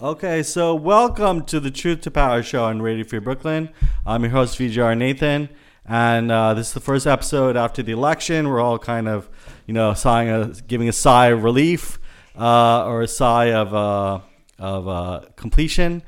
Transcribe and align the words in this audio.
Okay, 0.00 0.44
so 0.44 0.76
welcome 0.76 1.44
to 1.46 1.58
the 1.58 1.72
Truth 1.72 2.02
to 2.02 2.12
Power 2.12 2.40
show 2.40 2.62
on 2.62 2.80
Radio 2.80 3.04
Free 3.04 3.18
Brooklyn. 3.18 3.70
I'm 4.06 4.22
your 4.22 4.30
host, 4.30 4.56
VJR 4.56 4.96
Nathan, 4.96 5.48
and 5.84 6.30
uh, 6.30 6.54
this 6.54 6.68
is 6.68 6.74
the 6.74 6.78
first 6.78 7.04
episode 7.04 7.56
after 7.56 7.82
the 7.82 7.90
election. 7.90 8.46
We're 8.46 8.60
all 8.60 8.78
kind 8.78 9.08
of, 9.08 9.28
you 9.66 9.74
know, 9.74 9.94
sighing 9.94 10.28
a, 10.28 10.52
giving 10.68 10.88
a 10.88 10.92
sigh 10.92 11.30
of 11.30 11.42
relief 11.42 11.98
uh, 12.38 12.86
or 12.86 13.02
a 13.02 13.08
sigh 13.08 13.46
of, 13.46 13.74
uh, 13.74 14.20
of 14.60 14.86
uh, 14.86 15.22
completion. 15.34 16.04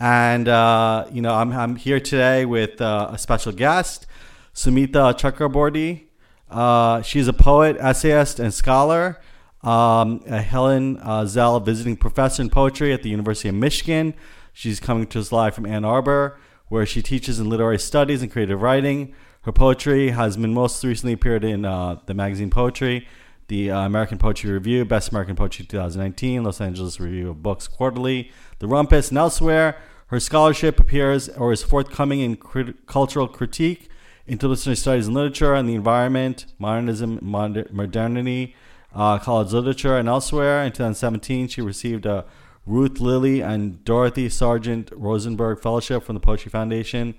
And, 0.00 0.48
uh, 0.48 1.04
you 1.12 1.20
know, 1.20 1.34
I'm, 1.34 1.52
I'm 1.52 1.76
here 1.76 2.00
today 2.00 2.46
with 2.46 2.80
uh, 2.80 3.10
a 3.12 3.18
special 3.18 3.52
guest, 3.52 4.06
Sumita 4.54 5.12
Chakraborty. 5.18 7.04
She's 7.04 7.28
a 7.28 7.34
poet, 7.34 7.76
essayist, 7.78 8.40
and 8.40 8.54
scholar. 8.54 9.20
Um, 9.64 10.22
a 10.26 10.42
Helen 10.42 10.98
uh, 10.98 11.24
Zell, 11.24 11.58
visiting 11.58 11.96
professor 11.96 12.42
in 12.42 12.50
poetry 12.50 12.92
at 12.92 13.02
the 13.02 13.08
University 13.08 13.48
of 13.48 13.54
Michigan. 13.54 14.12
She's 14.52 14.78
coming 14.78 15.06
to 15.06 15.18
us 15.18 15.32
live 15.32 15.54
from 15.54 15.64
Ann 15.64 15.86
Arbor, 15.86 16.38
where 16.68 16.84
she 16.84 17.00
teaches 17.00 17.40
in 17.40 17.48
literary 17.48 17.78
studies 17.78 18.20
and 18.20 18.30
creative 18.30 18.60
writing. 18.60 19.14
Her 19.42 19.52
poetry 19.52 20.10
has 20.10 20.36
been 20.36 20.52
most 20.52 20.84
recently 20.84 21.14
appeared 21.14 21.44
in 21.44 21.64
uh, 21.64 21.98
the 22.04 22.12
magazine 22.12 22.50
Poetry, 22.50 23.08
the 23.48 23.70
uh, 23.70 23.80
American 23.80 24.18
Poetry 24.18 24.50
Review, 24.50 24.84
Best 24.84 25.10
American 25.10 25.34
Poetry 25.34 25.64
2019, 25.64 26.44
Los 26.44 26.60
Angeles 26.60 27.00
Review 27.00 27.30
of 27.30 27.42
Books 27.42 27.66
Quarterly, 27.66 28.30
The 28.58 28.66
Rumpus, 28.66 29.08
and 29.08 29.18
elsewhere. 29.18 29.78
Her 30.08 30.20
scholarship 30.20 30.78
appears 30.78 31.30
or 31.30 31.52
is 31.52 31.62
forthcoming 31.62 32.20
in 32.20 32.36
crit- 32.36 32.86
cultural 32.86 33.28
critique, 33.28 33.88
interdisciplinary 34.28 34.76
studies 34.76 35.08
in 35.08 35.14
literature 35.14 35.54
and 35.54 35.68
the 35.68 35.74
environment, 35.74 36.46
modernism, 36.58 37.18
moder- 37.22 37.68
modernity, 37.70 38.54
uh, 38.94 39.18
college 39.18 39.52
literature, 39.52 39.96
and 39.96 40.08
elsewhere. 40.08 40.62
In 40.62 40.72
2017, 40.72 41.48
she 41.48 41.60
received 41.60 42.06
a 42.06 42.24
Ruth 42.66 43.00
Lilly 43.00 43.40
and 43.40 43.84
Dorothy 43.84 44.28
Sargent 44.28 44.90
Rosenberg 44.94 45.60
Fellowship 45.60 46.02
from 46.02 46.14
the 46.14 46.20
Poetry 46.20 46.50
Foundation. 46.50 47.14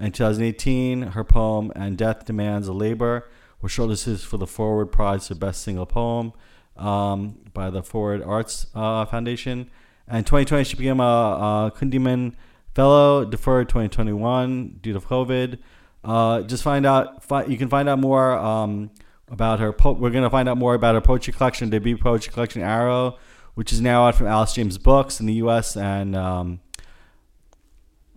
In 0.00 0.12
2018, 0.12 1.02
her 1.02 1.24
poem 1.24 1.72
And 1.76 1.96
Death 1.96 2.24
Demands 2.24 2.68
a 2.68 2.72
Labor 2.72 3.28
was 3.60 3.72
shortlisted 3.72 4.24
for 4.24 4.36
the 4.36 4.46
Forward 4.46 4.86
Prize 4.86 5.28
for 5.28 5.34
Best 5.34 5.62
Single 5.62 5.86
Poem 5.86 6.32
um, 6.76 7.38
by 7.52 7.70
the 7.70 7.82
Forward 7.82 8.22
Arts 8.22 8.68
uh, 8.74 9.04
Foundation. 9.04 9.70
And 10.06 10.18
in 10.18 10.24
2020, 10.24 10.64
she 10.64 10.76
became 10.76 11.00
a, 11.00 11.72
a 11.72 11.72
Kundiman 11.76 12.34
Fellow, 12.74 13.24
deferred 13.24 13.68
2021 13.68 14.78
due 14.80 14.92
to 14.92 15.00
COVID. 15.00 15.58
Uh, 16.04 16.42
just 16.42 16.62
find 16.62 16.86
out, 16.86 17.24
fi- 17.24 17.44
you 17.44 17.58
can 17.58 17.68
find 17.68 17.88
out 17.88 17.98
more 17.98 18.32
um, 18.38 18.90
about 19.30 19.60
her. 19.60 19.72
Po- 19.72 19.92
we're 19.92 20.10
going 20.10 20.24
to 20.24 20.30
find 20.30 20.48
out 20.48 20.56
more 20.56 20.74
about 20.74 20.94
her 20.94 21.00
poetry 21.00 21.32
collection, 21.32 21.70
debut 21.70 21.96
poetry 21.96 22.32
collection, 22.32 22.62
Arrow, 22.62 23.18
which 23.54 23.72
is 23.72 23.80
now 23.80 24.06
out 24.06 24.14
from 24.14 24.26
Alice 24.26 24.52
James 24.52 24.78
Books 24.78 25.20
in 25.20 25.26
the 25.26 25.34
U.S. 25.34 25.76
and 25.76 26.14
um, 26.14 26.60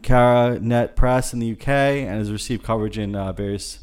Carcanet 0.01 0.95
Press 0.95 1.33
in 1.33 1.39
the 1.39 1.51
UK, 1.51 1.67
and 1.67 2.17
has 2.17 2.31
received 2.31 2.63
coverage 2.63 2.97
in 2.97 3.15
uh, 3.15 3.31
various 3.33 3.79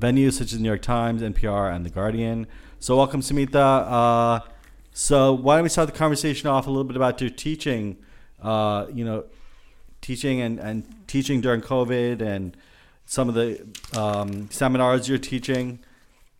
venues 0.00 0.34
such 0.34 0.52
as 0.52 0.52
the 0.52 0.62
New 0.62 0.68
York 0.68 0.82
Times, 0.82 1.22
NPR, 1.22 1.74
and 1.74 1.84
The 1.84 1.90
Guardian. 1.90 2.46
So, 2.78 2.96
welcome, 2.96 3.20
Sumita. 3.20 3.54
Uh, 3.56 4.40
so, 4.92 5.32
why 5.32 5.56
don't 5.56 5.64
we 5.64 5.68
start 5.68 5.88
the 5.88 5.96
conversation 5.96 6.48
off 6.48 6.66
a 6.66 6.70
little 6.70 6.84
bit 6.84 6.96
about 6.96 7.20
your 7.20 7.30
teaching? 7.30 7.98
Uh, 8.42 8.86
you 8.92 9.04
know, 9.04 9.24
teaching 10.02 10.40
and, 10.40 10.58
and 10.58 10.84
teaching 11.06 11.40
during 11.40 11.62
COVID, 11.62 12.20
and 12.20 12.56
some 13.06 13.28
of 13.28 13.34
the 13.34 13.66
um, 13.98 14.50
seminars 14.50 15.08
you're 15.08 15.18
teaching. 15.18 15.78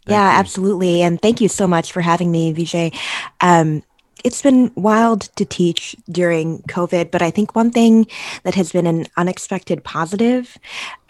Thank 0.07 0.15
yeah, 0.15 0.33
you. 0.33 0.39
absolutely. 0.39 1.03
And 1.03 1.21
thank 1.21 1.41
you 1.41 1.49
so 1.49 1.67
much 1.67 1.93
for 1.93 2.01
having 2.01 2.31
me, 2.31 2.55
Vijay. 2.55 2.97
Um, 3.41 3.83
it's 4.25 4.41
been 4.41 4.73
wild 4.77 5.23
to 5.37 5.45
teach 5.45 5.95
during 6.11 6.63
COVID, 6.63 7.11
but 7.11 7.23
I 7.23 7.31
think 7.31 7.55
one 7.55 7.71
thing 7.71 8.07
that 8.45 8.55
has 8.55 8.73
been 8.73 8.87
an 8.87 9.07
unexpected 9.17 9.85
positive 9.85 10.59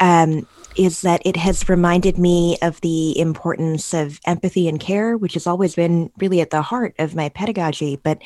um, 0.01 0.47
is 0.77 1.03
that 1.03 1.23
it 1.25 1.37
has 1.37 1.69
reminded 1.69 2.19
me 2.19 2.59
of 2.63 2.81
the 2.81 3.19
importance 3.19 3.95
of 3.95 4.21
empathy 4.27 4.69
and 4.69 4.81
care, 4.81 5.17
which 5.17 5.35
has 5.35 5.47
always 5.47 5.75
been 5.75 6.11
really 6.19 6.41
at 6.41 6.51
the 6.51 6.63
heart 6.63 6.95
of 6.99 7.15
my 7.15 7.29
pedagogy. 7.29 7.97
But 8.03 8.19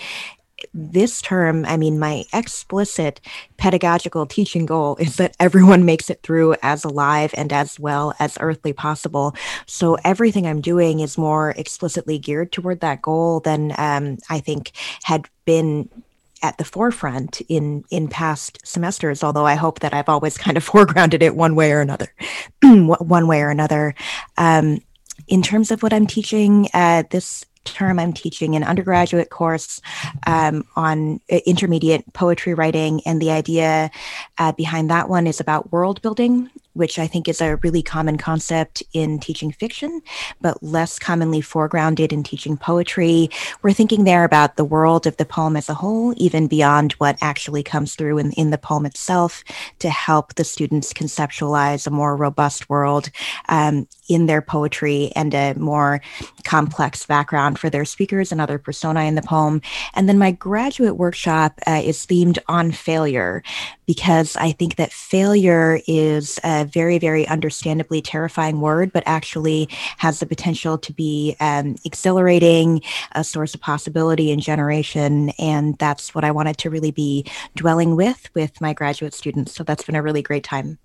this 0.75 1.21
term, 1.23 1.65
I 1.67 1.77
mean, 1.77 1.99
my 1.99 2.25
explicit 2.33 3.21
pedagogical 3.57 4.27
teaching 4.27 4.67
goal 4.67 4.97
is 4.97 5.17
that 5.17 5.37
everyone 5.41 5.85
makes 5.85 6.11
it 6.11 6.23
through 6.23 6.57
as 6.63 6.85
alive 6.85 7.35
and 7.37 7.53
as 7.53 7.79
well 7.79 8.15
as 8.19 8.39
earthly 8.41 8.73
possible. 8.73 9.35
So 9.67 9.97
everything 10.05 10.47
I'm 10.47 10.61
doing 10.61 11.01
is 11.01 11.19
more 11.19 11.51
explicitly 11.57 12.19
geared 12.19 12.53
toward 12.53 12.81
that 12.81 13.03
goal 13.03 13.41
than 13.41 13.73
um, 13.79 14.19
I 14.29 14.41
think 14.41 14.73
had 15.05 15.27
been 15.45 15.89
at 16.43 16.59
the 16.59 16.65
forefront 16.65 17.41
in 17.49 17.85
in 17.91 18.09
past 18.09 18.59
semesters 18.65 19.23
although 19.23 19.45
i 19.45 19.55
hope 19.55 19.81
that 19.81 19.93
i've 19.93 20.09
always 20.09 20.39
kind 20.39 20.57
of 20.57 20.67
foregrounded 20.69 21.23
it 21.23 21.37
one 21.37 21.55
way 21.55 21.71
or 21.73 21.81
another 21.81 22.13
one 22.63 23.27
way 23.27 23.43
or 23.43 23.51
another 23.51 23.95
um, 24.39 24.79
in 25.29 25.43
terms 25.43 25.71
of 25.71 25.83
what 25.83 25.93
i'm 25.93 26.07
teaching 26.07 26.69
uh, 26.73 27.03
this 27.11 27.45
term, 27.73 27.99
I'm 27.99 28.13
teaching 28.13 28.57
an 28.57 28.65
undergraduate 28.65 29.31
course 29.31 29.81
um, 30.27 30.65
on 30.77 31.21
uh, 31.31 31.41
intermediate 31.47 32.13
poetry 32.13 32.55
writing. 32.55 33.01
And 33.07 33.21
the 33.21 33.31
idea 33.31 33.91
uh, 34.39 34.53
behind 34.53 34.91
that 34.91 35.09
one 35.09 35.27
is 35.27 35.41
about 35.41 35.73
world 35.73 36.03
building 36.03 36.51
which 36.75 36.99
I 36.99 37.07
think 37.07 37.29
is 37.29 37.41
a 37.41 37.57
really 37.57 37.83
common 37.83 38.19
concept 38.19 38.83
in 38.93 39.19
teaching 39.19 39.53
fiction, 39.53 40.01
but 40.41 40.63
less 40.63 40.99
commonly 40.99 41.41
foregrounded 41.41 42.13
in 42.13 42.23
teaching 42.23 42.57
poetry. 42.57 43.29
We're 43.63 43.73
thinking 43.73 44.05
there 44.05 44.25
about 44.25 44.57
the 44.57 44.65
world 44.65 45.07
of 45.07 45.17
the 45.17 45.25
poem 45.25 45.57
as 45.57 45.69
a 45.69 45.75
whole, 45.75 46.15
even 46.17 46.47
beyond 46.47 46.93
what 46.95 47.19
actually 47.21 47.63
comes 47.63 47.95
through 47.95 48.19
in, 48.19 48.33
in 48.33 48.51
the 48.51 48.59
poem 48.59 48.87
itself, 48.87 49.43
to 49.81 49.91
help 49.91 50.35
the 50.35 50.45
students 50.45 50.93
conceptualize 50.93 51.87
a 51.87 51.91
more 51.91 52.17
robust 52.17 52.69
world 52.69 53.11
um, 53.49 53.87
in 54.09 54.27
their 54.27 54.43
poetry 54.43 55.13
and 55.17 55.35
a 55.35 55.55
more 55.55 56.01
complex 56.45 57.07
background 57.07 57.59
for 57.59 57.71
their 57.71 57.85
speakers 57.85 58.33
and 58.33 58.41
other 58.41 58.59
personae 58.59 59.07
in 59.07 59.15
the 59.15 59.23
poem. 59.23 59.61
And 59.95 60.09
then 60.09 60.19
my 60.19 60.31
graduate 60.31 60.97
workshop 60.97 61.59
uh, 61.67 61.81
is 61.85 62.07
themed 62.07 62.39
on 62.49 62.73
failure 62.73 63.43
because 63.87 64.37
I 64.37 64.53
think 64.53 64.77
that 64.77 64.93
failure 64.93 65.81
is 65.87 66.39
a 66.61 66.65
very, 66.65 66.99
very 66.99 67.27
understandably 67.27 68.01
terrifying 68.03 68.61
word, 68.61 68.93
but 68.93 69.03
actually 69.07 69.69
has 69.99 70.21
the 70.21 70.27
potential 70.27 70.79
to 70.79 70.93
be 70.93 71.37
um, 71.41 71.77
exhilarating, 71.85 72.83
a 73.13 73.25
source 73.25 73.55
of 73.55 73.61
possibility 73.61 74.31
and 74.31 74.43
generation. 74.43 75.31
And 75.39 75.77
that's 75.79 76.15
what 76.15 76.25
I 76.25 76.31
wanted 76.31 76.59
to 76.59 76.71
really 76.71 76.91
be 76.91 77.25
dwelling 77.57 77.97
with 77.97 78.29
with 78.35 78.61
my 78.61 78.73
graduate 78.73 79.15
students. 79.15 79.55
So 79.55 79.65
that's 79.65 79.85
been 79.85 79.97
a 79.97 80.03
really 80.03 80.23
great 80.23 80.45
time. 80.45 80.79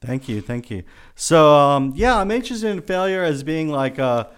Thank 0.00 0.28
you, 0.28 0.40
thank 0.40 0.70
you. 0.70 0.84
So 1.14 1.54
um, 1.54 1.92
yeah, 1.96 2.18
I'm 2.18 2.30
interested 2.30 2.70
in 2.70 2.82
failure 2.82 3.22
as 3.22 3.42
being 3.42 3.70
like 3.70 3.98
a 3.98 4.28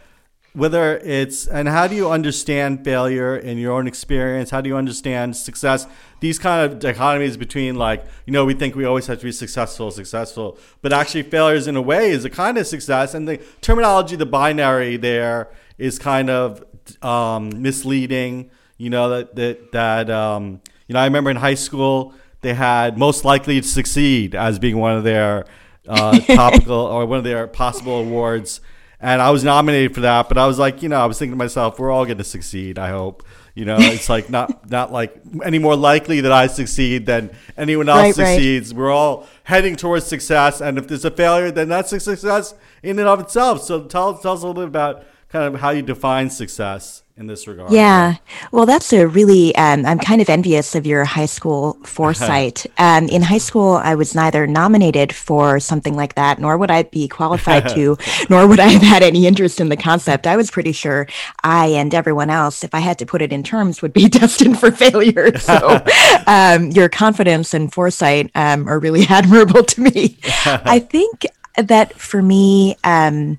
whether 0.55 0.99
it's 0.99 1.47
and 1.47 1.69
how 1.69 1.87
do 1.87 1.95
you 1.95 2.11
understand 2.11 2.85
failure 2.85 3.37
in 3.37 3.59
your 3.59 3.73
own 3.73 3.87
experience? 3.87 4.51
How 4.51 4.61
do 4.61 4.69
you 4.69 4.77
understand 4.77 5.37
success? 5.37 5.87
These 6.21 6.39
kind 6.39 6.71
of 6.71 6.79
dichotomies 6.79 7.39
between 7.39 7.77
like 7.77 8.05
you 8.27 8.33
know 8.33 8.45
we 8.45 8.55
think 8.55 8.75
we 8.75 8.85
always 8.85 9.07
have 9.07 9.19
to 9.19 9.25
be 9.25 9.33
successful 9.33 9.91
successful 9.91 10.59
but 10.83 10.93
actually 10.93 11.23
failures 11.23 11.67
in 11.67 11.77
a 11.77 11.83
way 11.83 12.11
is 12.11 12.25
a 12.25 12.31
kind 12.31 12.59
of 12.59 12.67
success 12.67 13.15
and 13.15 13.29
the 13.29 13.39
terminology 13.61 14.17
the 14.17 14.27
binary 14.27 14.97
there 14.97 15.49
is 15.77 15.99
kind 15.99 16.29
of 16.31 16.65
um, 17.03 17.63
misleading 17.63 18.51
you 18.79 18.91
know 18.91 19.11
that 19.11 19.37
that 19.37 19.73
that 19.73 20.11
um, 20.11 20.61
you 20.87 20.95
know 20.95 21.01
i 21.01 21.05
remember 21.05 21.31
in 21.31 21.37
high 21.37 21.55
school 21.55 22.15
they 22.41 22.55
had 22.55 22.97
most 22.97 23.25
likely 23.25 23.61
to 23.61 23.67
succeed 23.67 24.35
as 24.35 24.59
being 24.59 24.79
one 24.79 24.97
of 24.97 25.05
their 25.05 25.45
uh, 25.89 26.19
topical 26.35 26.75
or 26.75 27.07
one 27.07 27.19
of 27.19 27.25
their 27.25 27.47
possible 27.47 28.01
awards 28.01 28.61
and 29.01 29.23
I 29.23 29.31
was 29.31 29.45
nominated 29.45 29.95
for 29.95 30.01
that. 30.01 30.29
But 30.29 30.39
I 30.39 30.47
was 30.47 30.59
like, 30.59 30.83
you 30.83 30.89
know, 30.89 31.01
I 31.01 31.07
was 31.07 31.19
thinking 31.19 31.33
to 31.33 31.37
myself, 31.37 31.79
we're 31.79 31.91
all 31.91 32.05
going 32.05 32.19
to 32.19 32.25
succeed. 32.25 32.79
I 32.79 32.91
hope. 32.91 33.25
You 33.55 33.65
know, 33.65 33.77
it's 33.79 34.09
like 34.09 34.31
not 34.39 34.71
not 34.71 34.93
like 34.93 35.21
any 35.45 35.59
more 35.59 35.77
likely 35.77 36.21
that 36.21 36.33
I 36.33 36.47
succeed 36.47 37.07
than 37.07 37.31
anyone 37.57 37.89
else 37.89 38.19
right, 38.19 38.35
succeeds. 38.37 38.73
Right. 38.73 38.79
We're 38.79 38.93
all 38.93 39.27
heading 39.45 39.77
towards 39.77 40.07
success, 40.07 40.61
and 40.61 40.79
if 40.79 40.87
there's 40.87 41.05
a 41.05 41.11
failure, 41.11 41.51
then 41.51 41.69
that's 41.69 41.93
a 41.93 42.01
success 42.01 42.55
in 42.83 42.99
and 42.99 43.09
of 43.09 43.21
itself. 43.21 43.63
So 43.63 43.85
tell 43.85 44.17
tell 44.19 44.35
us 44.35 44.43
a 44.43 44.47
little 44.47 44.63
bit 44.63 44.69
about 44.69 45.05
kind 45.29 45.55
of 45.55 45.61
how 45.61 45.71
you 45.71 45.83
define 45.83 46.31
success 46.31 47.03
in 47.19 47.27
this 47.27 47.49
regard. 47.49 47.73
Yeah. 47.73 48.17
Well, 48.53 48.65
that's 48.65 48.93
a 48.93 49.07
really, 49.07 49.55
um, 49.57 49.85
I'm 49.85 49.99
kind 49.99 50.23
of 50.23 50.31
envious 50.31 50.75
of 50.77 50.87
your 50.87 51.05
high 51.05 51.27
school 51.27 51.77
foresight. 51.85 52.65
um, 52.79 53.09
in 53.09 53.23
high 53.23 53.39
school, 53.39 53.75
I 53.75 53.97
was 53.97 54.15
neither 54.15 54.47
nominated 54.47 55.13
for 55.13 55.59
something 55.59 55.97
like 55.97 56.15
that, 56.15 56.39
nor 56.39 56.57
would 56.57 56.71
I 56.71 56.85
be 56.85 57.09
qualified 57.09 57.69
to, 57.71 57.99
nor 58.31 58.47
would 58.47 58.61
I 58.61 58.69
have 58.69 58.83
had 58.83 59.03
any 59.03 59.27
interest 59.27 59.61
in 59.61 59.69
the 59.69 59.77
concept. 59.77 60.27
I 60.27 60.37
was 60.37 60.51
pretty 60.51 60.73
sure 60.73 61.09
I 61.43 61.67
and 61.67 61.93
everyone 61.93 62.31
else, 62.31 62.63
if 62.63 62.73
I 62.73 62.81
had 62.81 62.99
to 63.01 63.07
put 63.07 63.21
it 63.21 63.33
in 63.33 63.43
terms, 63.43 63.83
would 63.83 63.93
be 63.93 64.09
destined 64.09 64.61
for 64.61 64.71
failure. 64.71 65.37
So 65.39 65.85
um, 66.27 66.71
your 66.71 66.89
confidence 66.89 67.53
and 67.53 67.73
foresight 67.73 68.31
um, 68.35 68.69
are 68.69 68.79
really 68.79 69.05
admirable 69.09 69.65
to 69.65 69.81
me. 69.81 70.19
I 70.47 70.79
think 70.79 71.27
that 71.63 71.93
for 71.95 72.23
me, 72.23 72.77
um, 72.85 73.39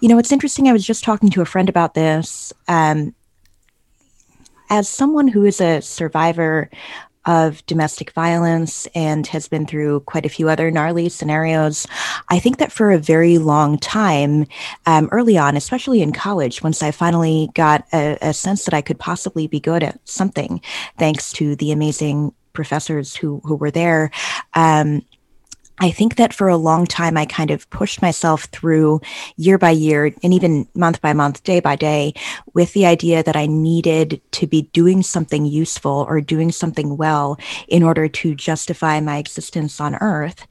you 0.00 0.08
know, 0.08 0.18
it's 0.18 0.32
interesting. 0.32 0.68
I 0.68 0.72
was 0.72 0.86
just 0.86 1.04
talking 1.04 1.30
to 1.30 1.42
a 1.42 1.46
friend 1.46 1.68
about 1.68 1.94
this. 1.94 2.52
Um, 2.68 3.14
as 4.70 4.88
someone 4.88 5.28
who 5.28 5.44
is 5.44 5.60
a 5.60 5.80
survivor 5.80 6.70
of 7.26 7.64
domestic 7.66 8.12
violence 8.12 8.86
and 8.94 9.26
has 9.26 9.46
been 9.46 9.66
through 9.66 10.00
quite 10.00 10.24
a 10.24 10.28
few 10.30 10.48
other 10.48 10.70
gnarly 10.70 11.08
scenarios. 11.08 11.86
I 12.28 12.38
think 12.38 12.58
that 12.58 12.72
for 12.72 12.90
a 12.90 12.98
very 12.98 13.38
long 13.38 13.78
time, 13.78 14.46
um, 14.86 15.08
early 15.12 15.36
on, 15.36 15.56
especially 15.56 16.00
in 16.00 16.12
college, 16.12 16.62
once 16.62 16.82
I 16.82 16.90
finally 16.92 17.50
got 17.54 17.86
a, 17.92 18.16
a 18.22 18.32
sense 18.32 18.64
that 18.64 18.74
I 18.74 18.80
could 18.80 18.98
possibly 18.98 19.46
be 19.46 19.60
good 19.60 19.82
at 19.82 20.00
something, 20.08 20.62
thanks 20.98 21.30
to 21.32 21.56
the 21.56 21.72
amazing 21.72 22.32
professors 22.52 23.14
who 23.14 23.40
who 23.44 23.54
were 23.54 23.70
there. 23.70 24.10
Um, 24.54 25.02
I 25.80 25.90
think 25.90 26.16
that 26.16 26.34
for 26.34 26.48
a 26.48 26.58
long 26.58 26.86
time, 26.86 27.16
I 27.16 27.24
kind 27.24 27.50
of 27.50 27.68
pushed 27.70 28.02
myself 28.02 28.44
through 28.44 29.00
year 29.36 29.56
by 29.56 29.70
year 29.70 30.14
and 30.22 30.34
even 30.34 30.68
month 30.74 31.00
by 31.00 31.14
month, 31.14 31.42
day 31.42 31.60
by 31.60 31.74
day, 31.74 32.12
with 32.52 32.74
the 32.74 32.84
idea 32.84 33.22
that 33.22 33.34
I 33.34 33.46
needed 33.46 34.20
to 34.32 34.46
be 34.46 34.62
doing 34.74 35.02
something 35.02 35.46
useful 35.46 36.04
or 36.06 36.20
doing 36.20 36.52
something 36.52 36.98
well 36.98 37.38
in 37.66 37.82
order 37.82 38.08
to 38.08 38.34
justify 38.34 39.00
my 39.00 39.16
existence 39.16 39.80
on 39.80 39.94
earth. 39.96 40.46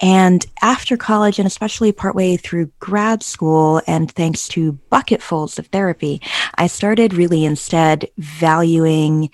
And 0.00 0.44
after 0.60 0.96
college, 0.96 1.38
and 1.38 1.46
especially 1.46 1.92
partway 1.92 2.36
through 2.36 2.72
grad 2.80 3.22
school, 3.22 3.80
and 3.86 4.10
thanks 4.10 4.48
to 4.48 4.72
bucketfuls 4.90 5.56
of 5.58 5.68
therapy, 5.68 6.20
I 6.56 6.66
started 6.66 7.14
really 7.14 7.44
instead 7.44 8.10
valuing 8.18 9.30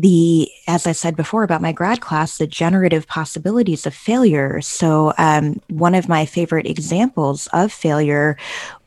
the 0.00 0.50
as 0.66 0.86
i 0.86 0.92
said 0.92 1.16
before 1.16 1.42
about 1.42 1.60
my 1.60 1.72
grad 1.72 2.00
class 2.00 2.38
the 2.38 2.46
generative 2.46 3.06
possibilities 3.06 3.86
of 3.86 3.94
failure. 3.94 4.60
So 4.60 5.12
um, 5.18 5.60
one 5.68 5.94
of 5.94 6.08
my 6.08 6.24
favorite 6.26 6.66
examples 6.66 7.48
of 7.52 7.72
failure 7.72 8.36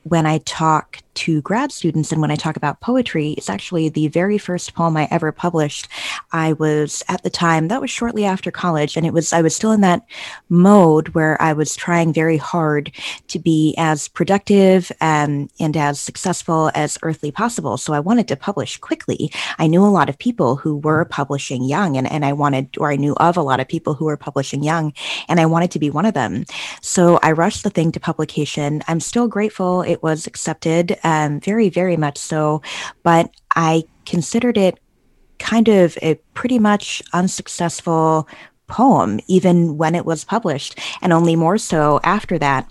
when 0.03 0.25
I 0.25 0.39
talk 0.39 0.99
to 1.15 1.41
grad 1.41 1.71
students 1.71 2.11
and 2.11 2.21
when 2.21 2.31
I 2.31 2.35
talk 2.35 2.57
about 2.57 2.81
poetry, 2.81 3.31
it's 3.31 3.49
actually 3.49 3.89
the 3.89 4.07
very 4.07 4.37
first 4.37 4.73
poem 4.73 4.97
I 4.97 5.07
ever 5.11 5.31
published. 5.31 5.87
I 6.31 6.53
was 6.53 7.03
at 7.07 7.23
the 7.23 7.29
time, 7.29 7.67
that 7.67 7.81
was 7.81 7.91
shortly 7.91 8.25
after 8.25 8.51
college, 8.51 8.97
and 8.97 9.05
it 9.05 9.13
was, 9.13 9.31
I 9.31 9.41
was 9.41 9.55
still 9.55 9.71
in 9.71 9.81
that 9.81 10.03
mode 10.49 11.09
where 11.09 11.39
I 11.41 11.53
was 11.53 11.75
trying 11.75 12.13
very 12.13 12.37
hard 12.37 12.91
to 13.27 13.39
be 13.39 13.75
as 13.77 14.07
productive 14.07 14.91
and, 14.99 15.43
um, 15.43 15.49
and 15.59 15.77
as 15.77 15.99
successful 15.99 16.71
as 16.73 16.97
earthly 17.03 17.31
possible. 17.31 17.77
So 17.77 17.93
I 17.93 17.99
wanted 17.99 18.27
to 18.29 18.35
publish 18.35 18.77
quickly. 18.77 19.31
I 19.59 19.67
knew 19.67 19.85
a 19.85 19.87
lot 19.87 20.09
of 20.09 20.17
people 20.17 20.55
who 20.55 20.77
were 20.77 21.05
publishing 21.05 21.63
young, 21.63 21.95
and, 21.95 22.11
and 22.11 22.25
I 22.25 22.33
wanted, 22.33 22.77
or 22.77 22.91
I 22.91 22.95
knew 22.95 23.13
of 23.17 23.37
a 23.37 23.41
lot 23.41 23.59
of 23.59 23.67
people 23.67 23.93
who 23.93 24.05
were 24.05 24.17
publishing 24.17 24.63
young, 24.63 24.93
and 25.29 25.39
I 25.39 25.45
wanted 25.45 25.71
to 25.71 25.79
be 25.79 25.89
one 25.89 26.05
of 26.05 26.13
them. 26.13 26.45
So 26.81 27.19
I 27.21 27.31
rushed 27.31 27.63
the 27.63 27.69
thing 27.69 27.91
to 27.91 27.99
publication. 27.99 28.81
I'm 28.87 28.99
still 28.99 29.27
grateful 29.27 29.83
it 29.93 30.03
was 30.03 30.27
accepted, 30.27 30.97
um, 31.03 31.39
very, 31.39 31.69
very 31.69 31.95
much 31.95 32.17
so. 32.17 32.61
But 33.03 33.31
I 33.55 33.83
considered 34.05 34.57
it 34.57 34.79
kind 35.39 35.67
of 35.69 35.97
a 36.01 36.15
pretty 36.33 36.59
much 36.59 37.01
unsuccessful 37.13 38.27
poem, 38.67 39.19
even 39.27 39.77
when 39.77 39.95
it 39.95 40.05
was 40.05 40.23
published, 40.23 40.79
and 41.01 41.13
only 41.13 41.35
more 41.35 41.57
so 41.57 41.99
after 42.03 42.37
that. 42.39 42.67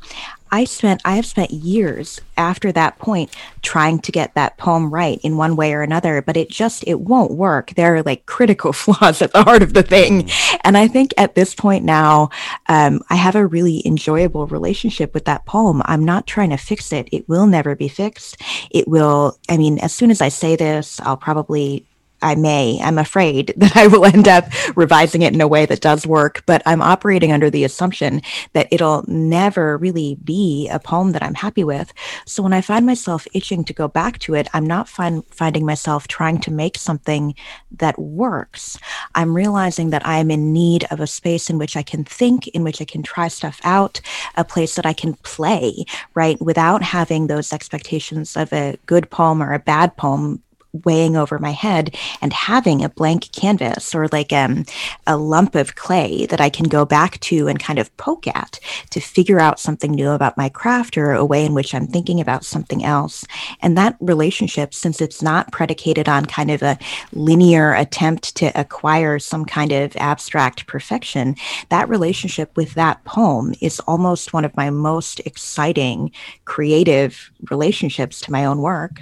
I 0.53 0.65
spent 0.65 1.01
I 1.05 1.17
have 1.17 1.25
spent 1.25 1.51
years 1.51 2.21
after 2.37 2.71
that 2.73 2.99
point 2.99 3.35
trying 3.63 4.01
to 4.01 4.13
get 4.13 4.35
that 4.35 4.59
poem 4.59 4.93
right 4.93 5.19
in 5.23 5.39
one 5.39 5.57
way 5.57 5.73
or 5.73 5.81
another, 5.83 6.21
but 6.21 6.37
it 6.37 6.51
just 6.51 6.85
it 6.87 7.01
won't 7.01 7.33
work. 7.33 7.71
There 7.75 7.97
are 7.97 8.03
like 8.03 8.27
critical 8.27 8.73
flaws 8.83 9.23
at 9.23 9.33
the 9.33 9.43
heart 9.43 9.63
of 9.63 9.73
the 9.73 9.83
thing, 9.83 10.25
mm. 10.25 10.59
and 10.63 10.77
I 10.77 10.87
think 10.89 11.15
at 11.17 11.35
this 11.35 11.55
point 11.55 11.85
now, 11.85 12.29
um, 12.69 13.03
I 13.09 13.17
have 13.17 13.35
a 13.35 13.47
really 13.47 13.83
enjoyable 13.87 14.47
relationship 14.47 15.15
with 15.15 15.25
that 15.25 15.47
poem. 15.47 15.81
I'm 15.87 16.05
not 16.05 16.27
trying 16.27 16.51
to 16.51 16.59
fix 16.59 16.93
it. 16.93 17.09
It 17.11 17.29
will 17.29 17.47
never 17.47 17.75
be 17.75 17.89
fixed. 17.89 18.41
It 18.71 18.87
will. 18.87 19.39
I 19.49 19.57
mean, 19.57 19.79
as 19.79 19.95
soon 19.95 20.11
as 20.11 20.21
I 20.21 20.29
say 20.29 20.55
this, 20.55 21.01
I'll 21.01 21.17
probably 21.17 21.87
I 22.23 22.35
may, 22.35 22.81
I'm 22.83 22.99
afraid 22.99 23.53
that 23.57 23.77
I 23.77 23.87
will 23.87 24.05
end 24.05 24.29
up 24.29 24.47
revising 24.77 25.23
it 25.23 25.35
in 25.35 25.41
a 25.41 25.49
way 25.49 25.67
that 25.67 25.81
does 25.81 26.07
work, 26.07 26.43
but 26.47 26.63
I'm 26.67 26.83
operating 26.83 27.33
under 27.33 27.51
the 27.51 27.65
assumption 27.65 28.23
that 28.53 28.69
it'll 28.71 29.05
never 29.09 29.77
really 29.77 30.17
be 30.25 30.69
a 30.71 30.79
poem 30.79 31.13
that 31.13 31.23
I'm 31.23 31.35
happy 31.35 31.65
with. 31.65 31.93
So 32.27 32.43
when 32.43 32.53
I 32.53 32.61
find 32.61 32.87
myself 32.87 33.27
itching 33.35 33.65
to 33.65 33.73
go 33.73 33.89
back 33.89 34.19
to 34.21 34.35
it, 34.35 34.49
I'm 34.55 34.67
not 34.67 34.89
find, 34.89 35.25
finding 35.27 35.67
myself 35.67 36.09
trying 36.09 36.41
to 36.41 36.51
make 36.51 36.77
something 36.77 37.35
that 37.79 37.99
works. 37.99 38.79
I'm 39.15 39.37
realizing 39.37 39.91
that 39.91 40.07
I 40.07 40.19
am 40.19 40.31
in 40.31 40.53
need 40.53 40.85
of 40.91 41.01
a 41.01 41.07
space 41.07 41.51
in 41.51 41.59
which 41.59 41.77
I 41.77 41.83
can 41.83 42.05
think, 42.05 42.49
in 42.49 42.63
which 42.63 42.81
I 42.81 42.85
can 42.85 43.03
try 43.03 43.29
stuff 43.29 43.61
out, 43.65 44.01
a 44.37 44.45
place 44.45 44.77
that 44.77 44.87
I 44.87 44.93
can 44.93 45.15
play, 45.15 45.85
right? 46.15 46.41
Without 46.41 46.83
having 46.83 47.27
those 47.27 47.53
expectations 47.53 48.37
of 48.37 48.53
a 48.53 48.77
good 48.87 49.11
poem 49.11 49.43
or 49.43 49.53
a 49.53 49.59
bad 49.59 49.97
poem 49.97 50.43
weighing 50.73 51.17
over 51.17 51.39
my 51.39 51.51
head 51.51 51.95
and 52.21 52.33
having 52.33 52.83
a 52.83 52.89
blank 52.89 53.31
canvas 53.33 53.95
or 53.95 54.09
like 54.09 54.33
um, 54.33 54.65
a 55.07 55.17
lump 55.17 55.55
of 55.55 55.75
clay 55.75 56.27
that 56.27 56.41
I 56.41 56.49
can 56.49 56.69
go 56.69 56.85
back 56.85 57.21
to 57.21 57.49
and 57.49 57.59
kind 57.59 57.79
of 57.79 57.95
poke 57.97 58.27
at 58.27 58.59
to 58.91 59.01
figure 59.01 59.41
out 59.41 59.61
something 59.61 59.93
new 59.93 60.11
about 60.11 60.39
my 60.39 60.49
craft 60.49 60.97
or 60.97 61.13
a 61.13 61.25
way 61.25 61.45
in 61.45 61.55
which 61.55 61.75
I'm 61.75 61.87
thinking 61.87 62.21
about 62.21 62.45
something 62.45 62.85
else. 62.85 63.25
And 63.61 63.77
that 63.77 63.97
relationship, 64.01 64.73
since 64.75 65.01
it's 65.01 65.23
not 65.23 65.53
predicated 65.53 66.09
on 66.09 66.27
kind 66.27 66.51
of 66.51 66.63
a 66.63 66.79
linear 67.13 67.75
attempt 67.75 68.35
to 68.37 68.47
acquire 68.59 69.19
some 69.19 69.45
kind 69.45 69.73
of 69.73 69.95
abstract 69.97 70.67
perfection, 70.67 71.37
that 71.69 71.89
relationship 71.89 72.57
with 72.57 72.75
that 72.75 73.05
poem 73.05 73.55
is 73.61 73.81
almost 73.81 74.33
one 74.33 74.45
of 74.45 74.57
my 74.57 74.71
most 74.71 75.21
exciting 75.21 76.11
creative 76.45 77.31
relationships 77.51 78.21
to 78.21 78.33
my 78.33 78.45
own 78.45 78.59
work. 78.59 79.01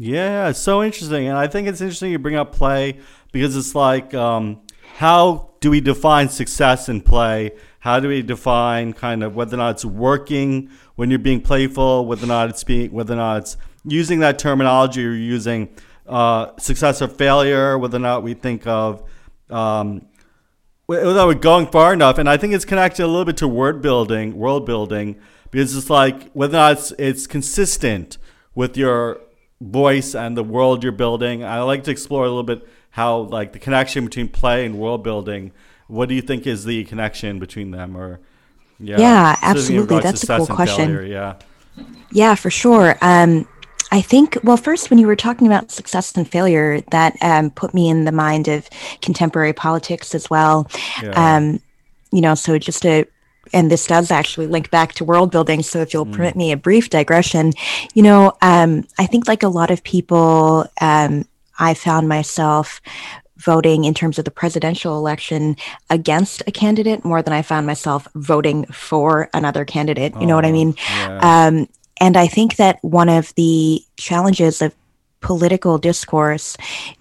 Yeah, 0.00 0.48
it's 0.48 0.60
so 0.60 0.84
interesting. 0.84 1.26
And 1.26 1.36
I 1.36 1.48
think 1.48 1.66
it's 1.66 1.80
interesting 1.80 2.12
you 2.12 2.20
bring 2.20 2.36
up 2.36 2.52
play 2.52 3.00
because 3.32 3.56
it's 3.56 3.74
like, 3.74 4.14
um, 4.14 4.60
how 4.96 5.50
do 5.58 5.70
we 5.70 5.80
define 5.80 6.28
success 6.28 6.88
in 6.88 7.00
play? 7.00 7.50
How 7.80 7.98
do 7.98 8.08
we 8.08 8.22
define 8.22 8.92
kind 8.92 9.24
of 9.24 9.34
whether 9.34 9.56
or 9.56 9.58
not 9.58 9.70
it's 9.72 9.84
working 9.84 10.70
when 10.94 11.10
you're 11.10 11.18
being 11.18 11.40
playful, 11.40 12.06
whether 12.06 12.24
or 12.24 12.28
not 12.28 12.48
it's 12.48 12.62
being, 12.62 12.92
whether 12.92 13.14
or 13.14 13.16
not 13.16 13.38
it's 13.38 13.56
using 13.84 14.20
that 14.20 14.38
terminology 14.38 15.00
you're 15.00 15.16
using 15.16 15.68
uh, 16.06 16.56
success 16.58 17.02
or 17.02 17.08
failure, 17.08 17.76
whether 17.76 17.96
or 17.96 18.00
not 18.00 18.22
we 18.22 18.34
think 18.34 18.68
of 18.68 19.02
um, 19.50 20.06
whether 20.86 21.26
we're 21.26 21.34
going 21.34 21.66
far 21.66 21.92
enough. 21.92 22.18
And 22.18 22.28
I 22.28 22.36
think 22.36 22.54
it's 22.54 22.64
connected 22.64 23.04
a 23.04 23.08
little 23.08 23.24
bit 23.24 23.36
to 23.38 23.48
word 23.48 23.82
building, 23.82 24.36
world 24.36 24.64
building, 24.64 25.16
because 25.50 25.76
it's 25.76 25.90
like 25.90 26.30
whether 26.34 26.56
or 26.56 26.60
not 26.60 26.72
it's, 26.78 26.92
it's 26.98 27.26
consistent 27.26 28.16
with 28.54 28.76
your 28.76 29.20
voice 29.60 30.14
and 30.14 30.36
the 30.36 30.44
world 30.44 30.82
you're 30.82 30.92
building. 30.92 31.44
I 31.44 31.62
like 31.62 31.84
to 31.84 31.90
explore 31.90 32.24
a 32.24 32.28
little 32.28 32.42
bit 32.42 32.68
how 32.90 33.18
like 33.18 33.52
the 33.52 33.58
connection 33.58 34.04
between 34.04 34.28
play 34.28 34.64
and 34.64 34.78
world 34.78 35.02
building. 35.02 35.52
What 35.86 36.08
do 36.08 36.14
you 36.14 36.22
think 36.22 36.46
is 36.46 36.64
the 36.64 36.84
connection 36.84 37.38
between 37.38 37.70
them? 37.70 37.96
Or 37.96 38.20
yeah, 38.78 38.98
yeah, 38.98 39.36
absolutely. 39.42 40.00
That's 40.00 40.22
a 40.24 40.36
cool 40.36 40.46
question. 40.46 40.94
Failure, 40.94 41.02
yeah, 41.04 41.34
yeah, 42.12 42.34
for 42.34 42.50
sure. 42.50 42.96
Um, 43.00 43.46
I 43.90 44.02
think, 44.02 44.36
well, 44.44 44.58
first, 44.58 44.90
when 44.90 44.98
you 44.98 45.06
were 45.06 45.16
talking 45.16 45.46
about 45.46 45.70
success 45.70 46.14
and 46.14 46.28
failure, 46.28 46.82
that 46.90 47.16
um, 47.22 47.50
put 47.50 47.72
me 47.72 47.88
in 47.88 48.04
the 48.04 48.12
mind 48.12 48.46
of 48.46 48.68
contemporary 49.00 49.54
politics 49.54 50.14
as 50.14 50.28
well. 50.28 50.70
Yeah. 51.02 51.36
Um, 51.36 51.60
you 52.12 52.20
know, 52.20 52.34
so 52.34 52.58
just 52.58 52.82
to 52.82 53.06
and 53.52 53.70
this 53.70 53.86
does 53.86 54.10
actually 54.10 54.46
link 54.46 54.70
back 54.70 54.92
to 54.94 55.04
world 55.04 55.30
building. 55.30 55.62
So 55.62 55.80
if 55.80 55.92
you'll 55.92 56.06
mm. 56.06 56.14
permit 56.14 56.36
me 56.36 56.52
a 56.52 56.56
brief 56.56 56.90
digression, 56.90 57.52
you 57.94 58.02
know, 58.02 58.32
um, 58.42 58.86
I 58.98 59.06
think 59.06 59.28
like 59.28 59.42
a 59.42 59.48
lot 59.48 59.70
of 59.70 59.82
people, 59.82 60.66
um, 60.80 61.26
I 61.58 61.74
found 61.74 62.08
myself 62.08 62.80
voting 63.38 63.84
in 63.84 63.94
terms 63.94 64.18
of 64.18 64.24
the 64.24 64.30
presidential 64.30 64.98
election 64.98 65.56
against 65.90 66.42
a 66.46 66.52
candidate 66.52 67.04
more 67.04 67.22
than 67.22 67.32
I 67.32 67.42
found 67.42 67.66
myself 67.66 68.08
voting 68.14 68.64
for 68.66 69.30
another 69.32 69.64
candidate. 69.64 70.12
You 70.14 70.22
oh, 70.22 70.26
know 70.26 70.34
what 70.34 70.44
I 70.44 70.50
oh, 70.50 70.52
mean? 70.52 70.74
Yeah. 70.90 71.46
Um, 71.46 71.68
and 72.00 72.16
I 72.16 72.26
think 72.26 72.56
that 72.56 72.78
one 72.82 73.08
of 73.08 73.34
the 73.34 73.82
challenges 73.96 74.62
of 74.62 74.74
political 75.20 75.78
discourse, 75.78 76.56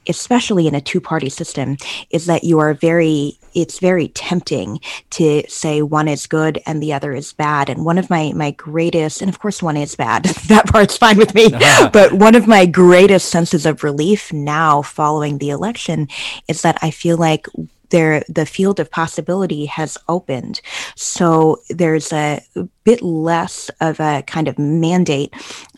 especially 0.07 0.67
in 0.67 0.75
a 0.75 0.81
two 0.81 1.01
party 1.01 1.29
system, 1.29 1.77
is 2.09 2.25
that 2.25 2.43
you 2.43 2.59
are 2.59 2.73
very, 2.73 3.37
it's 3.53 3.79
very 3.79 4.09
tempting 4.09 4.79
to 5.11 5.43
say 5.47 5.81
one 5.81 6.07
is 6.07 6.27
good 6.27 6.59
and 6.65 6.81
the 6.81 6.93
other 6.93 7.13
is 7.13 7.33
bad. 7.33 7.69
And 7.69 7.85
one 7.85 7.97
of 7.97 8.09
my, 8.09 8.33
my 8.33 8.51
greatest, 8.51 9.21
and 9.21 9.29
of 9.29 9.39
course 9.39 9.61
one 9.61 9.77
is 9.77 9.95
bad, 9.95 10.23
that 10.47 10.67
part's 10.67 10.97
fine 10.97 11.17
with 11.17 11.33
me, 11.33 11.49
but 11.93 12.13
one 12.13 12.35
of 12.35 12.47
my 12.47 12.65
greatest 12.65 13.29
senses 13.29 13.65
of 13.65 13.83
relief 13.83 14.33
now 14.33 14.81
following 14.81 15.37
the 15.37 15.49
election 15.49 16.07
is 16.47 16.61
that 16.61 16.77
I 16.81 16.91
feel 16.91 17.17
like 17.17 17.47
there 17.89 18.23
the 18.27 18.45
field 18.45 18.79
of 18.79 18.91
possibility 18.91 19.65
has 19.65 19.97
opened. 20.07 20.61
So 20.95 21.61
there's 21.69 22.11
a 22.11 22.41
bit 22.83 23.01
less 23.01 23.69
of 23.81 23.99
a 23.99 24.23
kind 24.23 24.47
of 24.47 24.59
mandate 24.59 25.33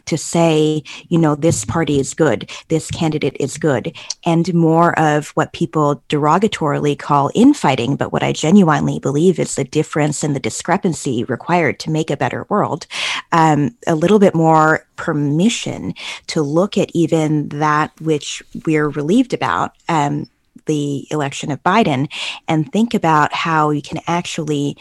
to 0.09 0.17
say, 0.17 0.83
you 1.07 1.17
know, 1.17 1.35
this 1.35 1.63
party 1.65 1.99
is 1.99 2.13
good, 2.13 2.49
this 2.67 2.91
candidate 2.91 3.37
is 3.39 3.57
good, 3.57 3.95
and 4.25 4.53
more 4.53 4.97
of 4.99 5.29
what 5.29 5.53
people 5.53 6.03
derogatorily 6.09 6.97
call 6.97 7.31
infighting, 7.35 7.95
but 7.95 8.11
what 8.11 8.23
I 8.23 8.33
genuinely 8.33 8.99
believe 8.99 9.39
is 9.39 9.55
the 9.55 9.63
difference 9.63 10.23
and 10.23 10.35
the 10.35 10.39
discrepancy 10.39 11.23
required 11.23 11.79
to 11.79 11.91
make 11.91 12.09
a 12.09 12.17
better 12.17 12.45
world. 12.49 12.87
Um, 13.31 13.77
a 13.87 13.95
little 13.95 14.19
bit 14.19 14.35
more 14.35 14.85
permission 14.95 15.93
to 16.27 16.41
look 16.41 16.77
at 16.77 16.89
even 16.93 17.49
that 17.49 17.91
which 18.01 18.41
we're 18.65 18.89
relieved 18.89 19.33
about. 19.33 19.75
Um, 19.87 20.29
the 20.65 21.07
election 21.09 21.51
of 21.51 21.63
Biden 21.63 22.07
and 22.47 22.71
think 22.71 22.93
about 22.93 23.33
how 23.33 23.71
you 23.71 23.81
can 23.81 23.99
actually 24.05 24.77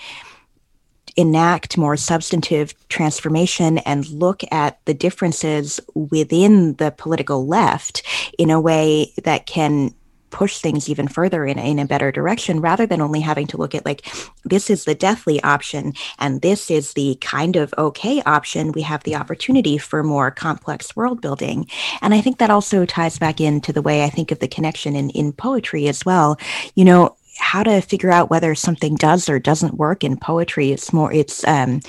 enact 1.18 1.76
more 1.76 1.96
substantive 1.96 2.72
transformation 2.88 3.78
and 3.78 4.08
look 4.08 4.42
at 4.52 4.78
the 4.84 4.94
differences 4.94 5.80
within 5.94 6.74
the 6.74 6.92
political 6.92 7.44
left 7.44 8.04
in 8.38 8.50
a 8.50 8.60
way 8.60 9.12
that 9.24 9.44
can 9.44 9.92
push 10.30 10.58
things 10.58 10.88
even 10.88 11.08
further 11.08 11.44
in, 11.44 11.58
in 11.58 11.78
a 11.78 11.86
better 11.86 12.12
direction 12.12 12.60
rather 12.60 12.86
than 12.86 13.00
only 13.00 13.20
having 13.20 13.46
to 13.46 13.56
look 13.56 13.74
at 13.74 13.84
like 13.84 14.06
this 14.44 14.70
is 14.70 14.84
the 14.84 14.94
deathly 14.94 15.42
option 15.42 15.92
and 16.18 16.42
this 16.42 16.70
is 16.70 16.92
the 16.92 17.16
kind 17.20 17.56
of 17.56 17.74
okay 17.78 18.22
option. 18.22 18.72
We 18.72 18.82
have 18.82 19.02
the 19.04 19.16
opportunity 19.16 19.78
for 19.78 20.04
more 20.04 20.30
complex 20.30 20.94
world 20.94 21.20
building. 21.20 21.66
And 22.02 22.14
i 22.14 22.20
think 22.20 22.38
that 22.38 22.50
also 22.50 22.84
ties 22.84 23.18
back 23.18 23.40
into 23.40 23.72
the 23.72 23.82
way 23.82 24.04
i 24.04 24.10
think 24.10 24.30
of 24.30 24.38
the 24.38 24.48
connection 24.48 24.94
in, 24.94 25.10
in 25.10 25.32
poetry 25.32 25.88
as 25.88 26.04
well. 26.04 26.38
You 26.74 26.84
know 26.84 27.16
how 27.38 27.62
to 27.62 27.80
figure 27.80 28.10
out 28.10 28.30
whether 28.30 28.54
something 28.54 28.94
does 28.96 29.28
or 29.28 29.38
doesn't 29.38 29.74
work 29.74 30.04
in 30.04 30.16
poetry. 30.16 30.70
It's 30.72 30.92
more, 30.92 31.12
it's 31.12 31.46
um, 31.46 31.80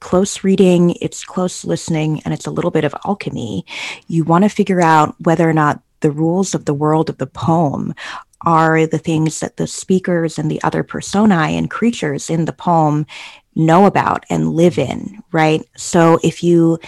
close 0.00 0.44
reading, 0.44 0.96
it's 1.00 1.24
close 1.24 1.64
listening, 1.64 2.20
and 2.24 2.34
it's 2.34 2.46
a 2.46 2.50
little 2.50 2.70
bit 2.70 2.84
of 2.84 2.94
alchemy. 3.04 3.64
You 4.08 4.24
want 4.24 4.44
to 4.44 4.50
figure 4.50 4.80
out 4.80 5.14
whether 5.20 5.48
or 5.48 5.52
not 5.52 5.80
the 6.00 6.10
rules 6.10 6.54
of 6.54 6.64
the 6.64 6.74
world 6.74 7.08
of 7.08 7.18
the 7.18 7.26
poem 7.26 7.94
are 8.42 8.86
the 8.86 8.98
things 8.98 9.40
that 9.40 9.56
the 9.56 9.66
speakers 9.66 10.38
and 10.38 10.50
the 10.50 10.62
other 10.62 10.82
personae 10.82 11.56
and 11.56 11.70
creatures 11.70 12.28
in 12.28 12.44
the 12.44 12.52
poem 12.52 13.06
know 13.54 13.86
about 13.86 14.24
and 14.28 14.52
live 14.52 14.78
in, 14.78 15.22
right? 15.32 15.66
So 15.76 16.20
if 16.22 16.42
you 16.42 16.78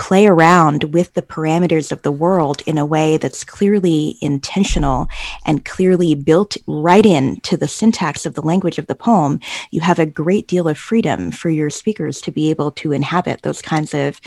play 0.00 0.26
around 0.26 0.94
with 0.94 1.12
the 1.12 1.20
parameters 1.20 1.92
of 1.92 2.00
the 2.00 2.10
world 2.10 2.62
in 2.64 2.78
a 2.78 2.86
way 2.86 3.18
that's 3.18 3.44
clearly 3.44 4.16
intentional 4.22 5.06
and 5.44 5.66
clearly 5.66 6.14
built 6.14 6.56
right 6.66 7.04
into 7.04 7.54
the 7.54 7.68
syntax 7.68 8.24
of 8.24 8.32
the 8.32 8.40
language 8.40 8.78
of 8.78 8.86
the 8.86 8.94
poem, 8.94 9.38
you 9.70 9.82
have 9.82 9.98
a 9.98 10.06
great 10.06 10.48
deal 10.48 10.66
of 10.66 10.78
freedom 10.78 11.30
for 11.30 11.50
your 11.50 11.68
speakers 11.68 12.22
to 12.22 12.32
be 12.32 12.48
able 12.48 12.70
to 12.70 12.92
inhabit 12.92 13.42
those 13.42 13.60
kinds 13.60 13.92
of, 13.92 14.18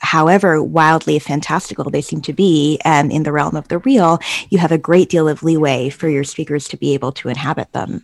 however 0.00 0.60
wildly 0.60 1.16
fantastical 1.20 1.88
they 1.90 2.02
seem 2.02 2.20
to 2.20 2.32
be 2.32 2.80
and 2.84 3.12
in 3.12 3.22
the 3.22 3.32
realm 3.32 3.54
of 3.54 3.68
the 3.68 3.78
real, 3.78 4.18
you 4.50 4.58
have 4.58 4.72
a 4.72 4.78
great 4.78 5.08
deal 5.08 5.28
of 5.28 5.44
leeway 5.44 5.88
for 5.88 6.08
your 6.08 6.24
speakers 6.24 6.66
to 6.66 6.76
be 6.76 6.92
able 6.92 7.12
to 7.12 7.28
inhabit 7.28 7.72
them. 7.72 8.02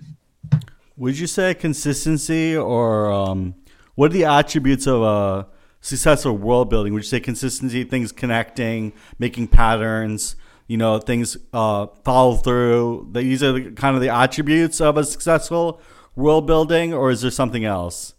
Would 0.96 1.18
you 1.18 1.26
say 1.26 1.54
consistency 1.54 2.56
or 2.56 3.10
um, 3.10 3.56
what 3.96 4.12
are 4.12 4.14
the 4.14 4.26
attributes 4.26 4.86
of 4.86 5.02
a 5.02 5.48
successful 5.80 6.36
world 6.36 6.70
building, 6.70 6.92
Would 6.92 7.02
you 7.02 7.08
say 7.08 7.20
consistency, 7.20 7.84
things 7.84 8.12
connecting, 8.12 8.92
making 9.18 9.48
patterns, 9.48 10.36
you 10.66 10.76
know, 10.76 10.98
things 10.98 11.36
uh, 11.52 11.86
follow 12.04 12.34
through. 12.34 13.08
These 13.12 13.42
are 13.42 13.52
the, 13.52 13.70
kind 13.70 13.94
of 13.94 14.02
the 14.02 14.08
attributes 14.08 14.80
of 14.80 14.96
a 14.96 15.04
successful 15.04 15.80
world 16.16 16.46
building, 16.46 16.92
or 16.92 17.10
is 17.10 17.20
there 17.22 17.30
something 17.30 17.64
else? 17.64 18.14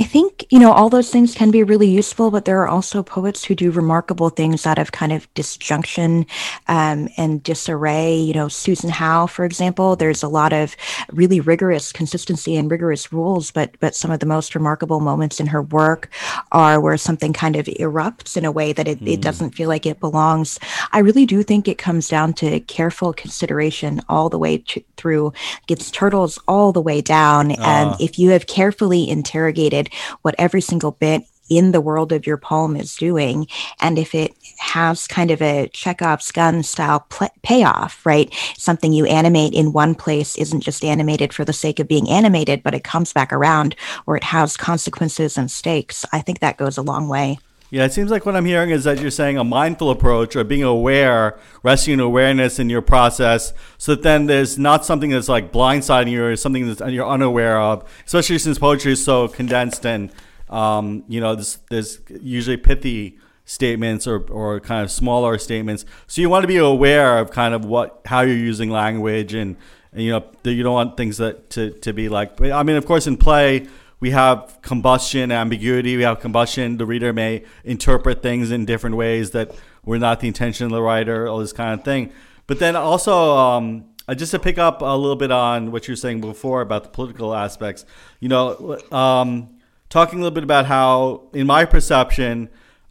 I 0.00 0.04
think, 0.04 0.46
you 0.48 0.58
know, 0.58 0.72
all 0.72 0.88
those 0.88 1.10
things 1.10 1.34
can 1.34 1.50
be 1.50 1.62
really 1.62 1.88
useful, 1.88 2.30
but 2.30 2.46
there 2.46 2.62
are 2.62 2.68
also 2.68 3.02
poets 3.02 3.44
who 3.44 3.54
do 3.54 3.70
remarkable 3.70 4.30
things 4.30 4.64
out 4.64 4.78
of 4.78 4.92
kind 4.92 5.12
of 5.12 5.32
disjunction 5.34 6.24
um, 6.68 7.10
and 7.18 7.42
disarray. 7.42 8.16
You 8.16 8.32
know, 8.32 8.48
Susan 8.48 8.88
Howe, 8.88 9.26
for 9.26 9.44
example, 9.44 9.96
there's 9.96 10.22
a 10.22 10.28
lot 10.28 10.54
of 10.54 10.74
really 11.12 11.38
rigorous 11.40 11.92
consistency 11.92 12.56
and 12.56 12.70
rigorous 12.70 13.12
rules, 13.12 13.50
but 13.50 13.76
but 13.80 13.94
some 13.94 14.10
of 14.10 14.20
the 14.20 14.26
most 14.26 14.54
remarkable 14.54 15.00
moments 15.00 15.38
in 15.38 15.46
her 15.48 15.60
work 15.60 16.08
are 16.50 16.80
where 16.80 16.96
something 16.96 17.34
kind 17.34 17.56
of 17.56 17.66
erupts 17.66 18.38
in 18.38 18.46
a 18.46 18.52
way 18.52 18.72
that 18.72 18.88
it, 18.88 19.00
mm. 19.00 19.06
it 19.08 19.16
hmm. 19.16 19.20
doesn't 19.20 19.50
feel 19.50 19.68
like 19.68 19.84
it 19.84 20.00
belongs. 20.00 20.58
I 20.92 21.00
really 21.00 21.26
do 21.26 21.42
think 21.42 21.68
it 21.68 21.76
comes 21.76 22.08
down 22.08 22.32
to 22.34 22.60
careful 22.60 23.12
consideration 23.12 24.00
all 24.08 24.30
the 24.30 24.38
way 24.38 24.58
to, 24.58 24.82
through, 24.96 25.34
gets 25.66 25.90
turtles 25.90 26.38
all 26.48 26.72
the 26.72 26.80
way 26.80 27.02
down. 27.02 27.50
And 27.50 27.90
uh. 27.90 27.96
if 28.00 28.18
you 28.18 28.30
have 28.30 28.46
carefully 28.46 29.06
interrogated 29.06 29.89
what 30.22 30.34
every 30.38 30.60
single 30.60 30.92
bit 30.92 31.24
in 31.50 31.72
the 31.72 31.80
world 31.80 32.12
of 32.12 32.26
your 32.26 32.36
poem 32.36 32.76
is 32.76 32.96
doing. 32.96 33.46
And 33.80 33.98
if 33.98 34.14
it 34.14 34.34
has 34.58 35.06
kind 35.08 35.30
of 35.30 35.42
a 35.42 35.68
Chekhov's 35.72 36.30
gun 36.30 36.62
style 36.62 37.06
payoff, 37.42 38.06
right? 38.06 38.32
Something 38.56 38.92
you 38.92 39.04
animate 39.06 39.52
in 39.52 39.72
one 39.72 39.94
place 39.94 40.36
isn't 40.36 40.60
just 40.60 40.84
animated 40.84 41.34
for 41.34 41.44
the 41.44 41.52
sake 41.52 41.80
of 41.80 41.88
being 41.88 42.08
animated, 42.08 42.62
but 42.62 42.74
it 42.74 42.84
comes 42.84 43.12
back 43.12 43.32
around 43.32 43.74
or 44.06 44.16
it 44.16 44.24
has 44.24 44.56
consequences 44.56 45.36
and 45.36 45.50
stakes. 45.50 46.06
I 46.12 46.20
think 46.20 46.38
that 46.38 46.56
goes 46.56 46.78
a 46.78 46.82
long 46.82 47.08
way. 47.08 47.38
Yeah, 47.70 47.84
it 47.84 47.92
seems 47.92 48.10
like 48.10 48.26
what 48.26 48.34
I'm 48.34 48.46
hearing 48.46 48.70
is 48.70 48.82
that 48.82 49.00
you're 49.00 49.12
saying 49.12 49.38
a 49.38 49.44
mindful 49.44 49.90
approach 49.90 50.34
or 50.34 50.42
being 50.42 50.64
aware, 50.64 51.38
resting 51.62 51.94
in 51.94 52.00
awareness 52.00 52.58
in 52.58 52.68
your 52.68 52.82
process, 52.82 53.52
so 53.78 53.94
that 53.94 54.02
then 54.02 54.26
there's 54.26 54.58
not 54.58 54.84
something 54.84 55.10
that's 55.10 55.28
like 55.28 55.52
blindsiding 55.52 56.10
you 56.10 56.24
or 56.24 56.34
something 56.34 56.74
that 56.74 56.90
you're 56.90 57.08
unaware 57.08 57.60
of, 57.60 57.88
especially 58.04 58.38
since 58.38 58.58
poetry 58.58 58.92
is 58.92 59.04
so 59.04 59.28
condensed 59.28 59.86
and, 59.86 60.10
um, 60.48 61.04
you 61.06 61.20
know, 61.20 61.36
there's, 61.36 61.58
there's 61.70 62.00
usually 62.20 62.56
pithy 62.56 63.18
statements 63.44 64.04
or, 64.04 64.18
or 64.30 64.58
kind 64.58 64.82
of 64.82 64.90
smaller 64.90 65.38
statements. 65.38 65.84
So 66.08 66.20
you 66.20 66.28
want 66.28 66.42
to 66.42 66.48
be 66.48 66.56
aware 66.56 67.18
of 67.18 67.30
kind 67.30 67.54
of 67.54 67.64
what, 67.64 68.00
how 68.04 68.22
you're 68.22 68.36
using 68.36 68.70
language 68.70 69.32
and, 69.32 69.56
and 69.92 70.02
you 70.02 70.10
know, 70.10 70.24
you 70.42 70.64
don't 70.64 70.74
want 70.74 70.96
things 70.96 71.18
that 71.18 71.50
to, 71.50 71.70
to 71.70 71.92
be 71.92 72.08
like, 72.08 72.40
I 72.40 72.64
mean, 72.64 72.74
of 72.74 72.84
course, 72.84 73.06
in 73.06 73.16
play, 73.16 73.68
we 74.00 74.10
have 74.10 74.58
combustion 74.62 75.30
ambiguity. 75.30 75.96
We 75.96 76.02
have 76.02 76.20
combustion. 76.20 76.78
The 76.78 76.86
reader 76.86 77.12
may 77.12 77.44
interpret 77.64 78.22
things 78.22 78.50
in 78.50 78.64
different 78.64 78.96
ways 78.96 79.30
that 79.32 79.54
were 79.84 79.98
not 79.98 80.20
the 80.20 80.28
intention 80.28 80.66
of 80.66 80.72
the 80.72 80.82
writer, 80.82 81.28
all 81.28 81.38
this 81.38 81.52
kind 81.52 81.78
of 81.78 81.84
thing. 81.84 82.12
But 82.46 82.58
then 82.58 82.76
also, 82.76 83.36
um, 83.36 83.84
uh, 84.08 84.14
just 84.14 84.32
to 84.32 84.38
pick 84.38 84.58
up 84.58 84.82
a 84.82 84.96
little 84.96 85.16
bit 85.16 85.30
on 85.30 85.70
what 85.70 85.86
you 85.86 85.92
were 85.92 85.96
saying 85.96 86.20
before 86.20 86.62
about 86.62 86.82
the 86.82 86.88
political 86.88 87.34
aspects, 87.34 87.84
you 88.18 88.28
know, 88.28 88.78
um, 88.90 89.58
talking 89.88 90.18
a 90.18 90.22
little 90.22 90.34
bit 90.34 90.44
about 90.44 90.66
how, 90.66 91.28
in 91.32 91.46
my 91.46 91.64
perception, 91.64 92.48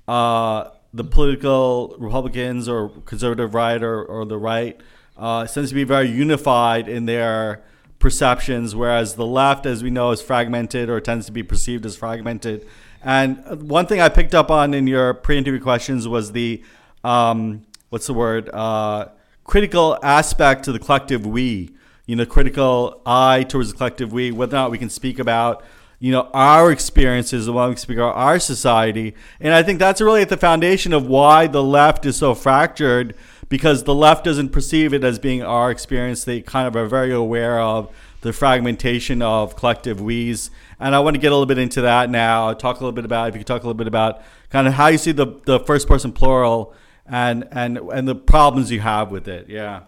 uh, 0.08 0.70
the 0.94 1.04
political 1.04 1.96
Republicans 2.00 2.70
or 2.70 2.90
conservative 3.06 3.54
right 3.54 3.82
or, 3.84 4.04
or 4.04 4.26
the 4.26 4.38
right 4.38 4.80
uh, 5.18 5.46
seems 5.46 5.70
to 5.70 5.76
be 5.76 5.84
very 5.84 6.08
unified 6.08 6.88
in 6.88 7.06
their 7.06 7.64
perceptions, 8.00 8.76
whereas 8.76 9.16
the 9.16 9.26
left, 9.26 9.66
as 9.66 9.84
we 9.84 9.90
know, 9.90 10.12
is 10.12 10.22
fragmented 10.22 10.90
or 10.90 11.00
tends 11.00 11.26
to 11.28 11.32
be 11.32 11.44
perceived 11.44 11.86
as 11.86 11.96
fragmented. 11.96 12.66
And 13.04 13.70
one 13.70 13.86
thing 13.86 14.02
I 14.02 14.10
picked 14.10 14.34
up 14.34 14.50
on 14.50 14.74
in 14.74 14.88
your 14.88 15.14
pre-interview 15.14 15.60
questions 15.60 16.08
was 16.08 16.32
the 16.32 16.64
um, 17.04 17.66
what's 17.90 18.08
the 18.08 18.14
word 18.14 18.50
uh, 18.50 19.10
critical 19.44 19.98
aspect 20.04 20.66
to 20.66 20.72
the 20.72 20.80
collective 20.80 21.26
we. 21.26 21.76
You 22.06 22.16
know, 22.16 22.26
critical 22.26 23.02
I 23.06 23.44
towards 23.44 23.72
the 23.72 23.78
collective 23.78 24.12
we, 24.12 24.32
whether 24.32 24.56
or 24.56 24.62
not 24.62 24.72
we 24.72 24.78
can 24.78 24.90
speak 24.90 25.20
about 25.20 25.64
you 26.00 26.14
know 26.14 26.30
our 26.34 26.72
experiences 26.72 27.46
the 27.46 27.54
one 27.54 27.70
we 27.70 27.76
speak 27.76 27.98
about 27.98 28.16
our 28.16 28.40
society 28.40 29.14
and 29.42 29.54
i 29.54 29.62
think 29.62 29.80
that's 29.80 30.00
really 30.00 30.22
at 30.22 30.30
the 30.30 30.38
foundation 30.38 30.94
of 30.94 31.06
why 31.06 31.46
the 31.46 31.62
left 31.62 32.06
is 32.06 32.16
so 32.16 32.34
fractured 32.34 33.14
because 33.50 33.84
the 33.84 33.96
left 33.96 34.24
doesn't 34.24 34.50
perceive 34.50 34.94
it 34.94 35.04
as 35.04 35.20
being 35.20 35.42
our 35.42 35.72
experience. 35.72 36.24
They 36.24 36.42
kind 36.42 36.68
of 36.68 36.76
are 36.76 36.86
very 36.86 37.12
aware 37.12 37.60
of 37.60 37.94
the 38.22 38.32
fragmentation 38.32 39.22
of 39.22 39.56
collective 39.56 40.00
we's. 40.00 40.52
And 40.80 40.96
I 40.96 41.00
want 41.00 41.16
to 41.16 41.20
get 41.20 41.32
a 41.32 41.36
little 41.36 41.46
bit 41.46 41.58
into 41.58 41.82
that 41.82 42.10
now. 42.10 42.54
Talk 42.54 42.78
a 42.78 42.80
little 42.80 42.92
bit 42.92 43.06
about 43.06 43.30
if 43.30 43.36
you 43.36 43.40
could 43.40 43.48
talk 43.48 43.64
a 43.64 43.66
little 43.66 43.78
bit 43.78 43.88
about 43.88 44.22
kind 44.50 44.68
of 44.68 44.74
how 44.74 44.88
you 44.88 44.98
see 44.98 45.12
the, 45.12 45.40
the 45.46 45.60
first 45.62 45.88
person 45.88 46.12
plural 46.12 46.74
and 47.06 47.48
and 47.52 47.78
and 47.78 48.08
the 48.08 48.16
problems 48.16 48.72
you 48.72 48.80
have 48.80 49.12
with 49.12 49.28
it. 49.28 49.50
Yeah. 49.50 49.82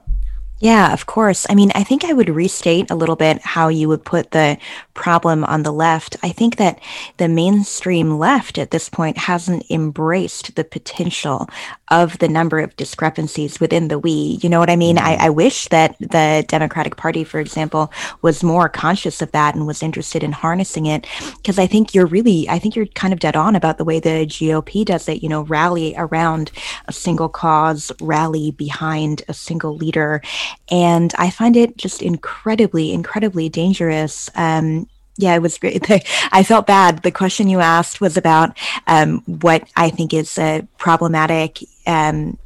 Yeah, 0.62 0.94
of 0.94 1.08
course. 1.08 1.48
I 1.50 1.56
mean, 1.56 1.72
I 1.74 1.84
think 1.84 2.06
I 2.06 2.14
would 2.14 2.30
restate 2.30 2.92
a 2.92 2.96
little 2.96 3.16
bit 3.16 3.42
how 3.42 3.68
you 3.68 3.88
would 3.88 4.06
put 4.06 4.30
the 4.30 4.60
problem 4.94 5.44
on 5.46 5.64
the 5.64 5.74
left. 5.74 6.18
I 6.22 6.30
think 6.30 6.58
that 6.58 6.80
the 7.18 7.28
mainstream 7.28 8.20
left 8.20 8.60
at 8.60 8.70
this 8.70 8.88
point 8.88 9.18
hasn't 9.18 9.66
embraced 9.72 10.56
the 10.56 10.64
potential 10.64 11.50
of 11.90 12.20
the 12.20 12.28
number 12.28 12.60
of 12.60 12.76
discrepancies 12.76 13.60
within 13.60 13.88
the 13.88 13.98
we. 13.98 14.40
You 14.44 14.50
know 14.50 14.60
what 14.60 14.70
I 14.70 14.76
mean? 14.76 15.00
I, 15.00 15.16
mm-hmm. 15.16 15.26
I 15.26 15.30
wish 15.32 15.68
that 15.70 15.98
the 16.00 16.46
Democratic 16.48 16.96
Party, 16.96 17.24
for 17.24 17.40
example, 17.40 17.92
was 18.22 18.44
more 18.44 18.70
conscious 18.70 19.20
of 19.20 19.32
that 19.32 19.56
and 19.56 19.66
was 19.66 19.82
interested 19.82 20.24
in 20.24 20.32
harnessing 20.32 20.86
it. 20.86 21.08
Because 21.38 21.58
I 21.58 21.66
think 21.66 21.96
you're 21.96 22.06
really, 22.06 22.48
I 22.48 22.60
think 22.60 22.76
you're 22.76 22.86
kind 22.86 23.14
of 23.14 23.20
dead 23.20 23.36
on 23.36 23.56
about 23.56 23.80
the 23.80 23.84
way 23.84 24.00
the 24.00 24.28
GOP 24.28 24.86
does 24.86 25.10
it. 25.10 25.24
You 25.24 25.30
know, 25.30 25.42
rally 25.42 25.96
around 25.98 26.52
a 26.88 26.94
single 26.94 27.30
cause, 27.30 27.92
rally 28.00 28.52
behind 28.52 29.24
a 29.28 29.34
single 29.34 29.76
leader 29.76 30.22
and 30.70 31.14
I 31.18 31.30
find 31.30 31.56
it 31.56 31.78
just 31.78 32.02
incredibly, 32.02 32.94
incredibly 32.94 33.50
dangerous. 33.50 34.30
Um, 34.36 34.88
yeah, 35.18 35.36
it 35.36 35.42
was 35.42 35.58
great. 35.58 35.86
I 36.32 36.44
felt 36.44 36.68
bad. 36.68 37.04
The 37.04 37.12
question 37.12 37.50
you 37.50 37.60
asked 37.60 38.02
was 38.02 38.18
about 38.18 38.58
um, 38.88 39.20
what 39.26 39.68
I 39.76 39.90
think 39.90 40.14
is 40.14 40.38
a 40.38 40.68
problematic 40.78 41.60
um, 41.86 42.38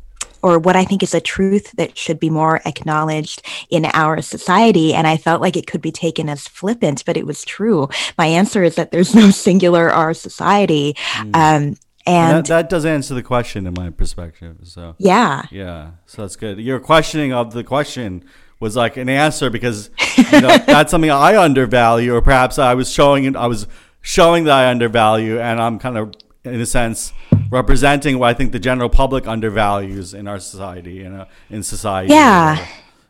or 0.46 0.60
what 0.60 0.76
I 0.76 0.86
think 0.86 1.02
is 1.02 1.16
a 1.16 1.20
truth 1.20 1.72
that 1.72 1.98
should 1.98 2.20
be 2.20 2.30
more 2.30 2.62
acknowledged 2.66 3.44
in 3.72 3.86
our 3.86 4.22
society. 4.22 4.94
And 4.94 5.08
I 5.08 5.18
felt 5.18 5.42
like 5.42 5.58
it 5.58 5.66
could 5.66 5.82
be 5.82 5.92
taken 5.92 6.30
as 6.30 6.48
flippant, 6.48 7.04
but 7.04 7.18
it 7.18 7.26
was 7.26 7.44
true. 7.44 7.90
My 8.16 8.28
answer 8.28 8.64
is 8.64 8.76
that 8.76 8.92
there's 8.92 9.16
no 9.16 9.32
singular 9.32 9.90
our 9.90 10.14
society. 10.14 10.96
Mm. 11.16 11.36
Um, 11.36 11.78
and 12.06 12.38
that, 12.38 12.46
that, 12.48 12.70
does 12.70 12.86
answer 12.86 13.14
the 13.14 13.24
question 13.24 13.66
in 13.66 13.74
my 13.74 13.90
perspective. 13.90 14.58
So 14.64 14.96
yeah, 14.98 15.44
yeah. 15.52 15.92
So 16.06 16.22
that's 16.22 16.36
good. 16.36 16.60
Your 16.60 16.80
questioning 16.80 17.34
of 17.34 17.54
the 17.54 17.64
question 17.64 18.24
was 18.60 18.76
like 18.76 18.98
an 18.98 19.10
answer 19.10 19.50
because 19.50 19.90
you 20.18 20.42
know 20.42 20.58
that's 20.68 20.92
something 20.92 21.12
I 21.12 21.38
undervalue, 21.38 22.14
or 22.14 22.22
perhaps 22.22 22.60
I 22.60 22.74
was 22.74 22.92
showing 22.92 23.36
I 23.36 23.48
was 23.48 23.68
showing 24.02 24.44
that 24.46 24.54
I 24.54 24.70
undervalue, 24.70 25.40
and 25.40 25.62
I'm 25.62 25.80
kind 25.80 25.98
of 25.98 26.14
in 26.44 26.62
a 26.62 26.66
sense 26.66 27.12
representing 27.50 28.20
what 28.20 28.28
I 28.30 28.34
think 28.34 28.52
the 28.52 28.60
general 28.60 28.90
public 28.90 29.28
undervalues 29.28 30.14
in 30.14 30.28
our 30.28 30.40
society, 30.40 30.94
you 30.94 31.10
know, 31.10 31.26
in 31.50 31.64
society. 31.64 32.14
Yeah. 32.14 32.66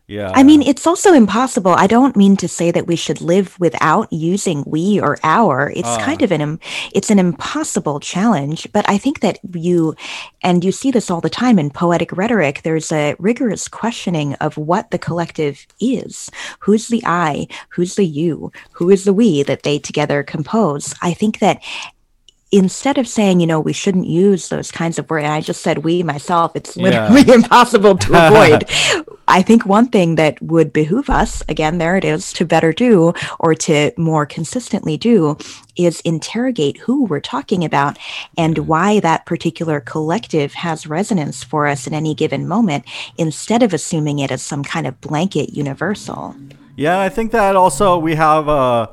Yeah. 0.07 0.31
I 0.35 0.43
mean, 0.43 0.61
it's 0.61 0.85
also 0.85 1.13
impossible. 1.13 1.71
I 1.71 1.87
don't 1.87 2.15
mean 2.15 2.37
to 2.37 2.47
say 2.47 2.69
that 2.69 2.85
we 2.85 2.95
should 2.95 3.21
live 3.21 3.59
without 3.59 4.11
using 4.13 4.63
we 4.67 4.99
or 5.01 5.17
our. 5.23 5.71
It's 5.75 5.87
Ah. 5.87 5.97
kind 5.99 6.21
of 6.21 6.31
an 6.31 6.59
it's 6.93 7.09
an 7.09 7.17
impossible 7.17 7.99
challenge, 7.99 8.67
but 8.71 8.87
I 8.87 8.99
think 8.99 9.21
that 9.21 9.39
you 9.53 9.95
and 10.43 10.63
you 10.63 10.71
see 10.71 10.91
this 10.91 11.09
all 11.09 11.21
the 11.21 11.29
time 11.29 11.57
in 11.57 11.71
poetic 11.71 12.11
rhetoric. 12.15 12.61
There's 12.63 12.91
a 12.91 13.15
rigorous 13.17 13.67
questioning 13.67 14.35
of 14.35 14.57
what 14.57 14.91
the 14.91 14.99
collective 14.99 15.65
is. 15.79 16.29
Who's 16.59 16.87
the 16.87 17.01
I? 17.05 17.47
Who's 17.69 17.95
the 17.95 18.05
you? 18.05 18.51
Who 18.73 18.91
is 18.91 19.05
the 19.05 19.13
we 19.13 19.41
that 19.43 19.63
they 19.63 19.79
together 19.79 20.21
compose? 20.21 20.93
I 21.01 21.13
think 21.13 21.39
that 21.39 21.63
instead 22.51 22.97
of 22.97 23.07
saying, 23.07 23.39
you 23.39 23.47
know, 23.47 23.59
we 23.59 23.73
shouldn't 23.73 24.07
use 24.07 24.49
those 24.49 24.71
kinds 24.71 24.99
of 24.99 25.09
words, 25.09 25.23
and 25.23 25.33
I 25.33 25.41
just 25.41 25.61
said 25.61 25.79
we 25.79 26.03
myself, 26.03 26.55
it's 26.55 26.77
Yeah. 26.77 27.09
literally 27.09 27.33
impossible 27.43 27.97
to 27.97 28.27
avoid. 28.27 28.65
I 29.27 29.41
think 29.41 29.65
one 29.65 29.87
thing 29.87 30.15
that 30.15 30.39
would 30.41 30.71
behoove 30.71 31.09
us, 31.09 31.41
again, 31.49 31.79
there 31.79 31.97
it 31.97 32.05
is, 32.05 32.31
to 32.33 32.45
better 32.45 32.71
do 32.71 33.13
or 33.39 33.55
to 33.55 33.91
more 33.97 34.25
consistently 34.25 34.97
do 34.97 35.37
is 35.75 35.99
interrogate 36.01 36.77
who 36.77 37.05
we're 37.05 37.19
talking 37.19 37.65
about 37.65 37.97
and 38.37 38.55
mm. 38.55 38.65
why 38.65 38.99
that 38.99 39.25
particular 39.25 39.79
collective 39.79 40.53
has 40.53 40.85
resonance 40.87 41.43
for 41.43 41.65
us 41.65 41.87
in 41.87 41.93
any 41.93 42.13
given 42.13 42.47
moment 42.47 42.85
instead 43.17 43.63
of 43.63 43.73
assuming 43.73 44.19
it 44.19 44.31
as 44.31 44.43
some 44.43 44.63
kind 44.63 44.85
of 44.85 45.01
blanket 45.01 45.53
universal. 45.53 46.35
Yeah, 46.75 46.99
I 46.99 47.09
think 47.09 47.31
that 47.31 47.55
also 47.55 47.97
we 47.97 48.15
have 48.15 48.47
a 48.47 48.89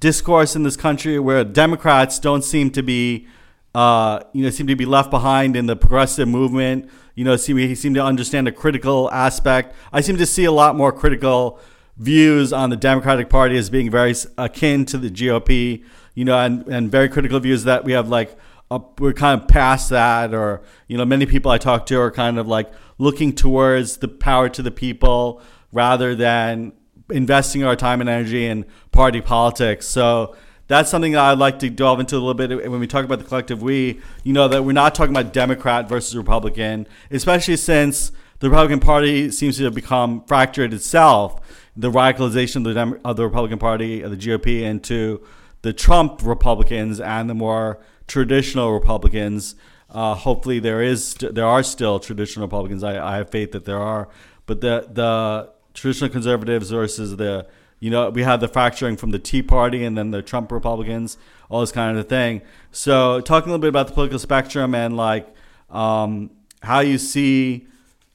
discourse 0.00 0.56
in 0.56 0.62
this 0.62 0.76
country 0.76 1.18
where 1.18 1.44
Democrats 1.44 2.18
don't 2.18 2.42
seem 2.42 2.70
to 2.70 2.82
be, 2.82 3.26
uh, 3.74 4.20
you 4.32 4.42
know, 4.42 4.50
seem 4.50 4.66
to 4.66 4.74
be 4.74 4.86
left 4.86 5.10
behind 5.10 5.54
in 5.54 5.66
the 5.66 5.76
progressive 5.76 6.26
movement. 6.26 6.90
You 7.14 7.24
know, 7.24 7.36
see, 7.36 7.52
we 7.52 7.74
seem 7.74 7.94
to 7.94 8.02
understand 8.02 8.46
the 8.46 8.52
critical 8.52 9.10
aspect. 9.12 9.74
I 9.92 10.00
seem 10.00 10.16
to 10.16 10.26
see 10.26 10.44
a 10.44 10.52
lot 10.52 10.74
more 10.74 10.90
critical 10.90 11.60
views 11.98 12.52
on 12.52 12.70
the 12.70 12.76
Democratic 12.76 13.28
Party 13.28 13.58
as 13.58 13.68
being 13.68 13.90
very 13.90 14.14
akin 14.38 14.86
to 14.86 14.98
the 14.98 15.10
GOP. 15.10 15.84
You 16.14 16.24
know, 16.24 16.38
and, 16.38 16.66
and 16.66 16.90
very 16.90 17.08
critical 17.08 17.38
views 17.38 17.64
that 17.64 17.84
we 17.84 17.92
have 17.92 18.08
like 18.08 18.36
uh, 18.70 18.78
we're 18.98 19.12
kind 19.12 19.40
of 19.40 19.48
past 19.48 19.90
that, 19.90 20.32
or 20.32 20.62
you 20.86 20.96
know, 20.96 21.04
many 21.04 21.26
people 21.26 21.50
I 21.50 21.58
talk 21.58 21.86
to 21.86 22.00
are 22.00 22.10
kind 22.10 22.38
of 22.38 22.46
like 22.46 22.70
looking 22.98 23.34
towards 23.34 23.98
the 23.98 24.08
power 24.08 24.48
to 24.48 24.62
the 24.62 24.70
people 24.70 25.42
rather 25.72 26.14
than 26.14 26.72
investing 27.10 27.64
our 27.64 27.76
time 27.76 28.00
and 28.00 28.10
energy 28.10 28.46
in 28.46 28.64
party 28.92 29.20
politics. 29.20 29.86
So 29.86 30.36
that's 30.70 30.88
something 30.88 31.12
that 31.12 31.24
I'd 31.24 31.38
like 31.38 31.58
to 31.58 31.68
delve 31.68 31.98
into 31.98 32.14
a 32.14 32.18
little 32.18 32.34
bit 32.34 32.70
when 32.70 32.78
we 32.78 32.86
talk 32.86 33.04
about 33.04 33.18
the 33.18 33.24
collective 33.24 33.60
we, 33.60 34.00
you 34.22 34.32
know, 34.32 34.46
that 34.46 34.62
we're 34.62 34.70
not 34.70 34.94
talking 34.94 35.14
about 35.14 35.32
Democrat 35.32 35.88
versus 35.88 36.16
Republican, 36.16 36.86
especially 37.10 37.56
since 37.56 38.12
the 38.38 38.48
Republican 38.48 38.78
Party 38.78 39.32
seems 39.32 39.56
to 39.56 39.64
have 39.64 39.74
become 39.74 40.24
fractured 40.26 40.72
itself, 40.72 41.40
the 41.76 41.90
radicalization 41.90 42.56
of 42.56 42.64
the, 42.64 42.74
Dem- 42.74 43.00
of 43.04 43.16
the 43.16 43.24
Republican 43.24 43.58
Party, 43.58 44.02
of 44.02 44.12
the 44.12 44.16
GOP, 44.16 44.62
into 44.62 45.26
the 45.62 45.72
Trump 45.72 46.20
Republicans 46.22 47.00
and 47.00 47.28
the 47.28 47.34
more 47.34 47.80
traditional 48.06 48.72
Republicans. 48.72 49.56
Uh, 49.90 50.14
hopefully, 50.14 50.60
there 50.60 50.82
is 50.82 51.14
there 51.14 51.46
are 51.46 51.64
still 51.64 51.98
traditional 51.98 52.46
Republicans. 52.46 52.84
I, 52.84 53.14
I 53.14 53.16
have 53.16 53.30
faith 53.30 53.50
that 53.52 53.64
there 53.64 53.80
are, 53.80 54.08
but 54.46 54.60
the 54.60 54.88
the 54.88 55.50
traditional 55.74 56.10
conservatives 56.10 56.70
versus 56.70 57.16
the 57.16 57.46
you 57.78 57.90
know 57.90 58.10
we 58.10 58.22
have 58.22 58.40
the 58.40 58.48
fracturing 58.48 58.96
from 58.96 59.10
the 59.10 59.18
Tea 59.18 59.42
Party 59.42 59.84
and 59.84 59.96
then 59.96 60.10
the 60.10 60.22
Trump 60.22 60.52
Republicans, 60.52 61.16
all 61.48 61.60
this 61.60 61.72
kind 61.72 61.98
of 61.98 62.08
thing. 62.08 62.42
So, 62.72 63.20
talking 63.20 63.48
a 63.48 63.52
little 63.52 63.60
bit 63.60 63.68
about 63.68 63.88
the 63.88 63.94
political 63.94 64.18
spectrum 64.18 64.74
and 64.74 64.96
like 64.96 65.34
um, 65.70 66.30
how 66.62 66.80
you 66.80 66.98
see 66.98 67.66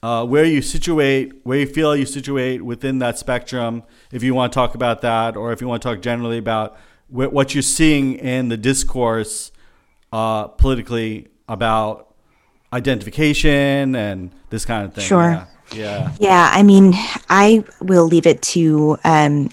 uh, 0.03 0.23
where 0.23 0.45
you 0.45 0.61
situate, 0.61 1.33
where 1.43 1.59
you 1.59 1.65
feel 1.65 1.95
you 1.95 2.05
situate 2.05 2.63
within 2.63 2.99
that 2.99 3.17
spectrum. 3.17 3.81
If 4.11 4.21
you 4.21 4.35
want 4.35 4.53
to 4.53 4.55
talk 4.55 4.75
about 4.75 5.01
that, 5.01 5.35
or 5.35 5.51
if 5.51 5.61
you 5.61 5.67
want 5.67 5.81
to 5.81 5.87
talk 5.89 6.01
generally 6.01 6.37
about 6.37 6.77
wh- 7.07 7.33
what 7.33 7.55
you're 7.55 7.63
seeing 7.63 8.13
in 8.13 8.49
the 8.49 8.57
discourse 8.57 9.51
uh, 10.13 10.47
politically 10.47 11.29
about 11.47 12.13
identification 12.71 13.95
and 13.95 14.31
this 14.49 14.63
kind 14.63 14.85
of 14.85 14.93
thing. 14.93 15.05
Sure. 15.05 15.31
Yeah. 15.31 15.45
Yeah. 15.73 16.13
Yeah, 16.19 16.49
I 16.53 16.63
mean, 16.63 16.93
I 17.29 17.63
will 17.81 18.05
leave 18.05 18.27
it 18.27 18.41
to 18.43 18.97
um, 19.03 19.49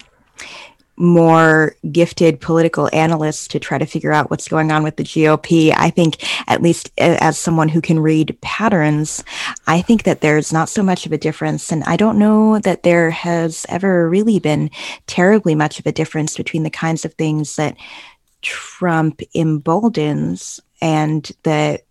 more 0.95 1.75
gifted 1.91 2.39
political 2.39 2.89
analysts 2.93 3.47
to 3.47 3.59
try 3.59 3.77
to 3.77 3.85
figure 3.85 4.11
out 4.11 4.29
what's 4.29 4.47
going 4.47 4.71
on 4.71 4.83
with 4.83 4.95
the 4.97 5.03
GOP. 5.03 5.73
I 5.75 5.89
think, 5.89 6.23
at 6.47 6.61
least 6.61 6.91
as 6.97 7.37
someone 7.37 7.67
who 7.67 7.81
can 7.81 7.99
read 7.99 8.37
patterns, 8.41 9.23
I 9.65 9.81
think 9.81 10.03
that 10.03 10.21
there's 10.21 10.53
not 10.53 10.69
so 10.69 10.83
much 10.83 11.05
of 11.05 11.11
a 11.11 11.17
difference. 11.17 11.71
And 11.71 11.83
I 11.85 11.97
don't 11.97 12.19
know 12.19 12.59
that 12.59 12.83
there 12.83 13.09
has 13.09 13.65
ever 13.69 14.07
really 14.09 14.39
been 14.39 14.69
terribly 15.07 15.55
much 15.55 15.79
of 15.79 15.87
a 15.87 15.91
difference 15.91 16.37
between 16.37 16.63
the 16.63 16.69
kinds 16.69 17.05
of 17.05 17.13
things 17.15 17.55
that 17.55 17.75
Trump 18.41 19.21
emboldens 19.33 20.59
and 20.81 21.31
the 21.43 21.81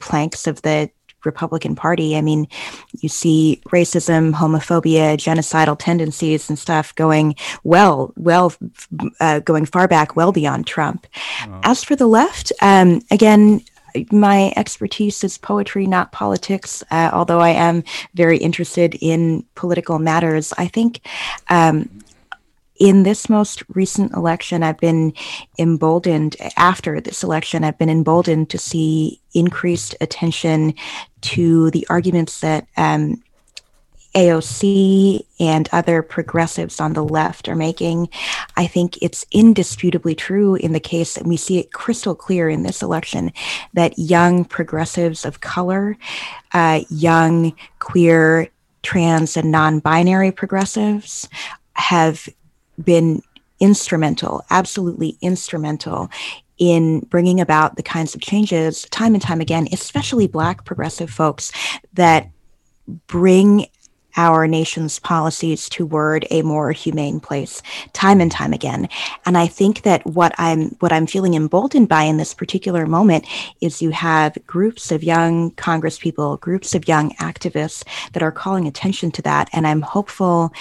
planks 0.00 0.46
of 0.46 0.62
the 0.62 0.90
Republican 1.24 1.74
Party. 1.74 2.16
I 2.16 2.20
mean, 2.20 2.48
you 3.00 3.08
see 3.08 3.60
racism, 3.68 4.32
homophobia, 4.32 5.16
genocidal 5.16 5.76
tendencies, 5.78 6.48
and 6.48 6.58
stuff 6.58 6.94
going 6.94 7.34
well, 7.64 8.12
well, 8.16 8.52
uh, 9.20 9.40
going 9.40 9.66
far 9.66 9.88
back, 9.88 10.16
well 10.16 10.32
beyond 10.32 10.66
Trump. 10.66 11.06
As 11.62 11.84
for 11.84 11.96
the 11.96 12.06
left, 12.06 12.52
um, 12.62 13.00
again, 13.10 13.62
my 14.10 14.52
expertise 14.56 15.24
is 15.24 15.38
poetry, 15.38 15.86
not 15.86 16.12
politics. 16.12 16.84
Uh, 16.90 17.10
although 17.12 17.40
I 17.40 17.50
am 17.50 17.82
very 18.14 18.38
interested 18.38 18.96
in 19.00 19.44
political 19.54 19.98
matters, 19.98 20.52
I 20.58 20.68
think. 20.68 21.00
Um, 21.48 21.88
in 22.78 23.02
this 23.02 23.28
most 23.28 23.62
recent 23.70 24.12
election, 24.12 24.62
I've 24.62 24.78
been 24.78 25.12
emboldened, 25.58 26.36
after 26.56 27.00
this 27.00 27.22
election, 27.22 27.64
I've 27.64 27.78
been 27.78 27.90
emboldened 27.90 28.50
to 28.50 28.58
see 28.58 29.20
increased 29.34 29.96
attention 30.00 30.74
to 31.22 31.70
the 31.70 31.86
arguments 31.90 32.40
that 32.40 32.66
um, 32.76 33.22
AOC 34.14 35.24
and 35.38 35.68
other 35.72 36.02
progressives 36.02 36.80
on 36.80 36.92
the 36.92 37.04
left 37.04 37.48
are 37.48 37.56
making. 37.56 38.08
I 38.56 38.66
think 38.66 39.00
it's 39.02 39.26
indisputably 39.30 40.14
true 40.14 40.54
in 40.54 40.72
the 40.72 40.80
case, 40.80 41.16
and 41.16 41.28
we 41.28 41.36
see 41.36 41.58
it 41.58 41.72
crystal 41.72 42.14
clear 42.14 42.48
in 42.48 42.62
this 42.62 42.82
election, 42.82 43.32
that 43.74 43.98
young 43.98 44.44
progressives 44.44 45.24
of 45.24 45.40
color, 45.40 45.96
uh, 46.52 46.80
young 46.90 47.54
queer, 47.80 48.48
trans, 48.82 49.36
and 49.36 49.50
non 49.50 49.80
binary 49.80 50.32
progressives 50.32 51.28
have 51.74 52.28
been 52.82 53.22
instrumental, 53.60 54.44
absolutely 54.50 55.16
instrumental 55.20 56.08
in 56.58 57.00
bringing 57.00 57.40
about 57.40 57.76
the 57.76 57.82
kinds 57.82 58.14
of 58.14 58.20
changes 58.20 58.82
time 58.90 59.14
and 59.14 59.22
time 59.22 59.40
again, 59.40 59.68
especially 59.72 60.26
Black 60.26 60.64
progressive 60.64 61.10
folks 61.10 61.52
that 61.94 62.30
bring 63.06 63.66
our 64.16 64.48
nation's 64.48 64.98
policies 64.98 65.68
toward 65.68 66.26
a 66.30 66.42
more 66.42 66.72
humane 66.72 67.20
place 67.20 67.62
time 67.92 68.20
and 68.20 68.32
time 68.32 68.52
again. 68.52 68.88
And 69.24 69.38
i 69.38 69.46
think 69.46 69.82
that 69.82 70.04
what 70.04 70.34
i'm 70.38 70.70
what 70.80 70.92
i'm 70.92 71.06
feeling 71.06 71.34
emboldened 71.34 71.88
by 71.88 72.02
in 72.02 72.16
this 72.16 72.34
particular 72.34 72.86
moment 72.86 73.26
is 73.60 73.80
you 73.80 73.90
have 73.90 74.36
groups 74.46 74.90
of 74.90 75.04
young 75.04 75.52
congresspeople 75.52 76.40
groups 76.40 76.74
of 76.74 76.88
young 76.88 77.14
activists 77.16 77.84
that 78.12 78.22
are 78.22 78.32
calling 78.32 78.66
attention 78.66 79.10
to 79.12 79.22
that. 79.22 79.48
And 79.52 79.66
i'm 79.66 79.82
hopeful 79.82 80.52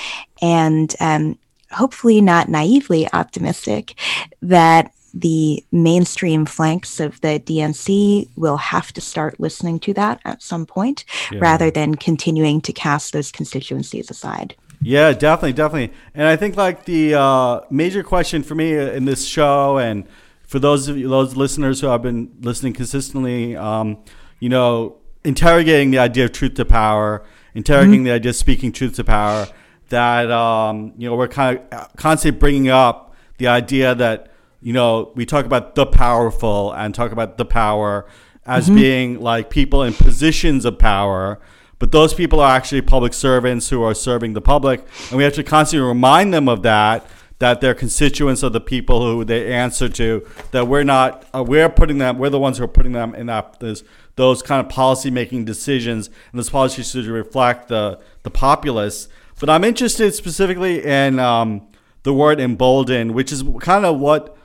and 0.42 0.94
um, 1.00 1.40
hopefully 1.72 2.22
not 2.22 2.50
naively 2.50 3.12
optimistic 3.14 3.96
that 4.42 4.92
the 5.14 5.64
mainstream 5.72 6.46
flanks 6.46 7.00
of 7.00 7.20
the 7.22 7.40
DNC 7.40 8.30
will 8.36 8.58
have 8.58 8.94
to 8.94 9.02
start 9.02 9.40
listening 9.40 9.80
to 9.80 9.94
that 9.94 10.20
at 10.26 10.44
some 10.44 10.66
point 10.66 11.06
Yeah. 11.32 11.40
rather 11.40 11.72
than 11.72 11.96
continuing 11.96 12.62
to 12.62 12.74
cast 12.74 13.14
those 13.14 13.32
constituencies 13.32 14.12
aside. 14.12 14.56
Yeah, 14.82 15.14
definitely, 15.14 15.54
definitely. 15.54 15.94
And 16.14 16.28
I 16.28 16.36
think 16.36 16.56
like 16.56 16.86
the 16.86 17.16
uh, 17.16 17.62
major 17.72 18.04
question 18.04 18.44
for 18.44 18.54
me 18.54 18.74
in 18.78 19.06
this 19.06 19.26
show, 19.26 19.80
and 19.80 20.06
for 20.44 20.60
those 20.60 20.88
of 20.88 20.98
you, 20.98 21.10
those 21.10 21.36
listeners 21.36 21.82
who 21.82 21.88
have 21.88 22.04
been 22.04 22.32
listening 22.42 22.74
consistently, 22.74 23.56
um, 23.56 23.98
you 24.40 24.50
know, 24.50 24.98
interrogating 25.24 25.90
the 25.92 25.98
idea 26.00 26.26
of 26.26 26.32
truth 26.32 26.54
to 26.56 26.66
power, 26.66 27.26
interrogating 27.56 28.04
the 28.04 28.12
idea 28.12 28.30
of 28.30 28.36
speaking 28.36 28.72
truth 28.72 28.96
to 28.98 29.04
power. 29.04 29.48
That 29.90 30.30
um, 30.32 30.94
you 30.98 31.10
know, 31.10 31.16
we're 31.16 31.28
kind 31.28 31.60
of 31.72 31.96
constantly 31.96 32.40
bringing 32.40 32.70
up 32.70 33.16
the 33.38 33.48
idea 33.48 33.96
that 33.96 34.32
you 34.62 34.74
know 34.74 35.12
we 35.16 35.26
talk 35.26 35.46
about 35.46 35.76
the 35.76 35.86
powerful 35.86 36.74
and 36.74 36.94
talk 36.94 37.12
about 37.12 37.38
the 37.38 37.46
power 37.46 38.08
as 38.46 38.70
being 38.70 39.20
like 39.20 39.50
people 39.50 39.84
in 39.84 39.94
positions 39.94 40.64
of 40.64 40.80
power 40.80 41.40
but 41.80 41.92
those 41.92 42.14
people 42.14 42.40
are 42.40 42.56
actually 42.56 42.82
public 42.82 43.14
servants 43.14 43.70
who 43.70 43.84
are 43.84 43.94
serving 43.94 44.34
the 44.34 44.42
public, 44.42 44.86
and 45.10 45.18
we 45.18 45.24
have 45.24 45.34
to 45.34 45.44
constantly 45.44 45.88
remind 45.88 46.34
them 46.34 46.50
of 46.50 46.64
that. 46.64 47.06
That 47.40 47.62
they're 47.62 47.76
constituents 47.76 48.42
of 48.42 48.52
the 48.52 48.60
people 48.60 49.06
who 49.06 49.24
they 49.24 49.54
answer 49.54 49.88
to. 49.90 50.28
That 50.50 50.68
we're 50.68 50.84
not, 50.84 51.24
uh, 51.36 51.44
we're 51.44 51.70
putting 51.70 52.00
them, 52.00 52.18
we're 52.18 52.32
the 52.32 52.40
ones 52.40 52.58
who 52.58 52.64
are 52.64 52.68
putting 52.68 52.94
them 52.94 53.14
in 53.14 53.28
that 53.28 53.60
this, 53.60 53.84
those 54.16 54.42
kind 54.42 54.66
of 54.66 54.72
policy 54.72 55.12
making 55.12 55.46
decisions, 55.46 56.08
and 56.08 56.40
those 56.40 56.50
policies 56.50 56.90
should 56.90 57.06
reflect 57.06 57.68
the 57.68 58.00
the 58.24 58.32
populace. 58.32 59.08
But 59.40 59.50
I'm 59.50 59.64
interested 59.64 60.14
specifically 60.14 60.84
in 60.84 61.20
um, 61.20 61.68
the 62.04 62.14
word 62.14 62.40
embolden, 62.40 63.14
which 63.14 63.32
is 63.32 63.44
kind 63.60 63.86
of 63.86 64.00
what 64.00 64.36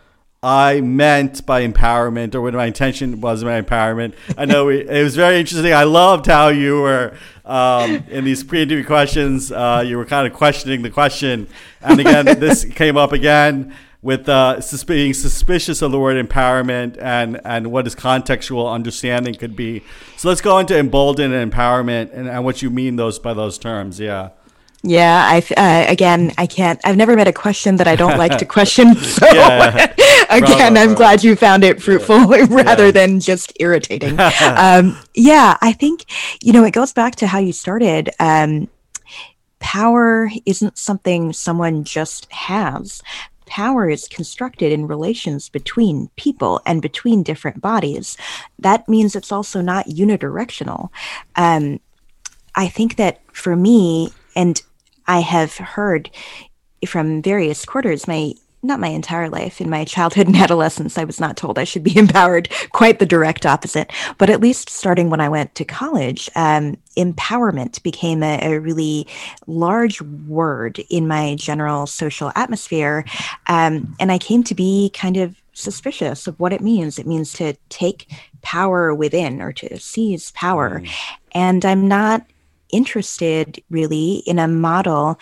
I 0.43 0.81
meant 0.81 1.47
by 1.47 1.65
empowerment 1.67 2.35
or 2.35 2.41
what 2.41 2.53
my 2.53 2.67
intention 2.67 3.21
was 3.21 3.45
by 3.45 3.61
empowerment. 3.61 4.15
I 4.37 4.45
know 4.45 4.67
we, 4.67 4.81
it 4.81 5.03
was 5.03 5.15
very 5.15 5.39
interesting. 5.39 5.73
I 5.73 5.85
loved 5.85 6.27
how 6.27 6.49
you 6.49 6.81
were 6.81 7.17
um, 7.45 8.05
in 8.09 8.25
these 8.25 8.43
pre-interview 8.43 8.85
questions. 8.85 9.53
Uh, 9.53 9.85
you 9.87 9.97
were 9.97 10.05
kind 10.05 10.27
of 10.27 10.33
questioning 10.33 10.83
the 10.83 10.91
question, 10.91 11.47
and 11.81 12.01
again, 12.01 12.25
this 12.25 12.65
came 12.75 12.97
up 12.97 13.13
again 13.13 13.73
with 14.03 14.29
uh, 14.29 14.61
sus- 14.61 14.83
being 14.83 15.15
suspicious 15.15 15.81
of 15.81 15.93
the 15.93 15.99
word 15.99 16.27
empowerment 16.27 17.01
and 17.01 17.41
and 17.45 17.71
what 17.71 17.87
its 17.87 17.95
contextual 17.95 18.71
understanding 18.71 19.35
could 19.35 19.55
be. 19.55 19.85
So 20.17 20.29
let's 20.29 20.41
go 20.41 20.59
into 20.59 20.77
embolden 20.77 21.33
and 21.33 21.53
empowerment 21.53 22.13
and, 22.13 22.29
and 22.29 22.45
what 22.45 22.63
you 22.63 22.69
mean 22.69 22.97
those 22.97 23.21
by 23.21 23.33
those 23.33 23.59
terms. 23.59 24.01
Yeah. 24.01 24.31
Yeah, 24.85 25.23
I 25.25 25.39
uh, 25.57 25.91
again, 25.91 26.33
I 26.39 26.47
can't. 26.47 26.81
I've 26.85 26.97
never 26.97 27.15
met 27.15 27.29
a 27.29 27.33
question 27.33 27.77
that 27.77 27.87
I 27.87 27.95
don't 27.95 28.19
like 28.19 28.39
to 28.39 28.45
question. 28.45 28.95
So 29.13 29.27
yeah. 29.33 29.93
again, 30.31 30.77
I'm 30.77 30.95
glad 30.95 31.23
you 31.23 31.37
found 31.37 31.65
it 31.65 31.83
fruitful 31.83 32.19
rather 32.27 32.87
yeah. 32.87 32.91
than 32.91 33.21
just 33.21 33.53
irritating. 33.61 34.19
um, 34.19 34.99
yeah, 35.15 35.57
I 35.61 35.73
think 35.73 36.07
you 36.43 36.53
know 36.53 36.65
it 36.65 36.73
goes 36.73 36.93
back 36.93 37.17
to 37.17 37.27
how 37.27 37.39
you 37.39 37.53
started. 37.53 38.11
Um, 38.19 38.69
power 39.61 40.31
isn't 40.47 40.79
something 40.79 41.33
someone 41.33 41.85
just 41.85 42.31
has. 42.33 43.03
Power 43.47 43.89
is 43.89 44.09
constructed 44.09 44.73
in 44.73 44.87
relations 44.87 45.49
between 45.49 46.09
people 46.17 46.61
and 46.65 46.81
between 46.81 47.23
different 47.23 47.61
bodies. 47.61 48.17
That 48.59 48.89
means 48.89 49.15
it's 49.15 49.31
also 49.31 49.61
not 49.61 49.87
unidirectional. 49.87 50.89
Um, 51.37 51.81
I 52.55 52.69
think 52.69 52.97
that 52.97 53.21
for 53.33 53.55
me, 53.55 54.11
and 54.35 54.61
I 55.07 55.21
have 55.21 55.57
heard 55.57 56.11
from 56.87 57.23
various 57.23 57.65
quarters, 57.65 58.09
my 58.09 58.35
not 58.65 58.79
my 58.79 58.89
entire 58.89 59.29
life. 59.29 59.61
In 59.61 59.69
my 59.69 59.85
childhood 59.85 60.29
and 60.29 60.37
adolescence, 60.43 60.97
I 60.97 61.05
was 61.05 61.19
not 61.19 61.37
told 61.37 61.59
I 61.59 61.65
should 61.65 61.83
be 61.83 61.97
empowered. 61.99 62.49
Quite 62.71 62.99
the 62.99 63.07
direct 63.07 63.45
opposite. 63.45 63.93
But 64.19 64.31
at 64.31 64.41
least 64.41 64.71
starting 64.71 65.11
when 65.11 65.21
I 65.21 65.29
went 65.29 65.55
to 65.57 65.65
college, 65.65 66.31
um, 66.37 66.77
empowerment 66.97 67.83
became 67.83 68.23
a, 68.23 68.39
a, 68.43 68.61
really 68.61 69.07
large 69.47 70.01
word 70.03 70.79
in 70.91 71.09
my 71.09 71.35
general 71.35 71.87
social 71.87 72.31
atmosphere. 72.37 73.05
Um, 73.49 73.97
and 73.99 74.13
I 74.13 74.19
came 74.19 74.45
to 74.45 74.55
be 74.55 74.91
kind 74.95 75.17
of 75.17 75.35
suspicious 75.55 76.27
of 76.27 76.39
what 76.39 76.53
it 76.53 76.61
means. 76.61 76.99
It 76.99 77.07
means 77.07 77.33
to 77.35 77.55
take 77.69 78.11
power 78.43 78.95
within 78.95 79.43
or 79.43 79.53
to 79.53 79.79
seize 79.79 80.31
power. 80.33 80.81
Mm. 80.81 80.91
And 81.33 81.65
I'm 81.65 81.89
not 81.89 82.25
interested 82.73 83.63
really 83.71 84.23
in 84.27 84.39
a 84.39 84.49
model 84.49 85.19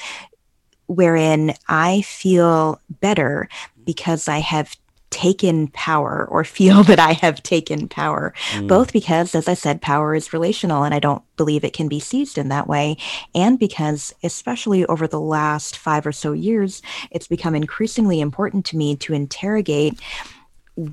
wherein 0.87 1.55
I 1.69 2.03
feel 2.03 2.81
better 3.01 3.49
because 3.85 4.27
I 4.29 4.39
have 4.39 4.77
taken 5.11 5.69
power 5.69 6.27
or 6.31 6.45
feel 6.45 6.83
that 6.85 6.99
I 6.99 7.13
have 7.13 7.43
taken 7.43 7.89
power. 7.89 8.33
Mm. 8.53 8.69
Both 8.69 8.93
because, 8.93 9.35
as 9.35 9.49
I 9.49 9.55
said, 9.55 9.83
power 9.83 10.15
is 10.15 10.33
relational 10.33 10.85
and 10.85 10.95
I 10.95 10.99
don't 10.99 11.23
believe 11.37 11.65
it 11.65 11.73
can 11.73 11.89
be 11.89 12.01
seized 12.01 12.39
in 12.39 12.49
that 12.49 12.69
way. 12.69 12.97
And 13.35 13.59
because, 13.59 14.15
especially 14.23 14.87
over 14.87 15.07
the 15.07 15.21
last 15.21 15.77
five 15.77 16.07
or 16.07 16.13
so 16.13 16.33
years, 16.33 16.83
it's 17.11 17.29
become 17.29 17.55
increasingly 17.55 18.21
important 18.21 18.65
to 18.67 18.77
me 18.77 18.97
to 18.97 19.15
interrogate 19.15 20.01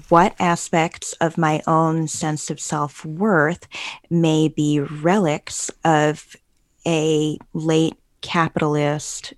what 0.10 0.36
aspects 0.40 1.14
of 1.14 1.38
my 1.38 1.62
own 1.66 2.08
sense 2.08 2.50
of 2.50 2.60
self 2.60 3.06
worth 3.06 3.68
may 4.10 4.48
be 4.48 4.80
relics 4.80 5.72
of 5.86 6.36
a 6.88 7.38
late 7.54 7.96
capitalist 8.22 9.34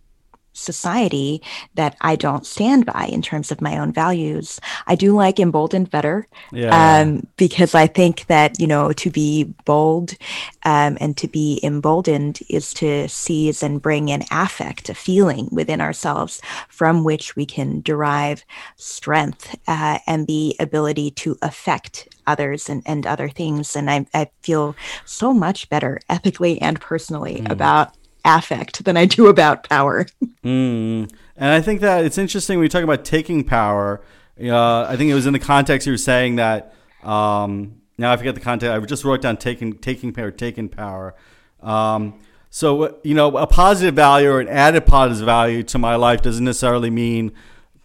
society 0.59 1.41
that 1.75 1.95
I 2.01 2.15
don't 2.15 2.45
stand 2.45 2.85
by 2.85 3.05
in 3.05 3.21
terms 3.21 3.51
of 3.51 3.61
my 3.61 3.77
own 3.77 3.93
values. 3.93 4.59
I 4.87 4.95
do 4.95 5.15
like 5.15 5.39
emboldened 5.39 5.89
better 5.89 6.27
yeah. 6.51 7.01
um, 7.01 7.25
because 7.37 7.73
I 7.73 7.87
think 7.87 8.25
that, 8.27 8.59
you 8.59 8.67
know, 8.67 8.91
to 8.93 9.09
be 9.09 9.45
bold 9.65 10.15
um, 10.63 10.97
and 10.99 11.15
to 11.17 11.27
be 11.27 11.59
emboldened 11.63 12.39
is 12.49 12.73
to 12.75 13.07
seize 13.07 13.63
and 13.63 13.81
bring 13.81 14.11
an 14.11 14.23
affect, 14.31 14.89
a 14.89 14.93
feeling 14.93 15.47
within 15.51 15.81
ourselves 15.81 16.41
from 16.67 17.03
which 17.03 17.35
we 17.35 17.45
can 17.45 17.81
derive 17.81 18.43
strength 18.75 19.55
uh, 19.67 19.99
and 20.05 20.27
the 20.27 20.55
ability 20.59 21.11
to 21.11 21.37
affect 21.41 22.09
others 22.29 22.69
and, 22.69 22.83
and 22.85 23.05
other 23.05 23.29
things. 23.29 23.75
And 23.75 23.89
I, 23.89 24.05
I 24.13 24.29
feel 24.43 24.75
so 25.05 25.33
much 25.33 25.69
better 25.69 25.99
ethically 26.09 26.61
and 26.61 26.79
personally 26.79 27.41
mm. 27.41 27.51
about 27.51 27.95
affect 28.25 28.83
than 28.85 28.97
I 28.97 29.05
do 29.05 29.27
about 29.27 29.67
power. 29.67 30.05
mm. 30.43 31.11
And 31.37 31.53
I 31.53 31.61
think 31.61 31.81
that 31.81 32.05
it's 32.05 32.17
interesting 32.17 32.57
when 32.57 32.65
you 32.65 32.69
talk 32.69 32.83
about 32.83 33.05
taking 33.05 33.43
power. 33.43 34.01
Uh, 34.41 34.83
I 34.83 34.95
think 34.95 35.09
it 35.09 35.13
was 35.13 35.25
in 35.25 35.33
the 35.33 35.39
context 35.39 35.87
you 35.87 35.93
were 35.93 35.97
saying 35.97 36.35
that. 36.35 36.73
Um, 37.03 37.81
now 37.97 38.11
I 38.11 38.17
forget 38.17 38.35
the 38.35 38.41
context. 38.41 38.71
I 38.71 38.85
just 38.85 39.03
wrote 39.03 39.21
down 39.21 39.37
taking 39.37 39.77
taking 39.77 40.13
power, 40.13 40.31
taking 40.31 40.69
power. 40.69 41.15
Um, 41.61 42.21
so 42.49 42.97
you 43.03 43.13
know, 43.13 43.35
a 43.37 43.47
positive 43.47 43.95
value 43.95 44.29
or 44.29 44.39
an 44.39 44.47
added 44.47 44.85
positive 44.85 45.25
value 45.25 45.63
to 45.63 45.77
my 45.77 45.95
life 45.95 46.21
doesn't 46.21 46.43
necessarily 46.43 46.89
mean 46.89 47.31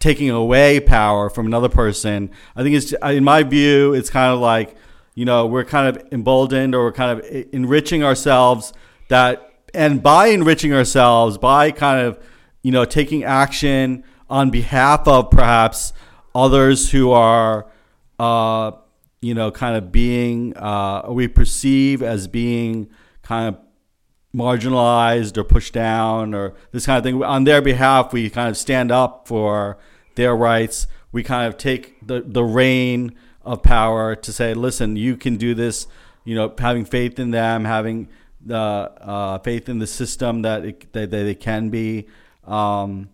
taking 0.05 0.29
away 0.29 0.79
power 0.79 1.31
from 1.31 1.47
another 1.47 1.67
person. 1.67 2.29
I 2.55 2.61
think 2.61 2.75
it's 2.75 2.93
in 2.93 3.23
my 3.23 3.41
view, 3.41 3.95
it's 3.95 4.11
kind 4.11 4.31
of 4.31 4.39
like 4.39 4.75
you 5.15 5.25
know 5.25 5.47
we're 5.47 5.65
kind 5.65 5.87
of 5.97 6.13
emboldened 6.13 6.75
or 6.75 6.83
we're 6.83 6.91
kind 6.91 7.19
of 7.19 7.25
enriching 7.51 8.03
ourselves 8.03 8.71
that 9.09 9.51
and 9.73 10.03
by 10.03 10.27
enriching 10.27 10.73
ourselves, 10.73 11.39
by 11.39 11.71
kind 11.71 12.05
of 12.05 12.19
you 12.61 12.71
know 12.71 12.85
taking 12.85 13.23
action 13.23 14.03
on 14.29 14.51
behalf 14.51 15.07
of 15.07 15.31
perhaps 15.31 15.91
others 16.35 16.91
who 16.91 17.09
are 17.09 17.65
uh, 18.19 18.73
you 19.21 19.33
know 19.33 19.49
kind 19.49 19.75
of 19.75 19.91
being 19.91 20.55
uh, 20.55 21.07
we 21.09 21.27
perceive 21.27 22.03
as 22.03 22.27
being 22.27 22.91
kind 23.23 23.55
of 23.55 23.59
marginalized 24.35 25.35
or 25.35 25.43
pushed 25.43 25.73
down 25.73 26.35
or 26.35 26.53
this 26.73 26.85
kind 26.85 26.99
of 26.99 27.03
thing 27.03 27.23
on 27.23 27.45
their 27.45 27.61
behalf 27.61 28.11
we 28.11 28.29
kind 28.29 28.49
of 28.49 28.57
stand 28.57 28.91
up 28.91 29.25
for 29.25 29.77
their 30.15 30.35
rights 30.35 30.87
we 31.11 31.23
kind 31.23 31.47
of 31.47 31.57
take 31.57 31.95
the 32.05 32.21
the 32.25 32.43
reign 32.43 33.13
of 33.43 33.61
power 33.61 34.15
to 34.15 34.33
say 34.33 34.53
listen 34.53 34.95
you 34.95 35.15
can 35.15 35.37
do 35.37 35.53
this 35.53 35.87
you 36.23 36.35
know 36.35 36.53
having 36.57 36.85
faith 36.85 37.19
in 37.19 37.31
them 37.31 37.65
having 37.65 38.07
the 38.45 38.55
uh, 38.55 39.39
faith 39.39 39.67
in 39.67 39.79
the 39.79 39.87
system 39.87 40.43
that 40.43 40.63
it, 40.63 40.93
that, 40.93 41.11
that 41.11 41.25
it 41.25 41.39
can 41.39 41.69
be. 41.69 42.07
Um, 42.45 43.09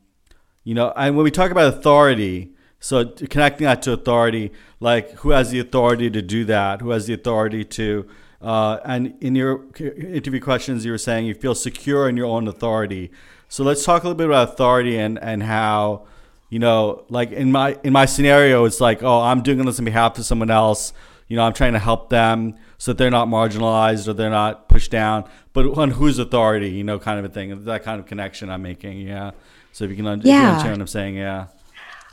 you 0.64 0.76
know, 0.76 0.92
and 0.96 1.16
when 1.16 1.24
we 1.24 1.32
talk 1.32 1.52
about 1.52 1.74
authority, 1.74 2.52
so 2.80 3.06
connecting 3.06 3.66
that 3.66 3.82
to 3.84 3.94
authority, 3.94 4.52
like 4.80 5.12
who 5.20 5.30
has 5.30 5.52
the 5.52 5.60
authority 5.60 6.10
to 6.12 6.22
do 6.22 6.46
that? 6.46 6.82
Who 6.82 6.90
has 6.90 7.08
the 7.08 7.14
authority 7.14 7.64
to? 7.64 8.08
Uh, 8.42 8.80
and 8.84 9.16
in 9.22 9.36
your 9.36 9.66
interview 9.78 10.40
questions, 10.40 10.84
you 10.84 10.92
were 10.92 10.98
saying 10.98 11.26
you 11.26 11.34
feel 11.34 11.56
secure 11.56 12.10
in 12.10 12.18
your 12.18 12.26
own 12.26 12.48
authority. 12.48 13.12
So 13.48 13.64
let's 13.64 13.86
talk 13.86 14.04
a 14.04 14.08
little 14.08 14.18
bit 14.18 14.28
about 14.28 14.50
authority 14.50 14.98
and 14.98 15.18
and 15.20 15.44
how, 15.44 16.08
you 16.52 16.60
know, 16.60 17.06
like 17.08 17.32
in 17.32 17.52
my 17.52 17.78
in 17.82 17.94
my 17.94 18.06
scenario, 18.06 18.66
it's 18.66 18.82
like, 18.82 19.02
oh, 19.02 19.22
I'm 19.22 19.42
doing 19.42 19.66
this 19.66 19.80
on 19.80 19.86
behalf 19.86 20.20
of 20.20 20.26
someone 20.26 20.52
else. 20.52 20.92
You 21.30 21.38
know, 21.38 21.44
I'm 21.44 21.54
trying 21.54 21.74
to 21.74 21.80
help 21.80 22.10
them 22.10 22.58
so 22.78 22.92
that 22.92 22.98
they're 22.98 23.10
not 23.10 23.30
marginalized 23.30 24.10
or 24.10 24.14
they're 24.14 24.30
not 24.30 24.68
pushed 24.68 24.92
down, 24.92 25.24
but 25.54 25.66
on 25.78 25.92
whose 25.92 26.20
authority, 26.20 26.70
you 26.70 26.84
know, 26.84 27.00
kind 27.00 27.18
of 27.20 27.26
a 27.26 27.30
thing. 27.30 27.64
That 27.64 27.84
kind 27.84 28.02
of 28.02 28.06
connection 28.06 28.50
I'm 28.50 28.62
making, 28.62 29.00
yeah. 29.00 29.32
So 29.72 29.86
if 29.86 29.92
you 29.92 29.96
can, 29.96 30.06
yeah. 30.06 30.12
if 30.18 30.26
you 30.26 30.34
understand 30.34 30.72
what 30.74 30.82
I'm 30.82 30.88
saying, 30.88 31.16
yeah. 31.16 31.48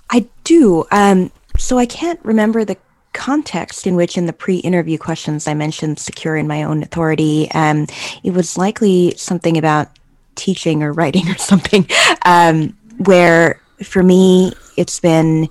I 0.09 0.29
do. 0.44 0.87
Um, 0.92 1.33
so 1.59 1.77
I 1.77 1.87
can't 1.87 2.20
remember 2.22 2.64
the 2.64 2.77
context 3.14 3.88
in 3.88 3.96
which 3.96 4.16
in 4.16 4.27
the 4.27 4.33
pre-interview 4.33 4.98
questions 4.98 5.48
I 5.48 5.55
mentioned 5.55 5.98
secure 5.98 6.37
in 6.37 6.46
my 6.46 6.62
own 6.62 6.85
authority. 6.85 7.51
Um, 7.51 7.88
it 8.22 8.31
was 8.31 8.57
likely 8.57 9.14
something 9.16 9.59
about 9.59 9.88
teaching 10.37 10.85
or 10.85 10.92
writing 10.92 11.29
or 11.33 11.38
something, 11.38 11.88
um, 12.24 12.77
where 12.98 13.61
for 13.82 14.02
me 14.02 14.52
it's 14.76 15.00
been 15.00 15.48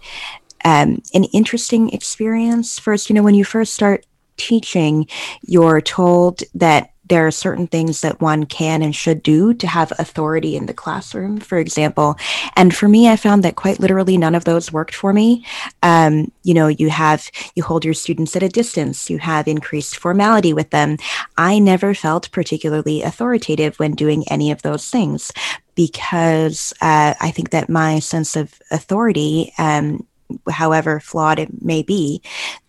um, 0.66 1.02
an 1.14 1.24
interesting 1.26 1.90
experience. 1.92 2.80
First, 2.80 3.10
you 3.10 3.14
know, 3.16 3.24
when 3.24 3.36
you 3.36 3.46
first 3.46 3.74
start 3.74 4.06
teaching, 4.38 5.08
you're 5.42 5.82
told 5.82 6.44
that 6.56 6.92
there 7.10 7.28
are 7.28 7.32
certain 7.32 7.68
things 7.68 8.02
that 8.02 8.22
one 8.22 8.46
can 8.46 8.82
and 8.82 8.96
should 8.96 9.24
do 9.24 9.54
to 9.54 9.68
have 9.68 9.92
authority 10.00 10.56
in 10.56 10.66
the 10.66 10.74
classroom, 10.74 11.40
for 11.40 11.58
example. 11.58 12.16
And 12.56 12.76
for 12.76 12.88
me, 12.88 13.10
I 13.10 13.16
found 13.16 13.44
that 13.44 13.56
quite 13.56 13.80
literally 13.80 14.18
none 14.18 14.36
of 14.36 14.46
those 14.46 14.72
worked 14.72 14.96
for 14.96 15.14
me. 15.14 15.46
Um, 15.84 16.32
you 16.44 16.54
know, 16.54 16.68
you 16.68 16.90
have, 16.90 17.30
you 17.56 17.64
hold 17.64 17.86
your 17.86 17.94
students 17.94 18.36
at 18.36 18.44
a 18.44 18.50
distance, 18.50 19.10
you 19.10 19.20
have 19.20 19.48
increased 19.48 19.98
formality 19.98 20.54
with 20.54 20.70
them. 20.72 20.98
I 21.38 21.60
never 21.60 21.94
felt 21.94 22.32
particularly 22.32 23.04
authoritative 23.04 23.78
when 23.80 23.94
doing 23.94 24.24
any 24.30 24.52
of 24.52 24.62
those 24.62 24.90
things 24.90 25.32
because 25.76 26.74
uh, 26.82 27.14
I 27.20 27.32
think 27.32 27.52
that 27.52 27.70
my 27.70 28.00
sense 28.00 28.36
of 28.36 28.60
authority, 28.72 29.54
um, 29.60 30.06
however 30.50 31.00
flawed 31.00 31.40
it 31.40 31.62
may 31.62 31.84
be, 31.84 32.22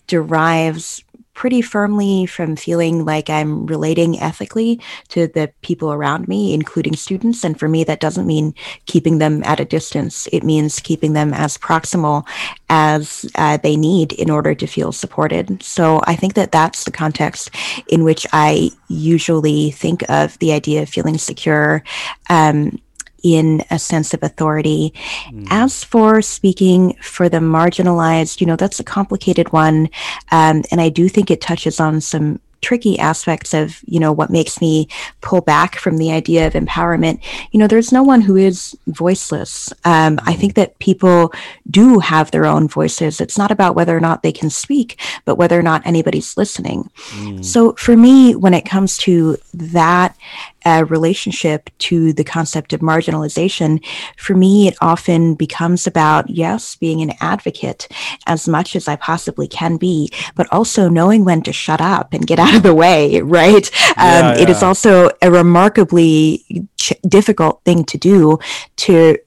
derives 0.06 1.02
pretty 1.38 1.62
firmly 1.62 2.26
from 2.26 2.56
feeling 2.56 3.04
like 3.04 3.30
I'm 3.30 3.64
relating 3.66 4.18
ethically 4.18 4.80
to 5.10 5.28
the 5.28 5.52
people 5.62 5.92
around 5.92 6.26
me, 6.26 6.52
including 6.52 6.96
students. 6.96 7.44
And 7.44 7.56
for 7.56 7.68
me, 7.68 7.84
that 7.84 8.00
doesn't 8.00 8.26
mean 8.26 8.56
keeping 8.86 9.18
them 9.18 9.44
at 9.44 9.60
a 9.60 9.64
distance. 9.64 10.26
It 10.32 10.42
means 10.42 10.80
keeping 10.80 11.12
them 11.12 11.32
as 11.32 11.56
proximal 11.56 12.26
as 12.68 13.24
uh, 13.36 13.56
they 13.56 13.76
need 13.76 14.14
in 14.14 14.30
order 14.30 14.52
to 14.52 14.66
feel 14.66 14.90
supported. 14.90 15.62
So 15.62 16.00
I 16.08 16.16
think 16.16 16.34
that 16.34 16.50
that's 16.50 16.82
the 16.82 16.90
context 16.90 17.52
in 17.86 18.02
which 18.02 18.26
I 18.32 18.72
usually 18.88 19.70
think 19.70 20.02
of 20.10 20.36
the 20.40 20.52
idea 20.52 20.82
of 20.82 20.88
feeling 20.88 21.18
secure. 21.18 21.84
Um, 22.28 22.80
in 23.22 23.64
a 23.70 23.78
sense 23.78 24.14
of 24.14 24.22
authority. 24.22 24.92
Mm. 25.30 25.46
As 25.50 25.84
for 25.84 26.22
speaking 26.22 26.94
for 27.00 27.28
the 27.28 27.38
marginalized, 27.38 28.40
you 28.40 28.46
know, 28.46 28.56
that's 28.56 28.80
a 28.80 28.84
complicated 28.84 29.52
one. 29.52 29.88
Um, 30.30 30.62
and 30.70 30.80
I 30.80 30.88
do 30.88 31.08
think 31.08 31.30
it 31.30 31.40
touches 31.40 31.80
on 31.80 32.00
some 32.00 32.40
tricky 32.60 32.98
aspects 32.98 33.54
of 33.54 33.80
you 33.86 34.00
know 34.00 34.12
what 34.12 34.30
makes 34.30 34.60
me 34.60 34.88
pull 35.20 35.40
back 35.40 35.76
from 35.76 35.96
the 35.96 36.10
idea 36.10 36.46
of 36.46 36.54
empowerment 36.54 37.20
you 37.52 37.58
know 37.58 37.66
there's 37.66 37.92
no 37.92 38.02
one 38.02 38.20
who 38.20 38.36
is 38.36 38.76
voiceless 38.88 39.72
um, 39.84 40.18
i 40.24 40.34
think 40.34 40.54
that 40.54 40.78
people 40.78 41.32
do 41.70 41.98
have 42.00 42.30
their 42.30 42.44
own 42.44 42.66
voices 42.66 43.20
it's 43.20 43.38
not 43.38 43.50
about 43.50 43.76
whether 43.76 43.96
or 43.96 44.00
not 44.00 44.22
they 44.22 44.32
can 44.32 44.50
speak 44.50 45.00
but 45.24 45.36
whether 45.36 45.58
or 45.58 45.62
not 45.62 45.86
anybody's 45.86 46.36
listening 46.36 46.90
mm. 47.10 47.44
so 47.44 47.72
for 47.74 47.96
me 47.96 48.34
when 48.34 48.54
it 48.54 48.64
comes 48.64 48.96
to 48.96 49.36
that 49.54 50.16
uh, 50.64 50.84
relationship 50.88 51.70
to 51.78 52.12
the 52.12 52.24
concept 52.24 52.72
of 52.72 52.80
marginalization, 52.80 53.84
for 54.16 54.34
me, 54.34 54.68
it 54.68 54.76
often 54.80 55.34
becomes 55.34 55.86
about, 55.86 56.28
yes, 56.30 56.76
being 56.76 57.00
an 57.00 57.12
advocate 57.20 57.88
as 58.26 58.48
much 58.48 58.76
as 58.76 58.88
I 58.88 58.96
possibly 58.96 59.48
can 59.48 59.76
be, 59.76 60.10
but 60.34 60.46
also 60.52 60.88
knowing 60.88 61.24
when 61.24 61.42
to 61.42 61.52
shut 61.52 61.80
up 61.80 62.12
and 62.12 62.26
get 62.26 62.38
out 62.44 62.54
of 62.54 62.62
the 62.62 62.74
way, 62.74 63.20
right? 63.20 63.70
Yeah, 63.74 63.90
um, 63.96 64.36
yeah. 64.36 64.42
It 64.42 64.50
is 64.50 64.62
also 64.62 65.10
a 65.22 65.30
remarkably 65.30 66.68
ch- 66.76 66.94
difficult 67.06 67.62
thing 67.64 67.84
to 67.84 67.98
do 67.98 68.38
to 68.76 69.18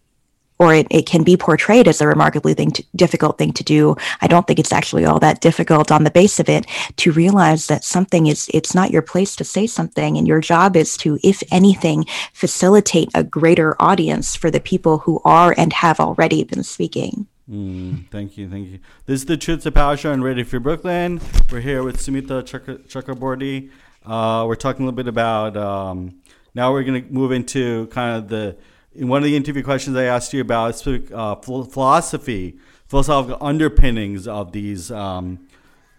or 0.62 0.76
it, 0.76 0.86
it 0.92 1.08
can 1.08 1.24
be 1.24 1.36
portrayed 1.36 1.88
as 1.88 2.02
a 2.02 2.08
remarkably 2.08 2.54
thing 2.54 2.70
to, 2.70 2.84
difficult 2.96 3.40
thing 3.40 3.52
to 3.52 3.64
do. 3.64 3.96
I 4.22 4.28
don't 4.28 4.46
think 4.46 4.60
it's 4.60 4.72
actually 4.72 5.06
all 5.06 5.18
that 5.20 5.42
difficult 5.42 5.92
on 5.92 6.04
the 6.04 6.12
base 6.12 6.40
of 6.40 6.48
it 6.50 6.68
to 6.98 7.12
realize 7.12 7.66
that 7.66 7.84
something 7.84 8.28
is, 8.28 8.48
it's 8.54 8.76
not 8.76 8.92
your 8.92 9.02
place 9.02 9.36
to 9.38 9.44
say 9.44 9.66
something. 9.66 10.18
And 10.18 10.28
your 10.28 10.40
job 10.40 10.76
is 10.76 10.96
to, 10.98 11.18
if 11.24 11.42
anything, 11.52 12.06
facilitate 12.34 13.10
a 13.16 13.24
greater 13.24 13.76
audience 13.82 14.36
for 14.36 14.52
the 14.52 14.60
people 14.60 15.00
who 15.00 15.20
are 15.26 15.56
and 15.58 15.74
have 15.74 16.00
already 16.00 16.44
been 16.44 16.64
speaking. 16.64 17.26
Mm, 17.50 18.08
thank 18.12 18.38
you, 18.38 18.48
thank 18.48 18.68
you. 18.68 18.80
This 19.08 19.22
is 19.22 19.26
the 19.26 19.38
Truth 19.38 19.64
to 19.64 19.72
Power 19.72 19.98
Show 19.98 20.14
on 20.14 20.22
Radio 20.22 20.46
Free 20.46 20.60
Brooklyn. 20.60 21.20
We're 21.52 21.62
here 21.62 21.82
with 21.82 21.98
Sumita 21.98 22.44
Chakraborty. 22.88 23.72
Uh, 24.06 24.46
we're 24.48 24.56
talking 24.56 24.84
a 24.84 24.86
little 24.86 24.96
bit 24.96 25.08
about. 25.08 25.58
Um, 25.58 26.22
now 26.54 26.72
we're 26.72 26.84
going 26.84 27.04
to 27.04 27.12
move 27.12 27.32
into 27.32 27.88
kind 27.88 28.16
of 28.16 28.30
the 28.30 28.58
in 28.94 29.08
one 29.08 29.20
of 29.20 29.24
the 29.24 29.36
interview 29.36 29.64
questions 29.64 29.96
I 29.96 30.04
asked 30.04 30.34
you 30.34 30.42
about 30.42 30.86
uh, 30.88 31.36
philosophy, 31.36 32.58
philosophical 32.88 33.38
underpinnings 33.46 34.28
of 34.28 34.52
these 34.52 34.92
um, 34.92 35.48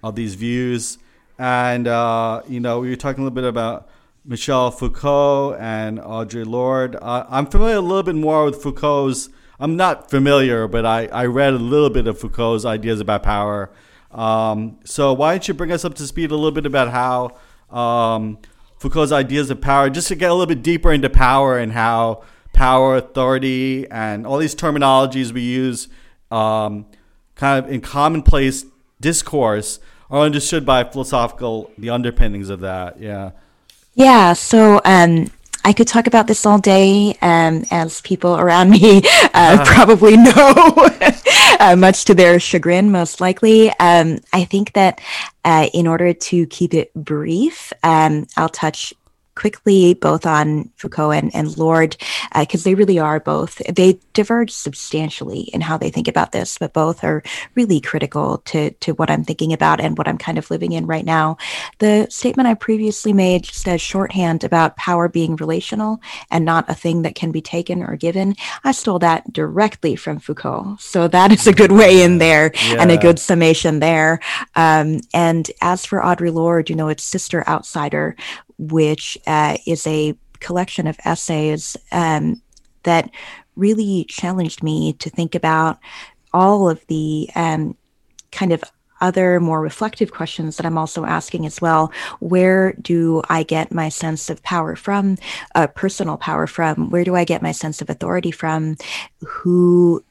of 0.02 0.14
these 0.14 0.34
views, 0.34 0.98
and 1.38 1.88
uh, 1.88 2.42
you 2.48 2.60
know 2.60 2.80
we 2.80 2.90
were 2.90 2.96
talking 2.96 3.22
a 3.22 3.24
little 3.24 3.34
bit 3.34 3.44
about 3.44 3.88
Michel 4.24 4.70
Foucault 4.70 5.56
and 5.58 5.98
Audre 5.98 6.44
Lorde. 6.46 6.96
Uh, 6.96 7.24
I'm 7.28 7.46
familiar 7.46 7.76
a 7.76 7.80
little 7.80 8.02
bit 8.02 8.14
more 8.14 8.44
with 8.44 8.62
Foucault's. 8.62 9.30
I'm 9.58 9.76
not 9.76 10.10
familiar, 10.10 10.66
but 10.66 10.84
I, 10.84 11.06
I 11.06 11.26
read 11.26 11.54
a 11.54 11.58
little 11.58 11.90
bit 11.90 12.08
of 12.08 12.18
Foucault's 12.18 12.64
ideas 12.64 13.00
about 13.00 13.22
power. 13.22 13.70
Um, 14.10 14.78
so 14.84 15.12
why 15.12 15.32
don't 15.32 15.46
you 15.46 15.54
bring 15.54 15.70
us 15.72 15.84
up 15.84 15.94
to 15.94 16.06
speed 16.06 16.30
a 16.32 16.34
little 16.34 16.50
bit 16.50 16.66
about 16.66 16.90
how 16.90 17.36
um, 17.76 18.38
Foucault's 18.78 19.12
ideas 19.12 19.50
of 19.50 19.60
power, 19.60 19.88
just 19.88 20.08
to 20.08 20.16
get 20.16 20.30
a 20.30 20.34
little 20.34 20.46
bit 20.46 20.62
deeper 20.62 20.92
into 20.92 21.08
power 21.08 21.58
and 21.58 21.72
how 21.72 22.24
power, 22.52 22.96
authority, 22.96 23.90
and 23.90 24.26
all 24.26 24.38
these 24.38 24.54
terminologies 24.54 25.32
we 25.32 25.42
use 25.42 25.88
um, 26.30 26.86
kind 27.34 27.64
of 27.64 27.70
in 27.70 27.80
commonplace 27.80 28.64
discourse 29.00 29.80
are 30.10 30.20
understood 30.20 30.64
by 30.64 30.84
philosophical, 30.84 31.70
the 31.78 31.90
underpinnings 31.90 32.50
of 32.50 32.60
that. 32.60 33.00
Yeah. 33.00 33.32
Yeah. 33.94 34.32
So, 34.32 34.80
um, 34.84 35.30
I 35.64 35.72
could 35.72 35.86
talk 35.86 36.08
about 36.08 36.26
this 36.26 36.44
all 36.44 36.58
day, 36.58 37.16
um, 37.22 37.64
as 37.70 38.00
people 38.00 38.36
around 38.36 38.70
me 38.70 39.02
uh, 39.32 39.64
probably 39.66 40.16
know, 40.16 40.32
uh, 41.60 41.76
much 41.78 42.04
to 42.06 42.14
their 42.14 42.40
chagrin, 42.40 42.90
most 42.90 43.20
likely. 43.20 43.70
Um, 43.78 44.18
I 44.32 44.44
think 44.44 44.72
that 44.72 45.00
uh, 45.44 45.68
in 45.72 45.86
order 45.86 46.12
to 46.14 46.46
keep 46.46 46.74
it 46.74 46.92
brief, 46.94 47.72
um, 47.84 48.26
I'll 48.36 48.48
touch 48.48 48.92
quickly 49.34 49.94
both 49.94 50.26
on 50.26 50.70
Foucault 50.76 51.12
and, 51.12 51.34
and 51.34 51.56
Lorde, 51.56 51.96
because 52.38 52.62
uh, 52.62 52.64
they 52.64 52.74
really 52.74 52.98
are 52.98 53.20
both, 53.20 53.62
they 53.74 53.98
diverge 54.12 54.50
substantially 54.50 55.42
in 55.52 55.60
how 55.60 55.76
they 55.76 55.90
think 55.90 56.08
about 56.08 56.32
this, 56.32 56.58
but 56.58 56.72
both 56.72 57.02
are 57.02 57.22
really 57.54 57.80
critical 57.80 58.38
to, 58.38 58.70
to 58.70 58.92
what 58.92 59.10
I'm 59.10 59.24
thinking 59.24 59.52
about 59.52 59.80
and 59.80 59.96
what 59.96 60.08
I'm 60.08 60.18
kind 60.18 60.38
of 60.38 60.50
living 60.50 60.72
in 60.72 60.86
right 60.86 61.04
now. 61.04 61.36
The 61.78 62.06
statement 62.10 62.46
I 62.46 62.54
previously 62.54 63.12
made 63.12 63.44
just 63.44 63.66
as 63.66 63.80
shorthand 63.80 64.44
about 64.44 64.76
power 64.76 65.08
being 65.08 65.36
relational 65.36 66.00
and 66.30 66.44
not 66.44 66.68
a 66.68 66.74
thing 66.74 67.02
that 67.02 67.14
can 67.14 67.32
be 67.32 67.40
taken 67.40 67.82
or 67.82 67.96
given, 67.96 68.36
I 68.64 68.72
stole 68.72 68.98
that 69.00 69.32
directly 69.32 69.96
from 69.96 70.18
Foucault. 70.18 70.76
So 70.78 71.08
that 71.08 71.32
is 71.32 71.46
a 71.46 71.52
good 71.52 71.72
way 71.72 72.02
in 72.02 72.18
there 72.18 72.52
yeah. 72.54 72.82
and 72.82 72.90
a 72.90 72.98
good 72.98 73.18
summation 73.18 73.80
there. 73.80 74.20
Um, 74.54 75.00
and 75.14 75.50
as 75.60 75.86
for 75.86 76.00
Audre 76.00 76.32
Lorde, 76.32 76.70
you 76.70 76.76
know, 76.76 76.88
it's 76.88 77.04
Sister 77.04 77.46
Outsider 77.48 78.16
which 78.70 79.18
uh, 79.26 79.56
is 79.66 79.86
a 79.86 80.14
collection 80.40 80.86
of 80.86 80.98
essays 81.04 81.76
um, 81.92 82.40
that 82.82 83.10
really 83.56 84.04
challenged 84.08 84.62
me 84.62 84.92
to 84.94 85.10
think 85.10 85.34
about 85.34 85.78
all 86.32 86.68
of 86.68 86.84
the 86.86 87.28
um, 87.34 87.76
kind 88.30 88.52
of 88.52 88.62
other 89.00 89.40
more 89.40 89.60
reflective 89.60 90.12
questions 90.12 90.56
that 90.56 90.64
I'm 90.64 90.78
also 90.78 91.04
asking 91.04 91.44
as 91.44 91.60
well. 91.60 91.92
Where 92.20 92.72
do 92.74 93.20
I 93.28 93.42
get 93.42 93.72
my 93.72 93.88
sense 93.88 94.30
of 94.30 94.42
power 94.44 94.76
from, 94.76 95.18
uh, 95.54 95.66
personal 95.66 96.16
power 96.16 96.46
from? 96.46 96.88
Where 96.90 97.04
do 97.04 97.16
I 97.16 97.24
get 97.24 97.42
my 97.42 97.52
sense 97.52 97.82
of 97.82 97.90
authority 97.90 98.30
from? 98.30 98.76
Who 99.26 100.04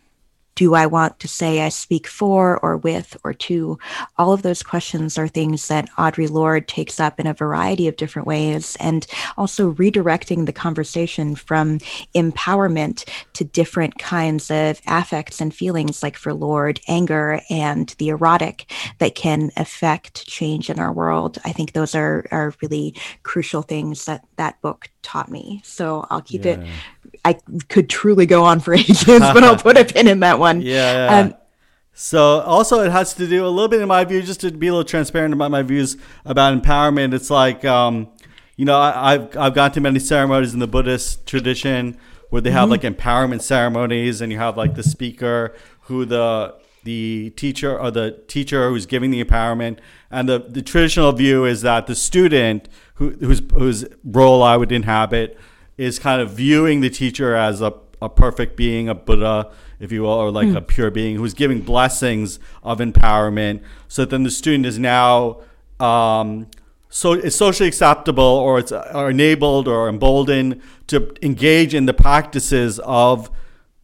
do 0.62 0.76
I 0.76 0.86
want 0.86 1.20
to 1.22 1.28
say 1.28 1.60
I 1.60 1.70
speak 1.70 2.06
for 2.06 2.60
or 2.60 2.78
with 2.78 3.18
or 3.24 3.34
to? 3.34 3.80
All 4.20 4.32
of 4.32 4.44
those 4.44 4.62
questions 4.62 5.18
are 5.18 5.28
things 5.28 5.68
that 5.70 5.90
Audre 5.98 6.30
Lorde 6.30 6.68
takes 6.68 7.00
up 7.00 7.20
in 7.20 7.26
a 7.26 7.34
variety 7.34 7.88
of 7.88 7.96
different 7.96 8.28
ways, 8.28 8.78
and 8.80 9.08
also 9.38 9.74
redirecting 9.74 10.46
the 10.46 10.54
conversation 10.54 11.34
from 11.34 11.80
empowerment 12.14 13.10
to 13.34 13.44
different 13.44 13.98
kinds 13.98 14.52
of 14.52 14.80
affects 14.86 15.42
and 15.42 15.52
feelings, 15.52 16.04
like 16.04 16.16
for 16.16 16.32
Lorde, 16.32 16.80
anger 16.88 17.42
and 17.50 17.96
the 17.98 18.10
erotic 18.10 18.72
that 19.00 19.16
can 19.16 19.50
affect 19.58 20.28
change 20.28 20.70
in 20.70 20.78
our 20.78 20.94
world. 20.94 21.40
I 21.44 21.54
think 21.54 21.74
those 21.74 21.96
are, 21.96 22.28
are 22.30 22.54
really 22.62 22.94
crucial 23.24 23.64
things 23.64 24.06
that 24.06 24.28
that 24.36 24.62
book 24.62 24.92
taught 25.02 25.32
me. 25.32 25.62
So 25.64 26.06
I'll 26.12 26.22
keep 26.22 26.46
yeah. 26.46 26.52
it 26.52 26.68
I 27.24 27.34
could 27.70 27.90
truly 27.90 28.26
go 28.26 28.44
on 28.44 28.60
for 28.60 28.74
ages, 28.76 29.06
but 29.06 29.44
I'll 29.44 29.58
put 29.58 29.78
a 29.78 29.86
pin 29.86 30.08
in 30.08 30.22
that 30.22 30.40
one. 30.40 30.62
Yeah. 30.62 31.30
Um, 31.32 31.36
so 31.94 32.42
also 32.42 32.82
it 32.82 32.92
has 32.92 33.14
to 33.16 33.28
do 33.28 33.46
a 33.46 33.50
little 33.50 33.68
bit 33.68 33.82
in 33.82 33.88
my 33.88 34.04
view, 34.06 34.22
just 34.22 34.42
to 34.42 34.52
be 34.52 34.68
a 34.68 34.72
little 34.72 34.86
transparent 34.86 35.34
about 35.34 35.52
my 35.52 35.62
views 35.62 35.98
about 36.26 36.60
empowerment. 36.60 37.14
It's 37.14 37.30
like, 37.30 37.66
um, 37.66 38.10
you 38.56 38.66
know, 38.66 38.80
I, 38.80 39.14
have 39.14 39.38
I've 39.38 39.54
gone 39.54 39.72
to 39.74 39.82
many 39.82 40.00
ceremonies 40.00 40.54
in 40.54 40.60
the 40.60 40.68
Buddhist 40.68 41.26
tradition 41.26 41.98
where 42.30 42.42
they 42.42 42.52
have 42.52 42.70
mm-hmm. 42.70 42.72
like 42.72 42.82
empowerment 42.82 43.42
ceremonies, 43.42 44.22
and 44.22 44.32
you 44.32 44.38
have 44.38 44.58
like 44.58 44.76
the 44.76 44.84
speaker 44.84 45.54
who 45.82 46.06
the 46.06 46.56
the 46.84 47.32
teacher 47.36 47.78
or 47.78 47.92
the 47.92 48.24
teacher 48.28 48.70
who's 48.70 48.86
giving 48.86 49.12
the 49.12 49.24
empowerment, 49.24 49.78
and 50.10 50.28
the, 50.28 50.40
the 50.40 50.62
traditional 50.62 51.12
view 51.12 51.46
is 51.46 51.62
that 51.62 51.88
the 51.88 51.96
student 51.96 52.68
who, 52.96 53.12
whose 53.12 53.42
whose 53.54 53.86
role 54.04 54.42
I 54.42 54.58
would 54.58 54.72
inhabit 54.72 55.38
is 55.82 55.98
kind 55.98 56.22
of 56.22 56.32
viewing 56.32 56.82
the 56.82 56.90
teacher 56.90 57.36
as 57.36 57.62
a, 57.62 57.74
a 58.02 58.10
perfect 58.10 58.56
being, 58.56 58.88
a 58.88 58.94
Buddha, 58.94 59.52
if 59.80 59.92
you 59.92 60.04
will, 60.04 60.10
or 60.10 60.30
like 60.30 60.48
mm. 60.48 60.56
a 60.56 60.62
pure 60.62 60.92
being 60.92 61.16
who's 61.16 61.34
giving 61.34 61.62
blessings 61.62 62.40
of 62.62 62.80
empowerment. 62.80 63.64
So 63.88 64.06
then 64.06 64.24
the 64.24 64.32
student 64.32 64.68
is 64.68 64.78
now 64.78 65.42
um, 65.80 66.48
so 66.90 67.14
it's 67.14 67.36
socially 67.36 67.68
acceptable 67.68 68.24
or 68.24 68.60
it's 68.60 68.72
or 68.72 69.10
enabled 69.10 69.68
or 69.68 69.90
emboldened 69.90 70.62
to 70.88 71.12
engage 71.24 71.74
in 71.74 71.86
the 71.86 71.94
practices 71.94 72.80
of 72.80 73.32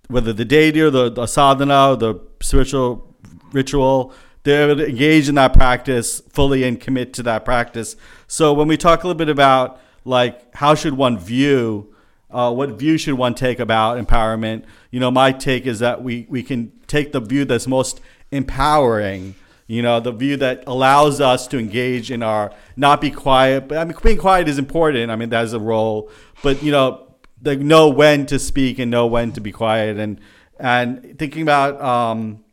whether 0.08 0.34
the 0.34 0.46
deity 0.46 0.82
or 0.82 0.90
the, 0.90 1.10
the 1.10 1.26
sadhana 1.26 1.92
or 1.92 1.96
the 1.96 2.16
spiritual 2.42 3.16
ritual 3.54 4.14
they're 4.44 4.70
engaged 4.72 5.30
in 5.30 5.36
that 5.36 5.54
practice 5.54 6.20
fully 6.30 6.64
and 6.64 6.80
commit 6.82 7.14
to 7.14 7.24
that 7.24 7.46
practice 7.46 7.96
so 8.28 8.54
when 8.54 8.68
we 8.68 8.76
talk 8.76 9.04
a 9.04 9.08
little 9.08 9.18
bit 9.18 9.30
about 9.30 9.80
like 10.08 10.56
how 10.56 10.76
should 10.76 10.93
one 10.93 11.17
view 11.20 11.93
uh, 12.30 12.52
what 12.52 12.72
view 12.72 12.98
should 12.98 13.13
one 13.13 13.34
take 13.34 13.58
about 13.60 13.98
empowerment? 13.98 14.63
You 14.91 15.00
know 15.00 15.12
my 15.12 15.32
take 15.32 15.65
is 15.65 15.80
that 15.80 16.04
we 16.04 16.26
we 16.30 16.43
can 16.43 16.72
take 16.88 17.12
the 17.12 17.20
view 17.20 17.46
that's 17.46 17.67
most 17.67 18.02
empowering 18.32 19.36
you 19.67 19.82
know 19.82 20.00
the 20.00 20.12
view 20.12 20.38
that 20.38 20.63
allows 20.65 21.22
us 21.22 21.48
to 21.48 21.60
engage 21.60 22.10
in 22.10 22.24
our 22.24 22.54
not 22.76 23.00
be 23.00 23.12
quiet 23.12 23.67
but 23.67 23.78
i 23.78 23.84
mean 23.86 23.96
being 24.02 24.17
quiet 24.17 24.48
is 24.48 24.58
important. 24.58 25.12
I 25.12 25.15
mean 25.15 25.30
that's 25.30 25.52
a 25.52 25.60
role. 25.60 26.10
But 26.41 26.63
you 26.63 26.72
know 26.72 27.15
like 27.43 27.60
know 27.60 27.89
when 27.89 28.26
to 28.28 28.39
speak 28.39 28.80
and 28.80 28.89
know 28.89 29.06
when 29.08 29.32
to 29.34 29.41
be 29.41 29.52
quiet. 29.52 29.98
And 29.98 30.20
and 30.60 31.17
thinking 31.20 31.41
about 31.41 31.80
um 31.82 32.43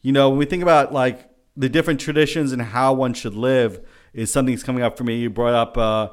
you 0.00 0.12
know 0.12 0.30
when 0.30 0.38
we 0.38 0.46
think 0.46 0.62
about 0.62 0.92
like 0.92 1.30
the 1.56 1.68
different 1.68 2.00
traditions 2.00 2.52
and 2.52 2.62
how 2.62 2.94
one 2.94 3.12
should 3.12 3.34
live 3.34 3.86
is 4.14 4.32
something 4.32 4.54
that's 4.54 4.64
coming 4.64 4.82
up 4.82 4.96
for 4.96 5.04
me. 5.04 5.16
You 5.16 5.30
brought 5.30 5.54
up 5.54 5.78
uh 5.78 6.08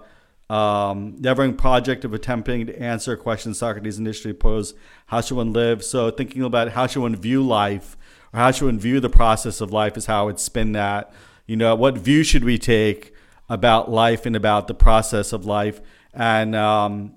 um, 0.49 1.15
never-ending 1.19 1.57
project 1.57 2.03
of 2.05 2.13
attempting 2.13 2.65
to 2.67 2.81
answer 2.81 3.13
a 3.13 3.17
question 3.17 3.53
Socrates 3.53 3.99
initially 3.99 4.33
posed: 4.33 4.75
How 5.07 5.21
should 5.21 5.37
one 5.37 5.53
live? 5.53 5.83
So, 5.83 6.09
thinking 6.09 6.43
about 6.43 6.71
how 6.71 6.87
should 6.87 7.01
one 7.01 7.15
view 7.15 7.43
life, 7.45 7.95
or 8.33 8.39
how 8.39 8.51
should 8.51 8.65
one 8.65 8.79
view 8.79 8.99
the 8.99 9.09
process 9.09 9.61
of 9.61 9.71
life, 9.71 9.95
is 9.97 10.07
how 10.07 10.21
I 10.21 10.25
would 10.25 10.39
spin 10.39 10.71
that. 10.73 11.11
You 11.45 11.55
know, 11.55 11.75
what 11.75 11.97
view 11.97 12.23
should 12.23 12.43
we 12.43 12.57
take 12.57 13.13
about 13.47 13.89
life 13.91 14.25
and 14.25 14.35
about 14.35 14.67
the 14.67 14.73
process 14.73 15.33
of 15.33 15.45
life, 15.45 15.81
and 16.13 16.55
um, 16.55 17.15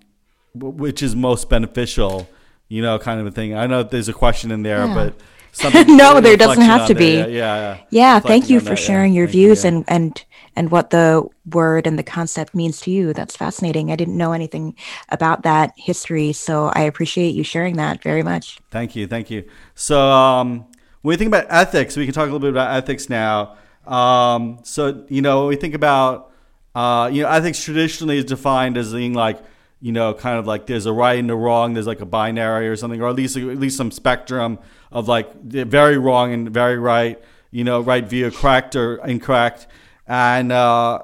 which 0.55 1.03
is 1.03 1.17
most 1.17 1.49
beneficial? 1.49 2.29
You 2.69 2.83
know, 2.83 2.99
kind 2.99 3.21
of 3.21 3.27
a 3.27 3.31
thing. 3.31 3.55
I 3.55 3.67
know 3.67 3.83
there's 3.83 4.09
a 4.09 4.15
question 4.15 4.51
in 4.51 4.63
there, 4.63 4.87
Yeah. 4.87 4.95
but 4.95 5.15
No, 5.87 6.21
there 6.21 6.37
doesn't 6.37 6.63
have 6.63 6.89
to 6.89 6.95
be. 6.95 7.17
Yeah, 7.17 7.27
yeah, 7.27 7.57
yeah. 7.57 7.79
Yeah, 7.91 8.21
thank 8.21 8.49
you 8.49 8.61
for 8.61 8.71
that, 8.71 8.81
yeah. 8.81 8.87
sharing 8.87 9.13
your 9.13 9.27
Thank 9.27 9.35
you, 9.35 9.47
views 9.47 9.65
yeah. 9.65 9.69
and 9.69 9.85
and 9.89 10.25
and 10.57 10.71
what 10.71 10.91
the 10.91 11.27
word 11.51 11.87
and 11.87 11.99
the 11.99 12.03
concept 12.03 12.55
means 12.55 12.81
to 12.83 12.91
you. 12.91 13.13
That's 13.13 13.37
fascinating. 13.37 13.91
I 13.91 13.97
didn't 13.97 14.17
know 14.17 14.33
anything 14.33 14.75
about 15.11 15.43
that 15.43 15.73
history, 15.77 16.33
so 16.33 16.71
I 16.75 16.83
appreciate 16.83 17.35
you 17.35 17.45
sharing 17.45 17.77
that 17.77 18.03
very 18.03 18.23
much. 18.23 18.61
Thank 18.71 18.97
you, 18.97 19.07
thank 19.07 19.31
you. 19.31 19.45
So 19.75 20.01
um, 20.01 20.67
when 21.03 21.13
we 21.13 21.17
think 21.17 21.29
about 21.29 21.47
ethics, 21.49 21.97
we 21.97 22.07
can 22.07 22.15
talk 22.15 22.23
a 22.23 22.27
little 22.27 22.41
bit 22.41 22.51
about 22.51 22.75
ethics 22.75 23.09
now. 23.09 23.57
Um, 23.87 24.61
so 24.63 25.05
you 25.09 25.23
know, 25.23 25.41
when 25.41 25.49
we 25.49 25.57
think 25.57 25.75
about 25.75 26.33
uh, 26.75 27.11
you 27.13 27.23
know, 27.23 27.29
ethics 27.29 27.63
traditionally 27.63 28.19
is 28.19 28.25
defined 28.25 28.79
as 28.79 28.93
being 28.93 29.13
like 29.13 29.39
you 29.83 29.91
know, 29.91 30.15
kind 30.15 30.39
of 30.39 30.47
like 30.47 30.67
there's 30.67 30.87
a 30.87 30.93
right 30.93 31.19
and 31.19 31.29
a 31.29 31.35
wrong. 31.35 31.75
There's 31.75 31.89
like 31.89 32.01
a 32.01 32.07
binary 32.07 32.69
or 32.69 32.77
something, 32.77 33.03
or 33.03 33.09
at 33.09 33.17
least 33.17 33.37
at 33.37 33.43
least 33.43 33.77
some 33.77 33.91
spectrum 33.91 34.61
of 34.93 35.09
like 35.09 35.43
very 35.43 35.99
wrong 35.99 36.33
and 36.33 36.51
very 36.51 36.79
right. 36.79 37.21
You 37.51 37.65
know, 37.65 37.81
right 37.81 38.09
via 38.09 38.31
correct 38.31 38.77
or 38.77 38.97
incorrect, 39.07 39.67
and 40.07 40.51
uh, 40.51 41.03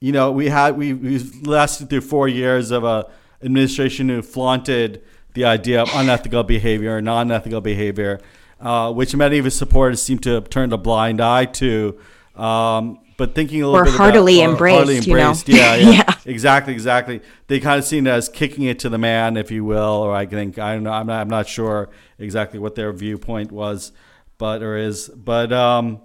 you 0.00 0.12
know, 0.12 0.30
we 0.30 0.48
had 0.48 0.76
we 0.76 0.92
we 0.92 1.18
lasted 1.42 1.88
through 1.88 2.02
four 2.02 2.28
years 2.28 2.70
of 2.70 2.84
a 2.84 3.08
administration 3.42 4.08
who 4.08 4.22
flaunted 4.22 5.02
the 5.34 5.44
idea 5.44 5.82
of 5.82 5.90
unethical 5.94 6.42
behavior, 6.42 7.00
non-ethical 7.00 7.60
behavior, 7.60 8.20
uh, 8.60 8.92
which 8.92 9.14
many 9.14 9.38
of 9.38 9.44
his 9.44 9.54
supporters 9.54 10.02
seem 10.02 10.18
to 10.18 10.30
have 10.30 10.50
turned 10.50 10.72
a 10.72 10.78
blind 10.78 11.20
eye 11.20 11.44
to. 11.44 11.98
Um, 12.34 12.98
but 13.16 13.34
thinking 13.34 13.62
a 13.62 13.66
little 13.66 13.80
Or 13.80 13.84
bit 13.84 13.94
heartily 13.94 14.40
about, 14.42 14.50
embraced, 14.52 14.76
heartily 14.76 14.94
you 15.00 15.14
know? 15.16 15.34
yeah, 15.46 15.74
yeah, 15.76 15.90
Yeah. 15.90 16.14
exactly, 16.26 16.72
exactly. 16.72 17.20
They 17.46 17.60
kind 17.60 17.78
of 17.78 17.84
seen 17.84 18.06
it 18.06 18.10
as 18.10 18.28
kicking 18.28 18.64
it 18.64 18.78
to 18.80 18.88
the 18.88 18.98
man, 18.98 19.36
if 19.36 19.50
you 19.50 19.64
will, 19.64 19.82
or 20.02 20.14
I 20.14 20.26
think 20.26 20.58
I 20.58 20.74
don't 20.74 20.82
know. 20.84 20.92
I'm 20.92 21.06
not, 21.06 21.20
I'm 21.20 21.28
not 21.28 21.48
sure 21.48 21.88
exactly 22.18 22.58
what 22.58 22.74
their 22.74 22.92
viewpoint 22.92 23.52
was, 23.52 23.92
but 24.38 24.62
or 24.62 24.76
is. 24.76 25.08
But 25.08 25.52
um, 25.52 26.00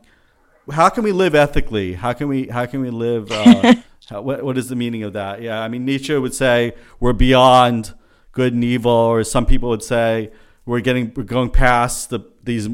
how 0.72 0.90
can 0.90 1.04
we 1.04 1.12
live 1.12 1.36
ethically? 1.36 1.94
How 1.94 2.14
can 2.14 2.28
we 2.28 2.48
how 2.48 2.66
can 2.66 2.82
we 2.82 2.90
live? 2.90 3.32
Uh, 3.32 3.76
how, 4.10 4.22
what 4.22 4.44
what 4.44 4.58
is 4.58 4.70
the 4.70 4.76
meaning 4.76 5.04
of 5.04 5.14
that? 5.14 5.42
Yeah, 5.42 5.62
I 5.62 5.68
mean 5.68 5.86
Nietzsche 5.86 6.16
would 6.18 6.34
say 6.34 6.74
we're 7.00 7.14
beyond 7.14 7.94
good 8.32 8.54
and 8.54 8.64
evil, 8.64 8.92
or 8.92 9.24
some 9.24 9.46
people 9.46 9.70
would 9.70 9.84
say 9.84 10.32
we're 10.66 10.80
getting 10.80 11.12
we're 11.16 11.24
going 11.24 11.50
past 11.50 12.10
the 12.10 12.22
these 12.44 12.70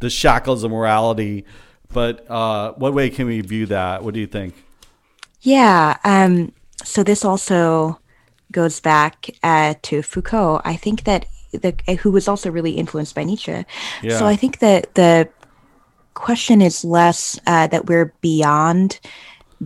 the 0.00 0.10
shackles 0.10 0.62
of 0.64 0.70
morality. 0.70 1.44
But 1.92 2.30
uh, 2.30 2.72
what 2.72 2.94
way 2.94 3.10
can 3.10 3.26
we 3.26 3.40
view 3.40 3.66
that? 3.66 4.04
What 4.04 4.14
do 4.14 4.20
you 4.20 4.26
think? 4.26 4.54
Yeah. 5.40 5.96
Um, 6.04 6.52
so 6.84 7.02
this 7.02 7.24
also 7.24 7.98
goes 8.52 8.80
back 8.80 9.30
uh, 9.42 9.74
to 9.82 10.02
Foucault. 10.02 10.62
I 10.64 10.76
think 10.76 11.04
that 11.04 11.26
the 11.52 11.74
who 12.00 12.10
was 12.10 12.28
also 12.28 12.50
really 12.50 12.72
influenced 12.72 13.14
by 13.14 13.24
Nietzsche. 13.24 13.64
Yeah. 14.02 14.18
So 14.18 14.26
I 14.26 14.36
think 14.36 14.58
that 14.58 14.94
the 14.94 15.28
question 16.14 16.60
is 16.60 16.84
less 16.84 17.38
uh, 17.46 17.68
that 17.68 17.86
we're 17.86 18.12
beyond 18.20 19.00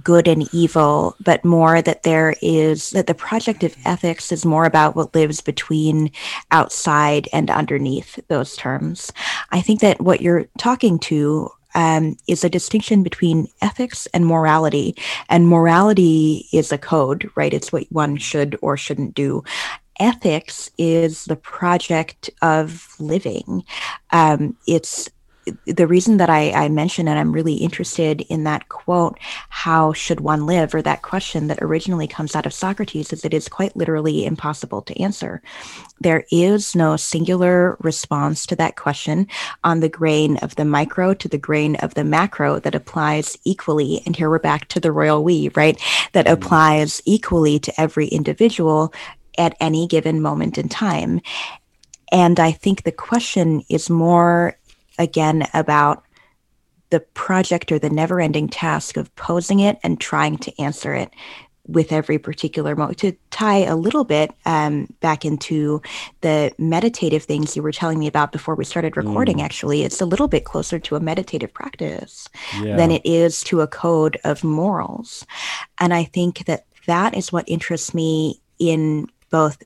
good 0.03 0.27
and 0.27 0.49
evil, 0.55 1.15
but 1.21 1.45
more 1.45 1.83
that 1.83 2.03
there 2.03 2.35
is 2.41 2.91
that 2.91 3.07
the 3.07 3.15
project 3.15 3.63
of 3.63 3.77
ethics 3.85 4.33
is 4.33 4.45
more 4.45 4.65
about 4.65 4.97
what 4.97 5.15
lives 5.15 5.41
between 5.41 6.11
outside 6.51 7.29
and 7.33 7.51
underneath 7.51 8.19
those 8.29 8.57
terms. 8.57 9.13
I 9.51 9.61
think 9.61 9.81
that 9.81 10.01
what 10.01 10.21
you're 10.21 10.47
talking 10.59 10.99
to 11.01 11.51
um, 11.75 12.17
is 12.29 12.45
a 12.45 12.51
distinction 12.51 13.03
between 13.03 13.49
ethics 13.61 14.07
and 14.15 14.27
morality. 14.27 14.97
And 15.29 15.49
morality 15.49 16.47
is 16.53 16.73
a 16.73 16.79
code, 16.79 17.31
right? 17.35 17.55
It's 17.55 17.73
what 17.73 17.85
one 17.91 18.17
should 18.17 18.59
or 18.63 18.77
shouldn't 18.77 19.15
do. 19.15 19.43
Ethics 20.01 20.71
is 20.79 21.27
the 21.27 21.37
project 21.37 22.31
of 22.41 22.95
living. 22.99 23.65
Um, 24.11 24.57
it's 24.67 25.11
the 25.67 25.87
reason 25.87 26.19
that 26.19 26.31
I, 26.31 26.51
I 26.53 26.69
mentioned 26.69 27.09
and 27.09 27.19
I'm 27.19 27.33
really 27.33 27.55
interested 27.55 28.21
in 28.23 28.45
that 28.45 28.69
quote, 28.69 29.19
how 29.49 29.93
should 29.93 30.21
one 30.21 30.47
live, 30.47 30.75
or 30.75 30.83
that 30.83 31.03
question 31.03 31.49
that 31.49 31.63
originally 31.63 32.07
comes 32.07 32.37
out 32.37 32.47
of 32.47 32.55
Socrates, 32.55 33.13
is 33.13 33.23
that 33.23 33.35
it 33.35 33.37
is 33.37 33.49
quite 33.49 33.77
literally 33.77 34.25
impossible 34.25 34.83
to 34.83 35.01
answer. 35.01 35.43
There 36.01 36.25
is 36.31 36.75
no 36.75 36.97
singular 36.97 37.77
response 37.81 38.47
to 38.47 38.57
that 38.57 38.77
question 38.77 39.27
on 39.65 39.81
the 39.81 39.89
grain 39.89 40.37
of 40.39 40.55
the 40.57 40.65
micro 40.65 41.15
to 41.15 41.29
the 41.29 41.39
grain 41.39 41.77
of 41.77 41.95
the 41.95 42.05
macro 42.05 42.61
that 42.61 42.75
applies 42.75 43.37
equally. 43.45 44.03
And 44.07 44.15
here 44.15 44.31
we're 44.31 44.39
back 44.39 44.69
to 44.69 44.81
the 44.81 44.93
royal 44.93 45.25
we, 45.25 45.49
right? 45.55 45.81
That 46.13 46.27
mm-hmm. 46.27 46.35
applies 46.35 47.03
equally 47.05 47.59
to 47.61 47.81
every 47.81 48.07
individual 48.09 48.93
at 49.39 49.57
any 49.61 49.87
given 49.87 50.21
moment 50.21 50.59
in 50.59 50.69
time. 50.69 51.21
And 52.13 52.39
I 52.39 52.53
think 52.53 52.83
the 52.83 52.93
question 52.93 53.65
is 53.71 53.89
more 53.89 54.59
again 55.03 55.47
about 55.53 56.05
the 56.91 57.01
project 57.01 57.73
or 57.73 57.79
the 57.79 57.91
never 57.91 58.21
ending 58.21 58.49
task 58.49 58.97
of 58.97 59.15
posing 59.17 59.61
it 59.61 59.79
and 59.83 60.01
trying 60.01 60.37
to 60.39 60.63
answer 60.63 60.95
it 60.95 61.11
with 61.67 61.93
every 61.93 62.19
particular 62.19 62.75
moment 62.75 62.99
to 62.99 63.13
tie 63.31 63.59
a 63.65 63.77
little 63.77 64.05
bit 64.05 64.33
um, 64.47 64.93
back 65.01 65.25
into 65.25 65.81
the 66.21 66.53
meditative 66.59 67.23
things 67.23 67.57
you 67.57 67.63
were 67.63 67.73
telling 67.73 67.99
me 67.99 68.09
about 68.09 68.33
before 68.33 68.55
we 68.57 68.65
started 68.65 68.97
recording 68.97 69.41
actually. 69.41 69.83
It's 69.85 70.01
a 70.01 70.07
little 70.07 70.29
bit 70.29 70.45
closer 70.45 70.79
to 70.81 70.97
a 70.97 71.01
meditative 71.01 71.55
practice 71.55 72.29
Yeah. 72.61 72.77
than 72.77 72.91
it 72.91 73.03
is 73.05 73.43
to 73.45 73.61
a 73.61 73.67
code 73.69 74.19
of 74.25 74.43
morals. 74.45 75.25
And 75.79 75.95
i 75.95 76.05
think 76.05 76.45
that 76.47 76.65
that 76.87 77.17
is 77.17 77.33
what 77.33 77.49
interests 77.49 77.95
me 77.95 78.41
in 78.59 79.07
both 79.31 79.63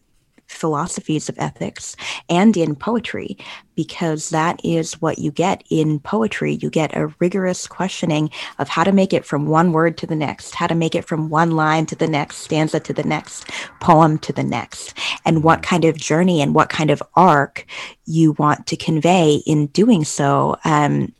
philosophies 0.47 1.29
of 1.29 1.39
ethics 1.39 1.97
and 2.29 2.57
in 2.57 2.75
poetry 2.75 3.37
because 3.75 4.31
that 4.31 4.59
is 4.65 5.01
what 5.03 5.19
you 5.19 5.31
get 5.31 5.63
in 5.71 6.01
poetry. 6.01 6.59
You 6.63 6.71
get 6.71 6.97
a 6.97 7.13
rigorous 7.19 7.67
questioning 7.67 8.31
of 8.59 8.69
how 8.69 8.85
to 8.85 8.93
make 8.93 9.13
it 9.13 9.25
from 9.25 9.47
one 9.47 9.73
word 9.73 9.99
to 9.99 10.07
the 10.07 10.17
next 10.17 10.55
how 10.55 10.67
to 10.67 10.75
make 10.75 10.95
it 10.95 11.05
from 11.05 11.29
one 11.29 11.53
line 11.53 11.87
to 11.87 11.97
the 11.97 12.09
next 12.09 12.37
stanza 12.39 12.81
to 12.81 12.93
the 12.93 13.05
next 13.05 13.51
poem 13.81 14.19
to 14.19 14.33
the 14.33 14.43
next 14.43 14.97
and 15.25 15.45
what 15.45 15.63
kind 15.63 15.85
of 15.85 15.97
journey 15.97 16.41
and 16.41 16.55
what 16.55 16.71
kind 16.71 16.91
of 16.91 17.03
arc 17.15 17.67
you 18.07 18.33
want 18.33 18.67
to 18.67 18.77
convey 18.77 19.43
in 19.47 19.67
doing 19.69 20.05
so. 20.05 20.57
Um, 20.65 21.13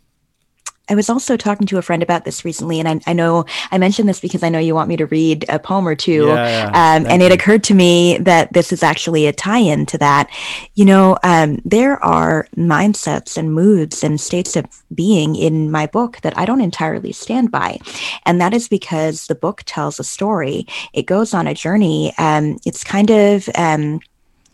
I 0.89 0.95
was 0.95 1.11
also 1.11 1.37
talking 1.37 1.67
to 1.69 1.79
a 1.79 1.83
friend 1.83 2.03
about 2.03 2.25
this 2.25 2.45
recently, 2.45 2.79
and 2.79 2.89
I, 2.89 3.01
I 3.11 3.13
know 3.13 3.45
I 3.71 3.79
mentioned 3.79 4.09
this 4.09 4.21
because 4.21 4.43
I 4.43 4.49
know 4.49 4.59
you 4.59 4.75
want 4.75 4.89
me 4.89 4.97
to 4.97 5.07
read 5.07 5.45
a 5.49 5.59
poem 5.59 5.87
or 5.87 5.95
two. 5.95 6.27
Yeah. 6.27 6.69
Um, 6.69 7.07
and 7.07 7.23
it 7.23 7.33
occurred 7.33 7.65
to 7.65 7.75
me 7.75 8.19
that 8.19 8.53
this 8.53 8.73
is 8.73 8.83
actually 8.83 9.27
a 9.27 9.33
tie 9.33 9.59
in 9.59 9.87
to 9.87 9.99
that. 9.99 10.31
You 10.75 10.85
know, 10.85 11.19
um, 11.25 11.61
there 11.65 12.03
are 12.05 12.47
mindsets 12.57 13.37
and 13.37 13.53
moods 13.53 14.05
and 14.05 14.21
states 14.21 14.55
of 14.55 14.67
being 14.95 15.35
in 15.35 15.71
my 15.71 15.87
book 15.87 16.21
that 16.23 16.37
I 16.39 16.45
don't 16.45 16.61
entirely 16.61 17.13
stand 17.13 17.51
by. 17.51 17.79
And 18.25 18.41
that 18.41 18.55
is 18.55 18.69
because 18.69 19.27
the 19.27 19.35
book 19.35 19.63
tells 19.67 19.99
a 19.99 20.05
story, 20.05 20.67
it 20.93 21.07
goes 21.07 21.35
on 21.35 21.47
a 21.47 21.55
journey. 21.55 22.13
Um, 22.19 22.59
it's 22.65 22.85
kind 22.85 23.11
of. 23.11 23.49
Um, 23.55 24.01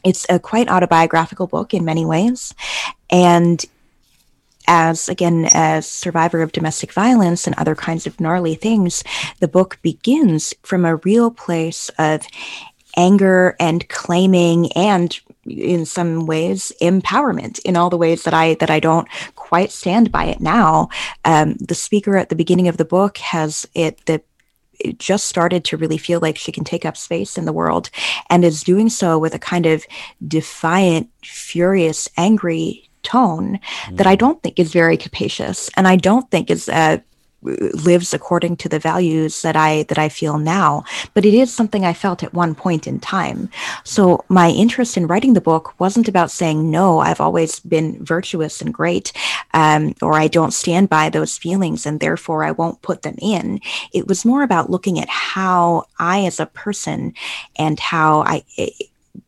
it's 0.05 0.27
a 0.29 0.41
quite 0.41 0.69
autobiographical 0.69 1.47
book 1.47 1.73
in 1.73 1.85
many 1.85 2.05
ways. 2.05 2.53
And 3.09 3.65
as, 4.67 5.09
again, 5.09 5.49
as 5.53 5.87
survivor 5.87 6.43
of 6.43 6.53
domestic 6.53 6.93
violence 6.93 7.47
and 7.47 7.57
other 7.57 7.75
kinds 7.75 8.07
of 8.07 8.21
gnarly 8.21 8.55
things, 8.55 9.03
the 9.41 9.49
book 9.49 9.79
begins 9.83 10.55
from 10.63 10.85
a 10.85 10.97
real 10.97 11.31
place 11.31 11.91
of 11.99 12.27
anger 12.97 13.57
and 13.59 13.89
claiming 13.89 14.71
and 14.73 15.21
in 15.45 15.85
some 15.87 16.27
ways 16.27 16.73
empowerment 16.81 17.59
in 17.61 17.77
all 17.77 17.91
the 17.91 17.97
ways 17.97 18.25
that 18.25 18.35
I 18.35 18.55
that 18.57 18.71
I 18.71 18.81
don't 18.81 19.09
quite 19.35 19.73
stand 19.73 20.13
by 20.13 20.27
it 20.27 20.41
now. 20.41 20.89
Um, 21.25 21.55
the 21.55 21.75
speaker 21.75 22.17
at 22.17 22.29
the 22.29 22.37
beginning 22.37 22.69
of 22.69 22.77
the 22.77 22.85
book 22.85 23.19
has 23.19 23.67
it 23.75 24.05
the 24.07 24.23
it 24.79 24.99
just 24.99 25.27
started 25.27 25.65
to 25.65 25.77
really 25.77 25.99
feel 25.99 26.21
like 26.21 26.37
she 26.37 26.53
can 26.53 26.65
take 26.65 26.85
up 26.85 26.97
space 26.97 27.39
in 27.39 27.45
the 27.45 27.53
world 27.53 27.91
and 28.29 28.45
is 28.45 28.65
doing 28.65 28.89
so 28.89 29.19
with 29.19 29.35
a 29.35 29.39
kind 29.39 29.65
of 29.65 29.85
defiant, 30.27 31.09
furious, 31.23 32.09
angry 32.17 32.91
tone 33.03 33.59
mm. 33.85 33.97
that 33.97 34.07
I 34.07 34.17
mm. 34.17 34.21
don't 34.21 34.43
think 34.43 34.59
is 34.59 34.73
very 34.73 34.97
capacious 34.97 35.71
and 35.77 35.87
I 35.89 35.97
don't 35.97 36.31
think 36.31 36.51
is 36.51 36.69
uh, 36.69 36.99
lives 37.43 38.15
according 38.15 38.57
to 38.57 38.69
the 38.69 38.79
values 38.79 39.43
that 39.43 39.57
I 39.57 39.83
that 39.85 39.99
I 39.99 40.09
feel 40.09 40.39
now 40.39 40.85
but 41.13 41.25
it 41.25 41.35
is 41.35 41.53
something 41.53 41.85
I 41.85 41.93
felt 41.93 42.23
at 42.23 42.35
one 42.35 42.55
point 42.55 42.87
in 42.87 43.01
time 43.01 43.51
so 43.83 44.25
my 44.29 44.51
interest 44.51 44.97
in 44.97 45.09
writing 45.09 45.35
the 45.35 45.41
book 45.41 45.79
wasn't 45.81 46.09
about 46.09 46.31
saying 46.31 46.71
no 46.71 47.01
I've 47.01 47.21
always 47.21 47.59
been 47.61 48.03
virtuous 48.05 48.63
and 48.63 48.73
great 48.73 49.13
um, 49.55 49.95
or 50.01 50.15
I 50.15 50.29
don't 50.29 50.53
stand 50.53 50.89
by 50.89 51.09
those 51.09 51.37
feelings 51.37 51.85
and 51.85 51.99
therefore 51.99 52.45
I 52.45 52.53
won't 52.53 52.83
put 52.83 53.03
them 53.03 53.17
in 53.21 53.61
it 53.93 54.07
was 54.07 54.25
more 54.25 54.45
about 54.45 54.71
looking 54.71 55.01
at 55.01 55.09
how 55.09 55.87
I 55.99 56.25
as 56.27 56.39
a 56.39 56.47
person 56.47 57.15
and 57.57 57.81
how 57.81 58.21
I 58.21 58.45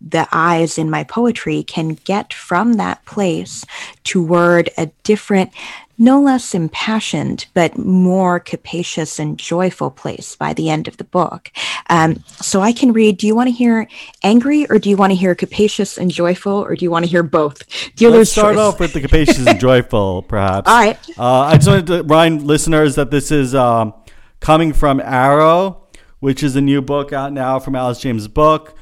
the 0.01 0.27
eyes 0.33 0.79
in 0.79 0.91
my 0.91 1.05
poetry 1.05 1.63
can 1.63 1.95
get 2.05 2.33
from 2.33 2.75
that 2.75 3.05
place 3.05 3.65
toward 4.03 4.71
a 4.77 4.87
different 5.03 5.51
no 5.97 6.21
less 6.21 6.55
impassioned, 6.55 7.47
but 7.55 7.79
more 7.79 8.41
capacious 8.41 9.19
and 9.19 9.39
joyful 9.39 9.91
place 9.91 10.35
by 10.35 10.53
the 10.53 10.69
end 10.69 10.89
of 10.89 10.97
the 10.97 11.05
book. 11.05 11.51
Um, 11.89 12.23
so 12.41 12.61
I 12.61 12.73
can 12.73 12.93
read. 12.93 13.19
Do 13.19 13.27
you 13.27 13.37
want 13.37 13.49
to 13.49 13.53
hear 13.53 13.89
angry, 14.23 14.67
or 14.69 14.79
do 14.79 14.91
you 14.91 14.97
want 14.97 15.13
to 15.13 15.17
hear 15.17 15.35
capacious 15.35 15.97
and 15.97 16.11
joyful, 16.11 16.53
or 16.53 16.75
do 16.75 16.85
you 16.85 16.91
want 16.91 17.05
to 17.05 17.11
hear 17.11 17.23
both? 17.23 17.63
Dealer's 17.95 18.19
Let's 18.19 18.33
start 18.33 18.57
choice. 18.57 18.61
off 18.61 18.81
with 18.81 18.93
the 18.93 19.01
capacious 19.01 19.47
and 19.47 19.61
joyful, 19.61 20.23
perhaps. 20.29 20.69
All 20.69 20.77
right. 20.77 20.99
Uh, 21.17 21.41
I 21.41 21.55
just 21.57 21.69
wanted 21.69 21.87
to 21.87 22.03
remind 22.03 22.43
listeners 22.43 22.97
that 22.97 23.13
this 23.13 23.31
is 23.31 23.55
um, 23.55 23.95
coming 24.41 24.73
from 24.73 25.01
Arrow, 25.01 25.87
which 26.19 26.43
is 26.43 26.57
a 26.57 26.61
new 26.61 26.83
book 26.83 27.13
out 27.13 27.33
now 27.33 27.61
from 27.61 27.77
Alice 27.77 28.01
James 28.01 28.27
Book 28.27 28.77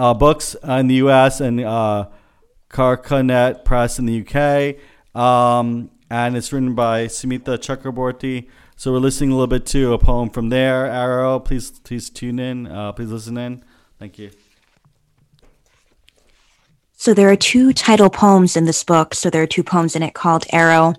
uh, 0.00 0.14
Books 0.14 0.56
in 0.66 0.86
the 0.86 0.94
U.S. 0.94 1.40
and 1.40 1.60
uh, 1.60 2.08
Carcanet 2.70 3.64
Press 3.66 3.98
in 3.98 4.06
the 4.06 4.14
U.K. 4.14 4.80
Um, 5.14 5.90
and 6.08 6.36
it's 6.36 6.52
written 6.52 6.74
by 6.74 7.04
Sumita 7.04 7.58
Chakraborty. 7.58 8.48
So 8.76 8.92
we're 8.92 8.98
listening 8.98 9.30
a 9.30 9.34
little 9.34 9.46
bit 9.46 9.66
to 9.66 9.92
a 9.92 9.98
poem 9.98 10.30
from 10.30 10.48
there. 10.48 10.86
Arrow, 10.86 11.38
please 11.38 11.70
please 11.80 12.08
tune 12.08 12.38
in. 12.38 12.66
Uh, 12.66 12.92
please 12.92 13.10
listen 13.10 13.36
in. 13.36 13.62
Thank 13.98 14.18
you. 14.18 14.30
So 16.94 17.12
there 17.12 17.30
are 17.30 17.36
two 17.36 17.74
title 17.74 18.08
poems 18.08 18.56
in 18.56 18.64
this 18.64 18.82
book. 18.82 19.14
So 19.14 19.28
there 19.28 19.42
are 19.42 19.46
two 19.46 19.62
poems 19.62 19.94
in 19.94 20.02
it 20.02 20.14
called 20.14 20.46
Arrow. 20.50 20.94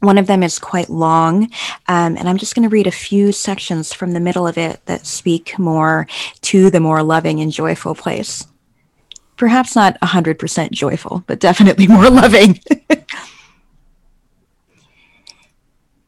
One 0.00 0.18
of 0.18 0.26
them 0.26 0.42
is 0.42 0.58
quite 0.58 0.88
long, 0.88 1.44
um, 1.86 2.16
and 2.16 2.28
I'm 2.28 2.38
just 2.38 2.54
going 2.54 2.68
to 2.68 2.72
read 2.72 2.86
a 2.86 2.92
few 2.92 3.32
sections 3.32 3.92
from 3.92 4.12
the 4.12 4.20
middle 4.20 4.46
of 4.46 4.58
it 4.58 4.80
that 4.86 5.06
speak 5.06 5.58
more 5.58 6.06
to 6.42 6.70
the 6.70 6.80
more 6.80 7.02
loving 7.02 7.40
and 7.40 7.52
joyful 7.52 7.94
place. 7.94 8.46
Perhaps 9.36 9.76
not 9.76 9.98
100% 10.00 10.70
joyful, 10.70 11.24
but 11.26 11.40
definitely 11.40 11.86
more 11.86 12.10
loving. 12.10 12.60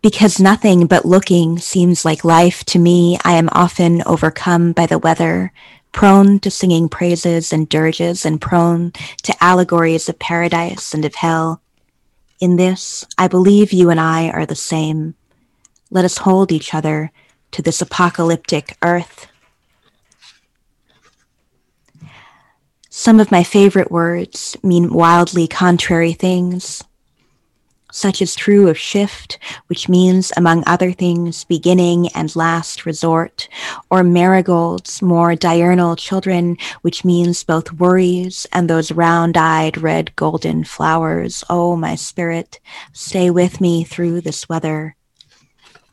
Because 0.02 0.40
nothing 0.40 0.86
but 0.88 1.04
looking 1.04 1.58
seems 1.58 2.04
like 2.04 2.24
life 2.24 2.64
to 2.64 2.78
me, 2.80 3.18
I 3.24 3.34
am 3.34 3.48
often 3.52 4.02
overcome 4.04 4.72
by 4.72 4.86
the 4.86 4.98
weather, 4.98 5.52
prone 5.92 6.40
to 6.40 6.50
singing 6.50 6.88
praises 6.88 7.52
and 7.52 7.68
dirges, 7.68 8.26
and 8.26 8.40
prone 8.40 8.90
to 9.22 9.44
allegories 9.44 10.08
of 10.08 10.18
paradise 10.18 10.92
and 10.92 11.04
of 11.04 11.14
hell. 11.14 11.61
In 12.42 12.56
this, 12.56 13.06
I 13.16 13.28
believe 13.28 13.72
you 13.72 13.88
and 13.88 14.00
I 14.00 14.28
are 14.30 14.44
the 14.44 14.56
same. 14.56 15.14
Let 15.92 16.04
us 16.04 16.18
hold 16.18 16.50
each 16.50 16.74
other 16.74 17.12
to 17.52 17.62
this 17.62 17.80
apocalyptic 17.80 18.76
earth. 18.82 19.28
Some 22.90 23.20
of 23.20 23.30
my 23.30 23.44
favorite 23.44 23.92
words 23.92 24.56
mean 24.60 24.92
wildly 24.92 25.46
contrary 25.46 26.14
things. 26.14 26.82
Such 27.94 28.22
is 28.22 28.34
true 28.34 28.68
of 28.68 28.78
shift, 28.78 29.38
which 29.66 29.86
means, 29.86 30.32
among 30.34 30.64
other 30.66 30.92
things, 30.92 31.44
beginning 31.44 32.08
and 32.14 32.34
last 32.34 32.86
resort, 32.86 33.50
or 33.90 34.02
marigolds, 34.02 35.02
more 35.02 35.34
diurnal 35.34 35.94
children, 35.94 36.56
which 36.80 37.04
means 37.04 37.44
both 37.44 37.74
worries 37.74 38.46
and 38.50 38.68
those 38.68 38.92
round 38.92 39.36
eyed 39.36 39.76
red 39.76 40.16
golden 40.16 40.64
flowers. 40.64 41.44
Oh, 41.50 41.76
my 41.76 41.94
spirit, 41.94 42.60
stay 42.94 43.28
with 43.28 43.60
me 43.60 43.84
through 43.84 44.22
this 44.22 44.48
weather. 44.48 44.96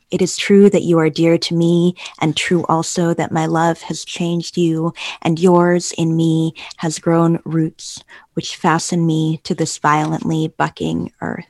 It 0.10 0.22
is 0.22 0.38
true 0.38 0.70
that 0.70 0.84
you 0.84 1.00
are 1.00 1.10
dear 1.10 1.38
to 1.38 1.54
me, 1.54 1.96
and 2.22 2.36
true 2.36 2.64
also 2.70 3.14
that 3.14 3.34
my 3.34 3.46
love 3.46 3.82
has 3.82 4.06
changed 4.06 4.56
you, 4.56 4.94
and 5.22 5.38
yours 5.38 5.92
in 5.98 6.16
me 6.16 6.54
has 6.78 6.98
grown 6.98 7.42
roots 7.44 8.06
which 8.36 8.56
fasten 8.56 9.06
me 9.06 9.42
to 9.44 9.54
this 9.54 9.78
violently 9.80 10.48
bucking 10.48 11.12
earth. 11.20 11.46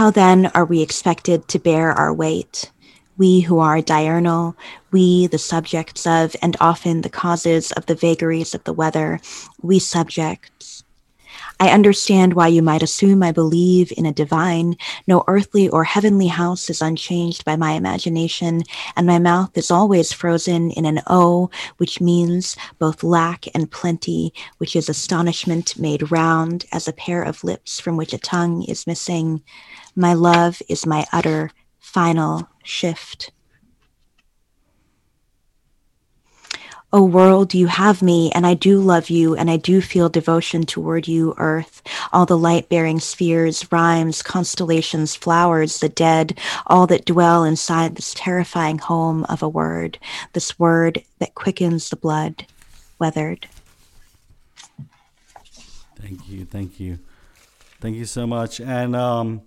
How 0.00 0.10
then 0.10 0.46
are 0.54 0.64
we 0.64 0.80
expected 0.80 1.46
to 1.48 1.58
bear 1.58 1.92
our 1.92 2.10
weight? 2.10 2.72
We 3.18 3.40
who 3.40 3.58
are 3.58 3.82
diurnal, 3.82 4.56
we 4.90 5.26
the 5.26 5.36
subjects 5.36 6.06
of 6.06 6.34
and 6.40 6.56
often 6.58 7.02
the 7.02 7.10
causes 7.10 7.70
of 7.72 7.84
the 7.84 7.94
vagaries 7.94 8.54
of 8.54 8.64
the 8.64 8.72
weather, 8.72 9.20
we 9.60 9.78
subjects. 9.78 10.84
I 11.62 11.68
understand 11.68 12.32
why 12.32 12.48
you 12.48 12.62
might 12.62 12.82
assume 12.82 13.22
I 13.22 13.32
believe 13.32 13.92
in 13.94 14.06
a 14.06 14.12
divine. 14.12 14.76
No 15.06 15.22
earthly 15.28 15.68
or 15.68 15.84
heavenly 15.84 16.28
house 16.28 16.70
is 16.70 16.80
unchanged 16.80 17.44
by 17.44 17.56
my 17.56 17.72
imagination, 17.72 18.62
and 18.96 19.06
my 19.06 19.18
mouth 19.18 19.50
is 19.58 19.70
always 19.70 20.14
frozen 20.14 20.70
in 20.70 20.86
an 20.86 21.02
O, 21.08 21.50
which 21.76 22.00
means 22.00 22.56
both 22.78 23.02
lack 23.02 23.44
and 23.54 23.70
plenty, 23.70 24.32
which 24.56 24.74
is 24.74 24.88
astonishment 24.88 25.78
made 25.78 26.10
round 26.10 26.64
as 26.72 26.88
a 26.88 26.94
pair 26.94 27.22
of 27.22 27.44
lips 27.44 27.78
from 27.78 27.98
which 27.98 28.14
a 28.14 28.18
tongue 28.18 28.62
is 28.62 28.86
missing. 28.86 29.42
My 29.96 30.14
love 30.14 30.62
is 30.68 30.86
my 30.86 31.06
utter 31.12 31.50
final 31.78 32.48
shift. 32.62 33.32
O 36.92 37.04
world, 37.04 37.54
you 37.54 37.68
have 37.68 38.02
me, 38.02 38.32
and 38.32 38.44
I 38.44 38.54
do 38.54 38.80
love 38.80 39.10
you, 39.10 39.36
and 39.36 39.48
I 39.48 39.56
do 39.56 39.80
feel 39.80 40.08
devotion 40.08 40.64
toward 40.64 41.06
you, 41.06 41.34
earth. 41.38 41.82
All 42.12 42.26
the 42.26 42.36
light 42.36 42.68
bearing 42.68 42.98
spheres, 42.98 43.70
rhymes, 43.70 44.22
constellations, 44.22 45.14
flowers, 45.14 45.78
the 45.78 45.88
dead, 45.88 46.36
all 46.66 46.88
that 46.88 47.04
dwell 47.04 47.44
inside 47.44 47.94
this 47.94 48.12
terrifying 48.14 48.78
home 48.78 49.22
of 49.24 49.40
a 49.40 49.48
word, 49.48 50.00
this 50.32 50.58
word 50.58 51.04
that 51.20 51.36
quickens 51.36 51.90
the 51.90 51.96
blood, 51.96 52.44
weathered. 52.98 53.46
Thank 55.94 56.28
you. 56.28 56.44
Thank 56.44 56.80
you. 56.80 56.98
Thank 57.80 57.96
you 57.96 58.04
so 58.04 58.26
much. 58.26 58.60
And, 58.60 58.96
um, 58.96 59.42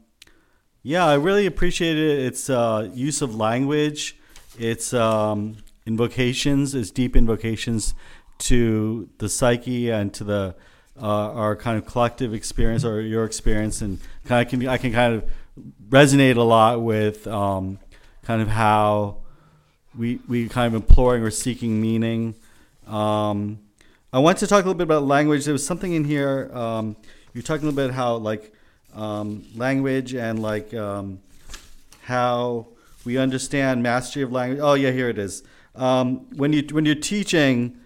yeah, 0.83 1.05
I 1.05 1.15
really 1.15 1.45
appreciated 1.45 2.19
its 2.19 2.49
uh, 2.49 2.89
use 2.93 3.21
of 3.21 3.35
language, 3.35 4.17
its 4.59 4.93
um, 4.93 5.55
invocations, 5.85 6.75
its 6.75 6.91
deep 6.91 7.15
invocations 7.15 7.93
to 8.39 9.09
the 9.17 9.29
psyche 9.29 9.89
and 9.89 10.13
to 10.13 10.25
the 10.25 10.55
uh, 11.01 11.31
our 11.31 11.55
kind 11.55 11.77
of 11.77 11.85
collective 11.85 12.33
experience 12.33 12.83
or 12.83 13.01
your 13.01 13.23
experience, 13.23 13.81
and 13.81 13.99
kind 14.25 14.45
of 14.45 14.51
can 14.51 14.67
I 14.67 14.77
can 14.77 14.91
kind 14.91 15.15
of 15.15 15.31
resonate 15.89 16.35
a 16.35 16.41
lot 16.41 16.81
with 16.81 17.25
um, 17.27 17.79
kind 18.23 18.41
of 18.41 18.49
how 18.49 19.17
we 19.97 20.19
we 20.27 20.49
kind 20.49 20.67
of 20.67 20.81
imploring 20.81 21.23
or 21.23 21.31
seeking 21.31 21.81
meaning. 21.81 22.35
Um, 22.87 23.59
I 24.11 24.19
want 24.19 24.37
to 24.39 24.47
talk 24.47 24.65
a 24.65 24.67
little 24.67 24.77
bit 24.77 24.83
about 24.83 25.03
language. 25.03 25.45
There 25.45 25.53
was 25.53 25.65
something 25.65 25.93
in 25.93 26.03
here. 26.03 26.51
Um, 26.53 26.97
you're 27.33 27.41
talking 27.41 27.63
a 27.63 27.71
little 27.71 27.87
bit 27.87 27.95
how 27.95 28.17
like 28.17 28.53
um, 28.93 29.45
language 29.55 30.13
and 30.13 30.41
like 30.41 30.73
um, 30.73 31.19
how 32.03 32.67
we 33.05 33.17
understand 33.17 33.83
mastery 33.83 34.23
of 34.23 34.31
language. 34.31 34.59
Oh 34.61 34.73
yeah, 34.73 34.91
here 34.91 35.09
it 35.09 35.17
is. 35.17 35.43
Um, 35.75 36.27
when 36.35 36.53
you 36.53 36.63
when 36.71 36.85
you're 36.85 36.95
teaching 36.95 37.77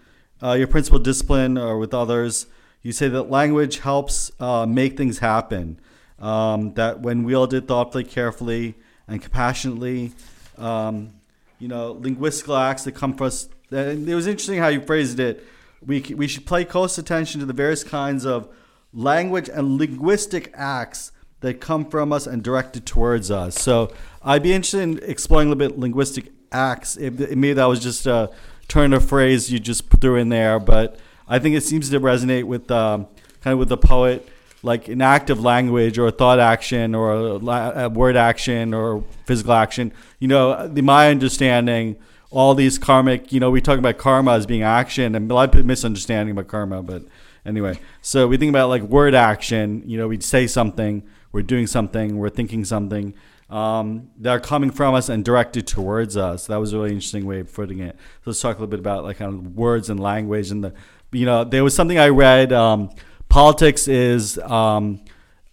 uh, 0.42 0.52
your 0.52 0.66
principal 0.66 0.98
discipline 0.98 1.58
or 1.58 1.78
with 1.78 1.94
others, 1.94 2.46
you 2.82 2.92
say 2.92 3.08
that 3.08 3.24
language 3.24 3.78
helps 3.78 4.30
uh, 4.40 4.66
make 4.66 4.96
things 4.96 5.18
happen. 5.18 5.80
Um, 6.18 6.74
that 6.74 7.00
when 7.00 7.22
wielded 7.22 7.68
thoughtfully, 7.68 8.04
carefully, 8.04 8.74
and 9.06 9.22
compassionately, 9.22 10.12
um, 10.56 11.12
you 11.60 11.68
know, 11.68 11.92
linguistic 11.92 12.50
acts 12.50 12.84
that 12.84 12.92
come 12.92 13.14
from 13.14 13.28
us. 13.28 13.48
It 13.70 14.14
was 14.14 14.26
interesting 14.26 14.58
how 14.58 14.68
you 14.68 14.80
phrased 14.80 15.20
it 15.20 15.46
we 15.84 16.00
we 16.16 16.26
should 16.26 16.46
pay 16.46 16.64
close 16.64 16.98
attention 16.98 17.40
to 17.40 17.46
the 17.46 17.52
various 17.52 17.84
kinds 17.84 18.24
of 18.24 18.48
language 18.92 19.48
and 19.48 19.78
linguistic 19.78 20.52
acts 20.54 21.12
that 21.40 21.60
come 21.60 21.88
from 21.88 22.12
us 22.12 22.26
and 22.26 22.42
directed 22.42 22.84
towards 22.84 23.30
us. 23.30 23.60
So 23.60 23.92
I'd 24.22 24.42
be 24.42 24.52
interested 24.52 24.80
in 24.80 24.98
exploring 25.02 25.48
a 25.48 25.54
little 25.54 25.68
bit 25.68 25.78
linguistic 25.78 26.32
acts. 26.50 26.96
It, 26.96 27.20
it, 27.20 27.38
maybe 27.38 27.54
that 27.54 27.66
was 27.66 27.80
just 27.80 28.06
a 28.06 28.30
turn 28.66 28.92
of 28.92 29.08
phrase 29.08 29.50
you 29.50 29.58
just 29.58 29.88
threw 30.00 30.16
in 30.16 30.28
there, 30.28 30.58
but 30.58 30.98
I 31.28 31.38
think 31.38 31.56
it 31.56 31.62
seems 31.62 31.90
to 31.90 32.00
resonate 32.00 32.44
with 32.44 32.70
um, 32.70 33.06
kind 33.40 33.52
of 33.52 33.58
with 33.58 33.68
the 33.68 33.76
poet, 33.76 34.28
like 34.62 34.88
an 34.88 35.00
active 35.00 35.40
language 35.40 35.98
or 35.98 36.08
a 36.08 36.10
thought 36.10 36.40
action 36.40 36.94
or 36.94 37.12
a, 37.12 37.84
a 37.84 37.88
word 37.88 38.16
action 38.16 38.74
or 38.74 39.04
physical 39.26 39.52
action. 39.52 39.92
You 40.18 40.28
know, 40.28 40.66
the, 40.66 40.82
my 40.82 41.10
understanding, 41.10 41.96
all 42.30 42.54
these 42.54 42.78
karmic, 42.78 43.32
you 43.32 43.40
know, 43.40 43.50
we 43.50 43.60
talk 43.60 43.78
about 43.78 43.98
karma 43.98 44.32
as 44.32 44.46
being 44.46 44.62
action, 44.62 45.14
and 45.14 45.30
a 45.30 45.34
lot 45.34 45.54
of 45.54 45.64
misunderstanding 45.64 46.32
about 46.32 46.48
karma, 46.48 46.82
but 46.82 47.04
anyway. 47.48 47.78
So 48.02 48.28
we 48.28 48.36
think 48.36 48.50
about 48.50 48.68
like 48.68 48.82
word 48.82 49.14
action. 49.14 49.82
You 49.86 49.98
know, 49.98 50.08
we 50.08 50.20
say 50.20 50.46
something, 50.46 51.02
we're 51.32 51.42
doing 51.42 51.66
something, 51.66 52.18
we're 52.18 52.28
thinking 52.30 52.64
something. 52.64 53.14
Um, 53.50 54.10
that 54.18 54.30
are 54.30 54.40
coming 54.40 54.70
from 54.70 54.94
us 54.94 55.08
and 55.08 55.24
directed 55.24 55.66
towards 55.66 56.18
us. 56.18 56.48
That 56.48 56.56
was 56.56 56.74
a 56.74 56.76
really 56.76 56.90
interesting 56.90 57.24
way 57.24 57.40
of 57.40 57.50
putting 57.50 57.78
it. 57.78 57.96
So 57.96 58.22
let's 58.26 58.40
talk 58.42 58.58
a 58.58 58.60
little 58.60 58.66
bit 58.66 58.78
about 58.78 59.04
like 59.04 59.16
kind 59.16 59.32
of 59.32 59.56
words 59.56 59.88
and 59.88 59.98
language 59.98 60.50
and 60.50 60.62
the 60.62 60.74
you 61.12 61.26
know, 61.26 61.44
there 61.44 61.64
was 61.64 61.74
something 61.74 61.98
I 61.98 62.08
read. 62.08 62.52
Um, 62.52 62.90
politics 63.28 63.88
is 63.88 64.38
um, 64.38 65.00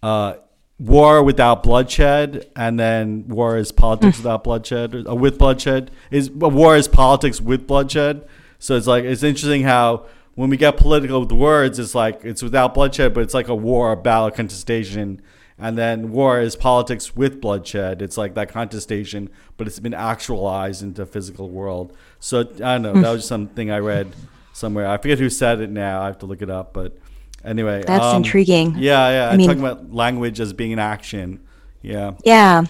uh, 0.02 0.34
war 0.78 1.22
without 1.22 1.62
bloodshed, 1.62 2.50
and 2.54 2.78
then 2.78 3.28
war 3.28 3.56
is 3.56 3.72
politics 3.72 4.18
without 4.18 4.44
bloodshed, 4.44 4.94
or, 4.94 5.10
uh, 5.10 5.14
with 5.14 5.38
bloodshed. 5.38 5.90
Is 6.10 6.30
war 6.30 6.76
is 6.76 6.88
politics 6.88 7.40
with 7.40 7.66
bloodshed. 7.66 8.26
So 8.58 8.76
it's 8.76 8.86
like 8.86 9.04
it's 9.04 9.22
interesting 9.22 9.62
how 9.62 10.06
when 10.36 10.50
we 10.50 10.56
get 10.56 10.76
political 10.76 11.20
with 11.20 11.32
words, 11.32 11.78
it's 11.78 11.94
like 11.94 12.24
it's 12.24 12.42
without 12.42 12.74
bloodshed, 12.74 13.12
but 13.14 13.22
it's 13.22 13.34
like 13.34 13.48
a 13.48 13.54
war, 13.54 13.92
a 13.92 13.96
battle, 13.96 14.26
a 14.26 14.30
contestation. 14.30 15.20
And 15.58 15.78
then 15.78 16.12
war 16.12 16.38
is 16.38 16.54
politics 16.54 17.16
with 17.16 17.40
bloodshed. 17.40 18.02
It's 18.02 18.18
like 18.18 18.34
that 18.34 18.50
contestation, 18.50 19.30
but 19.56 19.66
it's 19.66 19.80
been 19.80 19.94
actualized 19.94 20.82
into 20.82 21.06
physical 21.06 21.48
world. 21.48 21.96
So 22.20 22.40
I 22.40 22.78
don't 22.78 22.82
know. 22.82 23.00
That 23.00 23.10
was 23.10 23.26
something 23.26 23.70
I 23.70 23.78
read 23.78 24.14
somewhere. 24.52 24.86
I 24.86 24.98
forget 24.98 25.18
who 25.18 25.30
said 25.30 25.60
it 25.62 25.70
now. 25.70 26.02
I 26.02 26.06
have 26.06 26.18
to 26.18 26.26
look 26.26 26.42
it 26.42 26.50
up. 26.50 26.74
But 26.74 26.98
anyway, 27.42 27.82
that's 27.86 28.04
um, 28.04 28.18
intriguing. 28.18 28.74
Yeah, 28.76 29.08
yeah. 29.08 29.30
I 29.30 29.32
am 29.32 29.40
talking 29.40 29.60
about 29.60 29.94
language 29.94 30.38
as 30.40 30.52
being 30.52 30.74
an 30.74 30.78
action. 30.78 31.40
Yeah. 31.80 32.12
Yeah. 32.22 32.64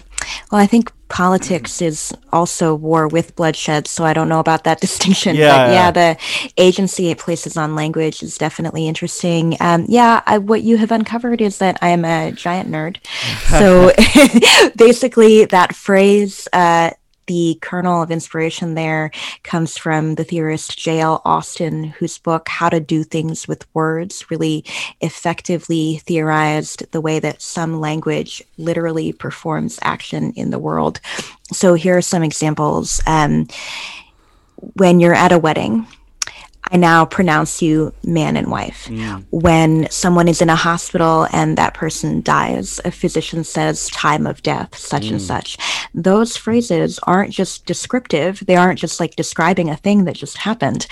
Well, 0.49 0.61
I 0.61 0.67
think 0.67 0.93
politics 1.09 1.81
is 1.81 2.13
also 2.31 2.75
war 2.75 3.07
with 3.07 3.35
bloodshed, 3.35 3.87
so 3.87 4.03
I 4.03 4.13
don't 4.13 4.29
know 4.29 4.39
about 4.39 4.63
that 4.65 4.81
distinction. 4.87 5.35
Yeah, 5.35 5.49
but 5.49 5.71
yeah, 5.71 5.73
yeah. 5.73 5.91
the 5.91 6.17
agency 6.57 7.09
it 7.09 7.17
places 7.17 7.57
on 7.57 7.75
language 7.75 8.23
is 8.23 8.37
definitely 8.37 8.87
interesting. 8.87 9.57
Um, 9.59 9.85
yeah, 9.87 10.21
I, 10.25 10.37
what 10.37 10.63
you 10.63 10.77
have 10.77 10.91
uncovered 10.91 11.41
is 11.41 11.59
that 11.59 11.77
I 11.81 11.89
am 11.89 12.05
a 12.05 12.31
giant 12.31 12.69
nerd. 12.69 12.97
So 13.47 13.91
basically, 14.75 15.45
that 15.45 15.73
phrase. 15.73 16.47
Uh, 16.51 16.91
the 17.27 17.57
kernel 17.61 18.01
of 18.01 18.11
inspiration 18.11 18.73
there 18.73 19.11
comes 19.43 19.77
from 19.77 20.15
the 20.15 20.23
theorist 20.23 20.77
J.L. 20.77 21.21
Austin, 21.23 21.85
whose 21.85 22.17
book, 22.17 22.49
How 22.49 22.69
to 22.69 22.79
Do 22.79 23.03
Things 23.03 23.47
with 23.47 23.67
Words, 23.73 24.29
really 24.31 24.65
effectively 25.01 25.97
theorized 25.99 26.91
the 26.91 27.01
way 27.01 27.19
that 27.19 27.41
some 27.41 27.79
language 27.79 28.41
literally 28.57 29.13
performs 29.13 29.79
action 29.81 30.33
in 30.33 30.49
the 30.49 30.59
world. 30.59 30.99
So 31.53 31.75
here 31.75 31.97
are 31.97 32.01
some 32.01 32.23
examples. 32.23 33.01
Um, 33.05 33.47
when 34.75 34.99
you're 34.99 35.13
at 35.13 35.31
a 35.31 35.37
wedding, 35.37 35.85
I 36.71 36.77
now 36.77 37.05
pronounce 37.05 37.61
you 37.61 37.93
man 38.03 38.35
and 38.37 38.49
wife. 38.49 38.85
Mm. 38.85 39.25
When 39.29 39.89
someone 39.89 40.27
is 40.27 40.41
in 40.41 40.49
a 40.49 40.55
hospital 40.55 41.27
and 41.31 41.57
that 41.57 41.73
person 41.73 42.21
dies, 42.21 42.79
a 42.85 42.91
physician 42.91 43.43
says 43.43 43.89
time 43.89 44.27
of 44.27 44.43
death, 44.43 44.75
such 44.77 45.05
mm. 45.05 45.11
and 45.11 45.21
such. 45.21 45.57
Those 45.93 46.35
phrases 46.35 46.99
aren't 46.99 47.31
just 47.31 47.65
descriptive, 47.65 48.43
they 48.45 48.55
aren't 48.55 48.79
just 48.79 48.99
like 48.99 49.15
describing 49.15 49.69
a 49.69 49.77
thing 49.77 50.05
that 50.05 50.15
just 50.15 50.37
happened. 50.37 50.87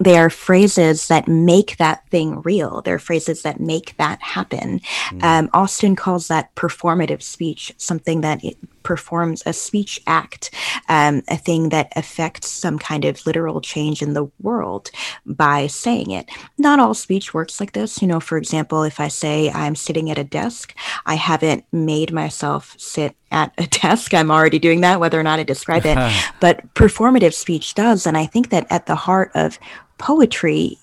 They 0.00 0.16
are 0.16 0.30
phrases 0.30 1.08
that 1.08 1.26
make 1.26 1.76
that 1.78 2.08
thing 2.08 2.40
real. 2.42 2.82
They're 2.82 3.00
phrases 3.00 3.42
that 3.42 3.58
make 3.58 3.96
that 3.96 4.22
happen. 4.22 4.80
Mm. 5.10 5.24
Um, 5.24 5.50
Austin 5.52 5.96
calls 5.96 6.28
that 6.28 6.54
performative 6.54 7.20
speech, 7.20 7.72
something 7.78 8.20
that 8.20 8.40
performs 8.88 9.42
a 9.44 9.52
speech 9.52 10.00
act, 10.06 10.50
um, 10.88 11.22
a 11.28 11.36
thing 11.36 11.68
that 11.68 11.92
affects 11.94 12.50
some 12.50 12.78
kind 12.78 13.04
of 13.04 13.26
literal 13.26 13.60
change 13.60 14.00
in 14.00 14.14
the 14.14 14.30
world 14.40 14.90
by 15.26 15.66
saying 15.66 16.10
it. 16.10 16.26
Not 16.56 16.80
all 16.80 16.94
speech 16.94 17.34
works 17.34 17.60
like 17.60 17.72
this. 17.72 18.00
You 18.00 18.08
know, 18.08 18.18
for 18.18 18.38
example, 18.38 18.84
if 18.84 18.98
I 18.98 19.08
say 19.08 19.50
I'm 19.50 19.76
sitting 19.76 20.10
at 20.10 20.16
a 20.16 20.24
desk, 20.24 20.74
I 21.04 21.16
haven't 21.16 21.66
made 21.70 22.14
myself 22.14 22.74
sit 22.78 23.14
at 23.30 23.52
a 23.58 23.66
desk. 23.82 24.14
I'm 24.14 24.30
already 24.30 24.58
doing 24.58 24.80
that, 24.80 25.00
whether 25.00 25.20
or 25.20 25.22
not 25.22 25.38
I 25.38 25.42
describe 25.42 25.84
it. 25.84 25.98
but 26.40 26.72
performative 26.72 27.34
speech 27.34 27.74
does. 27.74 28.06
And 28.06 28.16
I 28.16 28.24
think 28.24 28.48
that 28.48 28.66
at 28.70 28.86
the 28.86 28.94
heart 28.94 29.30
of 29.34 29.58
poetry 29.98 30.78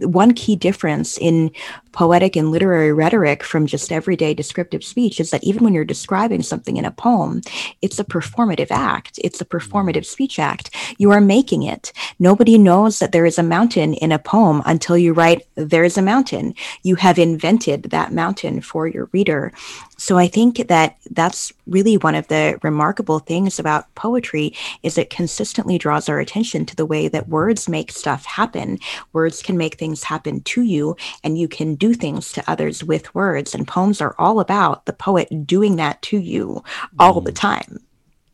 one 0.00 0.34
key 0.34 0.56
difference 0.56 1.16
in 1.18 1.50
poetic 1.92 2.36
and 2.36 2.50
literary 2.50 2.92
rhetoric 2.92 3.42
from 3.42 3.66
just 3.66 3.92
everyday 3.92 4.34
descriptive 4.34 4.84
speech 4.84 5.20
is 5.20 5.30
that 5.30 5.44
even 5.44 5.64
when 5.64 5.74
you're 5.74 5.84
describing 5.84 6.42
something 6.42 6.76
in 6.76 6.84
a 6.84 6.90
poem, 6.90 7.40
it's 7.82 7.98
a 7.98 8.04
performative 8.04 8.70
act. 8.70 9.18
It's 9.22 9.40
a 9.40 9.44
performative 9.44 10.02
mm. 10.02 10.06
speech 10.06 10.38
act. 10.38 10.74
You 10.98 11.10
are 11.10 11.20
making 11.20 11.62
it. 11.62 11.92
Nobody 12.18 12.58
knows 12.58 12.98
that 12.98 13.12
there 13.12 13.26
is 13.26 13.38
a 13.38 13.42
mountain 13.42 13.94
in 13.94 14.12
a 14.12 14.18
poem 14.18 14.62
until 14.66 14.98
you 14.98 15.12
write, 15.12 15.46
There 15.54 15.84
is 15.84 15.98
a 15.98 16.02
mountain. 16.02 16.54
You 16.82 16.96
have 16.96 17.18
invented 17.18 17.84
that 17.84 18.12
mountain 18.12 18.60
for 18.60 18.86
your 18.86 19.08
reader. 19.12 19.52
So 20.00 20.16
I 20.16 20.28
think 20.28 20.68
that 20.68 20.96
that's 21.10 21.52
really 21.66 21.96
one 21.96 22.14
of 22.14 22.28
the 22.28 22.58
remarkable 22.62 23.18
things 23.18 23.58
about 23.58 23.92
poetry 23.96 24.54
is 24.84 24.96
it 24.96 25.10
consistently 25.10 25.76
draws 25.76 26.08
our 26.08 26.20
attention 26.20 26.64
to 26.66 26.76
the 26.76 26.86
way 26.86 27.08
that 27.08 27.28
words 27.28 27.68
make 27.68 27.90
stuff 27.90 28.24
happen. 28.24 28.78
Words 29.12 29.42
can 29.42 29.58
make 29.58 29.74
things 29.74 30.04
happen 30.04 30.40
to 30.42 30.62
you 30.62 30.96
and 31.24 31.36
you 31.36 31.48
can 31.48 31.74
do 31.78 31.94
things 31.94 32.32
to 32.32 32.50
others 32.50 32.82
with 32.82 33.14
words 33.14 33.54
and 33.54 33.66
poems 33.66 34.00
are 34.00 34.14
all 34.18 34.40
about 34.40 34.86
the 34.86 34.92
poet 34.92 35.46
doing 35.46 35.76
that 35.76 36.02
to 36.02 36.18
you 36.18 36.62
all 36.98 37.20
mm. 37.20 37.24
the 37.24 37.32
time. 37.32 37.78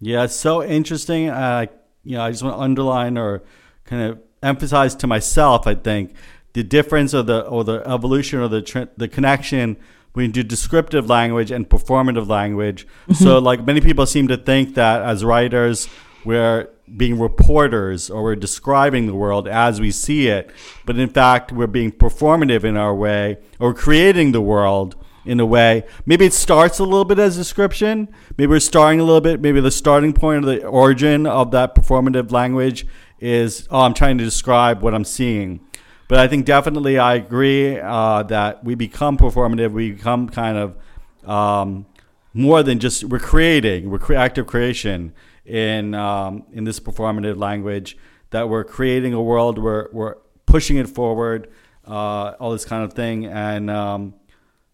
Yeah, 0.01 0.25
it's 0.25 0.37
so 0.37 0.63
interesting. 0.63 1.29
Uh, 1.31 1.67
you 2.03 2.17
know, 2.17 2.23
I 2.23 2.31
just 2.31 2.43
want 2.43 2.57
to 2.57 2.61
underline 2.61 3.17
or 3.17 3.43
kind 3.85 4.03
of 4.03 4.19
emphasize 4.43 4.95
to 4.97 5.07
myself, 5.07 5.67
I 5.67 5.75
think, 5.75 6.15
the 6.53 6.63
difference 6.63 7.15
or 7.15 7.23
the 7.23 7.41
or 7.47 7.65
the 7.65 7.83
evolution 7.89 8.41
or 8.41 8.49
the 8.49 8.63
tr- 8.63 8.93
the 8.97 9.09
connection 9.09 9.77
we 10.15 10.29
do 10.29 10.43
descriptive 10.43 11.09
language 11.09 11.51
and 11.51 11.69
performative 11.69 12.29
language. 12.29 12.87
Mm-hmm. 12.87 13.25
So, 13.25 13.39
like 13.39 13.65
many 13.65 13.81
people 13.81 14.07
seem 14.07 14.29
to 14.29 14.37
think 14.37 14.75
that 14.75 15.03
as 15.03 15.25
writers, 15.25 15.89
we're 16.25 16.69
being 16.97 17.19
reporters 17.19 18.11
or 18.11 18.23
we're 18.23 18.37
describing 18.37 19.07
the 19.07 19.15
world 19.15 19.49
as 19.49 19.81
we 19.81 19.91
see 19.91 20.29
it, 20.29 20.51
but 20.85 20.99
in 20.99 21.09
fact, 21.09 21.53
we're 21.53 21.67
being 21.67 21.93
performative 21.93 22.65
in 22.65 22.77
our 22.77 22.95
way 22.95 23.39
or 23.59 23.75
creating 23.75 24.33
the 24.33 24.41
world 24.41 24.97
in 25.25 25.41
a 25.41 25.47
way. 25.47 25.85
Maybe 26.07 26.27
it 26.27 26.33
starts 26.33 26.79
a 26.79 26.85
little 26.85 27.05
bit 27.05 27.19
as 27.19 27.37
description. 27.37 28.09
Maybe 28.37 28.49
we're 28.49 28.61
starting 28.61 29.01
a 29.01 29.05
little 29.05 29.21
bit. 29.21 29.41
Maybe 29.41 29.61
the 29.61 29.71
starting 29.71 30.13
point 30.13 30.45
or 30.45 30.47
the 30.47 30.67
origin 30.67 31.27
of 31.27 31.51
that 31.53 31.75
performative 31.75 32.31
language 32.31 32.87
is, 33.21 33.67
oh, 33.71 33.81
I'm 33.81 33.95
trying 33.95 34.19
to 34.19 34.25
describe 34.25 34.83
what 34.83 34.95
I'm 34.95 35.05
seeing. 35.05 35.61
But 36.09 36.19
I 36.19 36.29
think 36.29 36.45
definitely 36.45 36.99
I 36.99 37.15
agree 37.15 37.81
uh, 37.81 38.23
that 38.25 38.63
we 38.63 38.75
become 38.75 39.17
performative. 39.17 39.73
We 39.73 39.93
become 39.93 40.29
kind 40.29 40.59
of 40.59 41.29
um, 41.29 41.87
more 42.35 42.63
than 42.63 42.79
just 42.79 43.05
we're 43.05 43.19
creating. 43.19 43.89
We're 43.89 44.15
active 44.15 44.47
creation 44.47 45.15
in 45.45 45.95
um, 45.95 46.45
in 46.53 46.65
this 46.65 46.81
performative 46.81 47.39
language. 47.39 47.97
That 48.31 48.49
we're 48.49 48.65
creating 48.65 49.15
a 49.15 49.23
world. 49.23 49.59
We're 49.59 49.89
we're 49.93 50.17
pushing 50.47 50.77
it 50.77 50.89
forward. 50.89 51.49
Uh, 51.87 52.35
all 52.41 52.51
this 52.51 52.65
kind 52.65 52.83
of 52.83 52.95
thing. 52.95 53.27
And 53.27 53.71
um, 53.71 54.15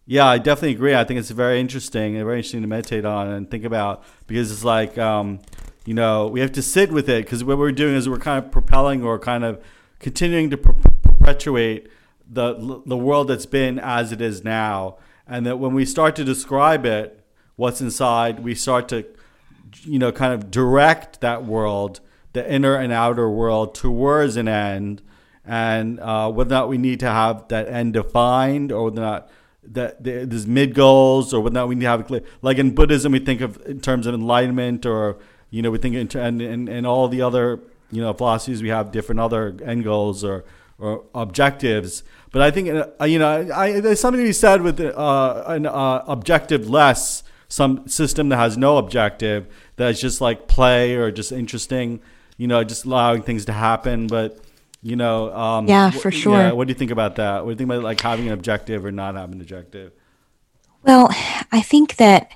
yeah, 0.05 0.25
I 0.25 0.37
definitely 0.37 0.71
agree. 0.71 0.95
I 0.95 1.03
think 1.03 1.19
it's 1.19 1.29
very 1.29 1.59
interesting 1.59 2.15
and 2.15 2.25
very 2.25 2.37
interesting 2.37 2.61
to 2.61 2.67
meditate 2.67 3.05
on 3.05 3.27
and 3.27 3.49
think 3.49 3.65
about 3.65 4.03
because 4.27 4.51
it's 4.51 4.63
like 4.63 4.97
um, 4.97 5.39
you 5.85 5.93
know 5.93 6.27
we 6.27 6.39
have 6.39 6.51
to 6.53 6.61
sit 6.61 6.91
with 6.91 7.09
it 7.09 7.25
because 7.25 7.43
what 7.43 7.57
we're 7.57 7.71
doing 7.71 7.95
is 7.95 8.09
we're 8.09 8.17
kind 8.17 8.43
of 8.43 8.51
propelling 8.51 9.03
or 9.03 9.19
kind 9.19 9.43
of 9.43 9.63
continuing 9.99 10.49
to 10.49 10.57
perpetuate 10.57 11.89
the 12.29 12.81
the 12.85 12.97
world 12.97 13.27
that's 13.27 13.45
been 13.45 13.77
as 13.77 14.11
it 14.11 14.21
is 14.21 14.43
now, 14.43 14.97
and 15.27 15.45
that 15.45 15.59
when 15.59 15.73
we 15.73 15.85
start 15.85 16.15
to 16.15 16.23
describe 16.23 16.85
it, 16.85 17.23
what's 17.55 17.81
inside, 17.81 18.39
we 18.39 18.55
start 18.55 18.87
to, 18.89 19.05
you 19.83 19.99
know, 19.99 20.11
kind 20.11 20.33
of 20.33 20.51
direct 20.51 21.21
that 21.21 21.45
world, 21.45 21.99
the 22.33 22.51
inner 22.51 22.75
and 22.75 22.91
outer 22.91 23.29
world, 23.29 23.75
towards 23.75 24.35
an 24.37 24.47
end, 24.47 25.01
and 25.45 25.99
uh, 25.99 26.31
whether 26.31 26.55
or 26.55 26.59
not 26.59 26.69
we 26.69 26.77
need 26.77 26.99
to 26.99 27.09
have 27.09 27.47
that 27.49 27.67
end 27.67 27.93
defined, 27.93 28.71
or 28.71 28.85
whether 28.85 29.01
or 29.01 29.05
not 29.05 29.29
that 29.63 30.03
there's 30.03 30.47
mid 30.47 30.73
goals, 30.73 31.33
or 31.33 31.41
whether 31.41 31.53
or 31.53 31.61
not 31.61 31.67
we 31.67 31.75
need 31.75 31.81
to 31.81 31.89
have 31.89 32.07
clear. 32.07 32.23
Like 32.41 32.57
in 32.57 32.73
Buddhism, 32.73 33.11
we 33.11 33.19
think 33.19 33.41
of 33.41 33.61
in 33.65 33.79
terms 33.81 34.07
of 34.07 34.13
enlightenment, 34.13 34.85
or 34.85 35.17
you 35.49 35.61
know, 35.61 35.71
we 35.71 35.77
think 35.77 35.95
in 35.95 36.19
and 36.19 36.41
and, 36.41 36.69
and 36.69 36.87
all 36.87 37.07
the 37.07 37.21
other 37.21 37.59
you 37.91 38.01
know 38.01 38.13
philosophies 38.13 38.61
we 38.61 38.69
have 38.69 38.91
different 38.91 39.19
other 39.19 39.55
end 39.63 39.83
goals 39.83 40.23
or 40.23 40.45
or 40.77 41.03
objectives. 41.13 42.03
But 42.31 42.41
I 42.41 42.51
think 42.51 42.69
uh, 42.69 43.05
you 43.05 43.19
know, 43.19 43.49
I, 43.53 43.79
there's 43.79 43.99
something 43.99 44.21
to 44.21 44.27
be 44.27 44.33
said 44.33 44.61
with 44.61 44.79
uh, 44.79 45.43
an 45.47 45.65
uh, 45.65 46.03
objective 46.07 46.69
less 46.69 47.23
some 47.51 47.85
system 47.85 48.29
that 48.29 48.37
has 48.37 48.57
no 48.57 48.77
objective 48.77 49.45
that's 49.75 49.99
just 49.99 50.21
like 50.21 50.47
play 50.47 50.95
or 50.95 51.11
just 51.11 51.33
interesting, 51.33 51.99
you 52.37 52.47
know, 52.47 52.63
just 52.63 52.85
allowing 52.85 53.21
things 53.21 53.43
to 53.43 53.51
happen. 53.51 54.07
But 54.07 54.39
you 54.81 54.95
know, 54.95 55.35
um, 55.35 55.67
yeah, 55.67 55.91
for 55.91 56.11
sure. 56.11 56.37
Yeah, 56.37 56.53
what 56.53 56.67
do 56.67 56.71
you 56.71 56.79
think 56.79 56.91
about 56.91 57.17
that? 57.17 57.43
What 57.43 57.49
do 57.49 57.51
you 57.51 57.57
think 57.57 57.69
about 57.69 57.83
like 57.83 57.99
having 57.99 58.27
an 58.27 58.33
objective 58.33 58.85
or 58.85 58.91
not 58.91 59.15
having 59.15 59.35
an 59.35 59.41
objective? 59.41 59.91
Well, 60.83 61.09
I 61.51 61.61
think 61.61 61.97
that 61.97 62.31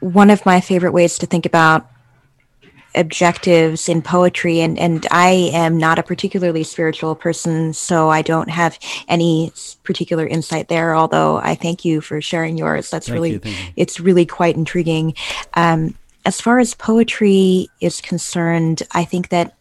one 0.00 0.30
of 0.30 0.44
my 0.46 0.62
favorite 0.62 0.92
ways 0.92 1.18
to 1.18 1.26
think 1.26 1.44
about 1.44 1.86
objectives 2.94 3.88
in 3.88 4.02
poetry 4.02 4.60
and 4.60 4.78
and 4.78 5.06
I 5.10 5.50
am 5.52 5.76
not 5.76 5.98
a 5.98 6.02
particularly 6.02 6.62
spiritual 6.62 7.14
person 7.14 7.72
so 7.72 8.08
I 8.08 8.22
don't 8.22 8.50
have 8.50 8.78
any 9.08 9.52
particular 9.82 10.26
insight 10.26 10.68
there 10.68 10.94
although 10.94 11.38
I 11.38 11.54
thank 11.54 11.84
you 11.84 12.00
for 12.00 12.20
sharing 12.20 12.56
yours 12.56 12.90
that's 12.90 13.06
thank 13.06 13.14
really 13.14 13.32
you, 13.32 13.40
you. 13.44 13.56
it's 13.76 14.00
really 14.00 14.26
quite 14.26 14.56
intriguing 14.56 15.14
um, 15.54 15.94
as 16.24 16.40
far 16.40 16.58
as 16.58 16.74
poetry 16.74 17.68
is 17.80 18.00
concerned 18.00 18.82
I 18.92 19.04
think 19.04 19.30
that 19.30 19.54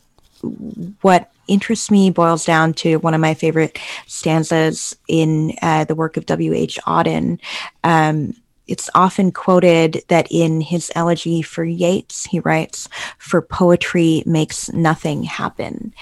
what 1.02 1.32
interests 1.48 1.92
me 1.92 2.10
boils 2.10 2.46
down 2.46 2.74
to 2.74 2.98
one 2.98 3.14
of 3.14 3.22
my 3.22 3.34
favorite 3.34 3.80
stanzas 4.08 4.96
in 5.08 5.54
uh, 5.62 5.84
the 5.86 5.96
work 5.96 6.18
of 6.18 6.26
W.H. 6.26 6.80
Auden 6.86 7.40
um, 7.84 8.34
it's 8.68 8.90
often 8.96 9.32
quoted 9.32 10.04
that 10.08 10.28
in 10.32 10.62
his 10.62 10.92
elegy 10.96 11.42
for 11.42 11.64
Yeats, 11.64 12.26
he 12.26 12.40
writes, 12.40 12.88
For 13.18 13.42
poetry 13.42 14.24
makes 14.26 14.72
nothing 14.72 15.24
happen. 15.24 15.94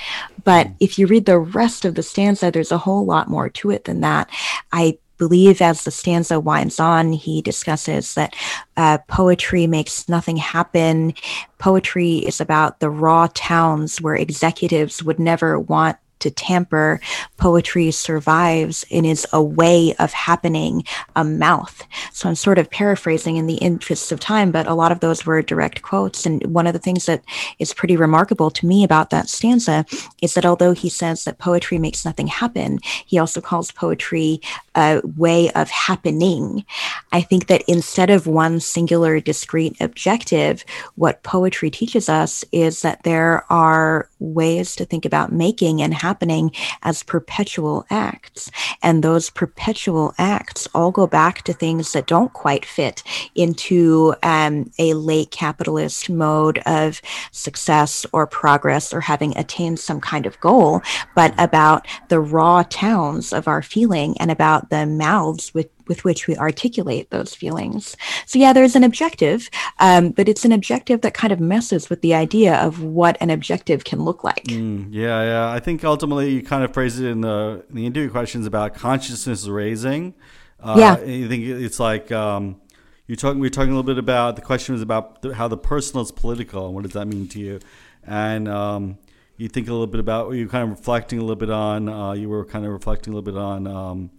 But 0.43 0.67
hmm. 0.67 0.73
if 0.79 0.99
you 0.99 1.07
read 1.07 1.25
the 1.25 1.39
rest 1.39 1.85
of 1.85 1.95
the 1.95 2.03
stanza, 2.03 2.51
there's 2.51 2.71
a 2.71 2.77
whole 2.77 3.05
lot 3.05 3.29
more 3.29 3.49
to 3.49 3.71
it 3.71 3.85
than 3.85 4.01
that. 4.01 4.29
I 4.71 4.97
believe 5.17 5.61
as 5.61 5.83
the 5.83 5.91
stanza 5.91 6.39
winds 6.39 6.79
on, 6.79 7.13
he 7.13 7.43
discusses 7.43 8.15
that 8.15 8.35
uh, 8.75 8.97
poetry 9.07 9.67
makes 9.67 10.09
nothing 10.09 10.35
happen. 10.35 11.13
Poetry 11.59 12.17
is 12.17 12.41
about 12.41 12.79
the 12.79 12.89
raw 12.89 13.27
towns 13.35 14.01
where 14.01 14.15
executives 14.15 15.03
would 15.03 15.19
never 15.19 15.59
want 15.59 15.97
to 16.21 16.31
tamper, 16.31 16.99
poetry 17.37 17.91
survives 17.91 18.85
and 18.91 19.05
is 19.05 19.27
a 19.33 19.41
way 19.41 19.93
of 19.99 20.13
happening, 20.13 20.83
a 21.15 21.23
mouth. 21.23 21.83
So 22.13 22.29
I'm 22.29 22.35
sort 22.35 22.59
of 22.59 22.69
paraphrasing 22.69 23.37
in 23.37 23.47
the 23.47 23.55
interest 23.55 24.11
of 24.11 24.19
time, 24.19 24.51
but 24.51 24.67
a 24.67 24.73
lot 24.73 24.91
of 24.91 24.99
those 24.99 25.25
were 25.25 25.41
direct 25.41 25.81
quotes. 25.81 26.25
And 26.25 26.43
one 26.45 26.67
of 26.67 26.73
the 26.73 26.79
things 26.79 27.05
that 27.05 27.23
is 27.59 27.73
pretty 27.73 27.97
remarkable 27.97 28.51
to 28.51 28.65
me 28.65 28.83
about 28.83 29.09
that 29.09 29.29
stanza 29.29 29.85
is 30.21 30.33
that 30.33 30.45
although 30.45 30.73
he 30.73 30.89
says 30.89 31.23
that 31.23 31.39
poetry 31.39 31.77
makes 31.77 32.05
nothing 32.05 32.27
happen, 32.27 32.79
he 33.05 33.17
also 33.17 33.41
calls 33.41 33.71
poetry 33.71 34.41
a 34.75 35.01
way 35.17 35.51
of 35.51 35.69
happening. 35.69 36.65
I 37.11 37.21
think 37.21 37.47
that 37.47 37.63
instead 37.67 38.09
of 38.09 38.27
one 38.27 38.59
singular 38.59 39.19
discrete 39.19 39.75
objective, 39.81 40.63
what 40.95 41.23
poetry 41.23 41.69
teaches 41.69 42.07
us 42.07 42.45
is 42.51 42.81
that 42.81 43.03
there 43.03 43.45
are 43.51 44.07
ways 44.21 44.75
to 44.75 44.85
think 44.85 45.03
about 45.03 45.31
making 45.33 45.81
and 45.81 45.93
happening 45.93 46.51
as 46.83 47.03
perpetual 47.03 47.85
acts. 47.89 48.49
And 48.81 49.03
those 49.03 49.29
perpetual 49.29 50.13
acts 50.17 50.67
all 50.73 50.91
go 50.91 51.07
back 51.07 51.41
to 51.43 51.53
things 51.53 51.91
that 51.93 52.07
don't 52.07 52.31
quite 52.31 52.65
fit 52.65 53.03
into 53.35 54.13
um, 54.23 54.71
a 54.77 54.93
late 54.93 55.31
capitalist 55.31 56.09
mode 56.09 56.59
of 56.65 57.01
success 57.31 58.05
or 58.13 58.27
progress 58.27 58.93
or 58.93 59.01
having 59.01 59.35
attained 59.37 59.79
some 59.79 59.99
kind 59.99 60.25
of 60.25 60.39
goal, 60.39 60.81
but 61.15 61.33
about 61.37 61.87
the 62.09 62.19
raw 62.19 62.63
towns 62.69 63.33
of 63.33 63.47
our 63.47 63.61
feeling 63.61 64.15
and 64.19 64.31
about 64.31 64.69
the 64.69 64.85
mouths 64.85 65.53
with 65.53 65.69
with 65.87 66.05
which 66.05 66.25
we 66.25 66.37
articulate 66.37 67.09
those 67.09 67.35
feelings. 67.35 67.97
So, 68.25 68.39
yeah, 68.39 68.53
there's 68.53 68.77
an 68.77 68.83
objective, 68.85 69.49
um, 69.79 70.11
but 70.11 70.29
it's 70.29 70.45
an 70.45 70.53
objective 70.53 71.01
that 71.01 71.13
kind 71.13 71.33
of 71.33 71.41
messes 71.41 71.89
with 71.89 72.01
the 72.01 72.13
idea 72.13 72.55
of 72.55 72.81
what 72.81 73.17
an 73.19 73.29
objective 73.29 73.83
can 73.83 74.01
look 74.01 74.10
like. 74.23 74.43
Mm, 74.45 74.89
yeah, 74.91 75.23
yeah. 75.23 75.51
I 75.51 75.59
think 75.59 75.83
ultimately 75.83 76.31
you 76.31 76.43
kind 76.43 76.63
of 76.63 76.73
phrased 76.73 76.99
it 76.99 77.07
in 77.07 77.21
the, 77.21 77.63
in 77.69 77.75
the 77.75 77.85
interview 77.85 78.09
questions 78.09 78.45
about 78.45 78.75
consciousness 78.75 79.47
raising. 79.47 80.13
Uh, 80.59 80.75
yeah. 80.77 80.93
I 80.93 81.27
think 81.27 81.45
it's 81.45 81.79
like 81.79 82.11
um, 82.11 82.61
you're 83.07 83.15
talking, 83.15 83.39
we 83.39 83.47
are 83.47 83.51
talking 83.51 83.71
a 83.71 83.75
little 83.75 83.83
bit 83.83 83.97
about 83.97 84.35
the 84.35 84.41
question 84.41 84.73
was 84.73 84.81
about 84.81 85.25
how 85.33 85.47
the 85.47 85.57
personal 85.57 86.03
is 86.03 86.11
political 86.11 86.65
and 86.65 86.75
what 86.75 86.83
does 86.83 86.93
that 86.93 87.05
mean 87.07 87.27
to 87.29 87.39
you? 87.39 87.59
And, 88.05 88.47
um, 88.47 88.97
you 89.37 89.47
think 89.47 89.67
a 89.67 89.71
little 89.71 89.87
bit 89.87 89.99
about, 89.99 90.31
you 90.33 90.47
kind 90.47 90.63
of 90.63 90.77
reflecting 90.77 91.17
a 91.17 91.21
little 91.21 91.35
bit 91.35 91.49
on, 91.49 91.89
uh, 91.89 92.11
you 92.11 92.29
were 92.29 92.45
kind 92.45 92.63
of 92.63 92.71
reflecting 92.71 93.11
a 93.11 93.15
little 93.15 93.31
bit 93.31 93.39
on 93.39 93.65
um, 93.65 94.11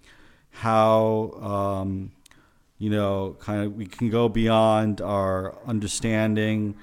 how 0.52 1.30
um, 1.40 2.12
you 2.78 2.90
know 2.90 3.36
kind 3.40 3.64
of 3.64 3.74
we 3.74 3.86
can 3.86 4.10
go 4.10 4.28
beyond 4.28 5.00
our 5.00 5.58
understanding. 5.66 6.76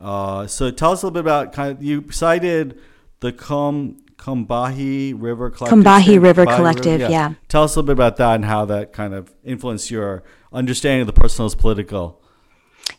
Uh, 0.00 0.46
so 0.46 0.70
tell 0.70 0.92
us 0.92 1.02
a 1.02 1.06
little 1.06 1.14
bit 1.14 1.20
about 1.20 1.52
kind 1.52 1.70
of 1.70 1.82
you 1.82 2.10
cited 2.10 2.80
the 3.20 3.32
Com 3.32 3.96
River 5.14 5.50
Collective. 5.50 5.70
River 6.18 6.46
Collective, 6.46 7.00
River? 7.00 7.02
Yeah. 7.02 7.08
yeah. 7.08 7.34
Tell 7.48 7.64
us 7.64 7.74
a 7.74 7.80
little 7.80 7.86
bit 7.86 7.92
about 7.92 8.16
that 8.16 8.36
and 8.36 8.44
how 8.44 8.64
that 8.66 8.92
kind 8.92 9.14
of 9.14 9.32
influenced 9.44 9.90
your 9.90 10.22
understanding 10.52 11.02
of 11.02 11.06
the 11.06 11.12
personal 11.12 11.46
as 11.46 11.54
political. 11.54 12.20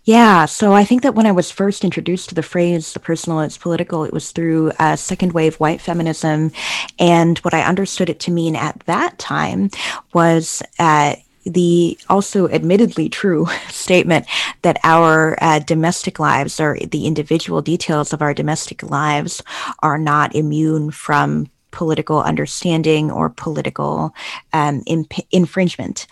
Yeah, 0.04 0.45
so 0.45 0.74
I 0.74 0.84
think 0.84 1.04
that 1.04 1.14
when 1.14 1.28
I 1.28 1.32
was 1.32 1.52
first 1.52 1.84
introduced 1.84 2.30
to 2.30 2.36
the 2.36 2.41
phrase 2.41 2.93
the 2.93 2.99
personal 2.99 3.39
is 3.41 3.58
political, 3.58 4.04
it 4.04 4.14
was 4.14 4.32
through 4.32 4.72
uh, 4.80 4.95
second 4.95 5.34
wave 5.34 5.56
white 5.56 5.82
feminism. 5.82 6.52
And 6.97 7.38
what 7.39 7.54
I 7.54 7.62
understood 7.62 8.10
it 8.10 8.20
to 8.22 8.32
mean 8.32 8.56
at 8.56 8.80
that 8.86 9.20
time 9.20 9.70
was 10.14 10.64
uh, 10.80 11.16
the 11.46 11.98
also 12.10 12.48
admittedly 12.50 13.10
true 13.10 13.48
statement 13.70 14.26
that 14.62 14.80
our 14.84 15.38
uh, 15.42 15.60
domestic 15.60 16.20
lives 16.20 16.60
or 16.60 16.78
the 16.92 17.06
individual 17.06 17.62
details 17.62 18.14
of 18.14 18.22
our 18.22 18.34
domestic 18.34 18.84
lives 18.84 19.42
are 19.80 19.98
not 19.98 20.36
immune 20.36 20.92
from 20.92 21.48
political 21.72 22.22
understanding 22.22 23.12
or 23.12 23.30
political 23.30 24.14
um, 24.54 24.84
imp- 24.86 25.26
infringement. 25.32 26.08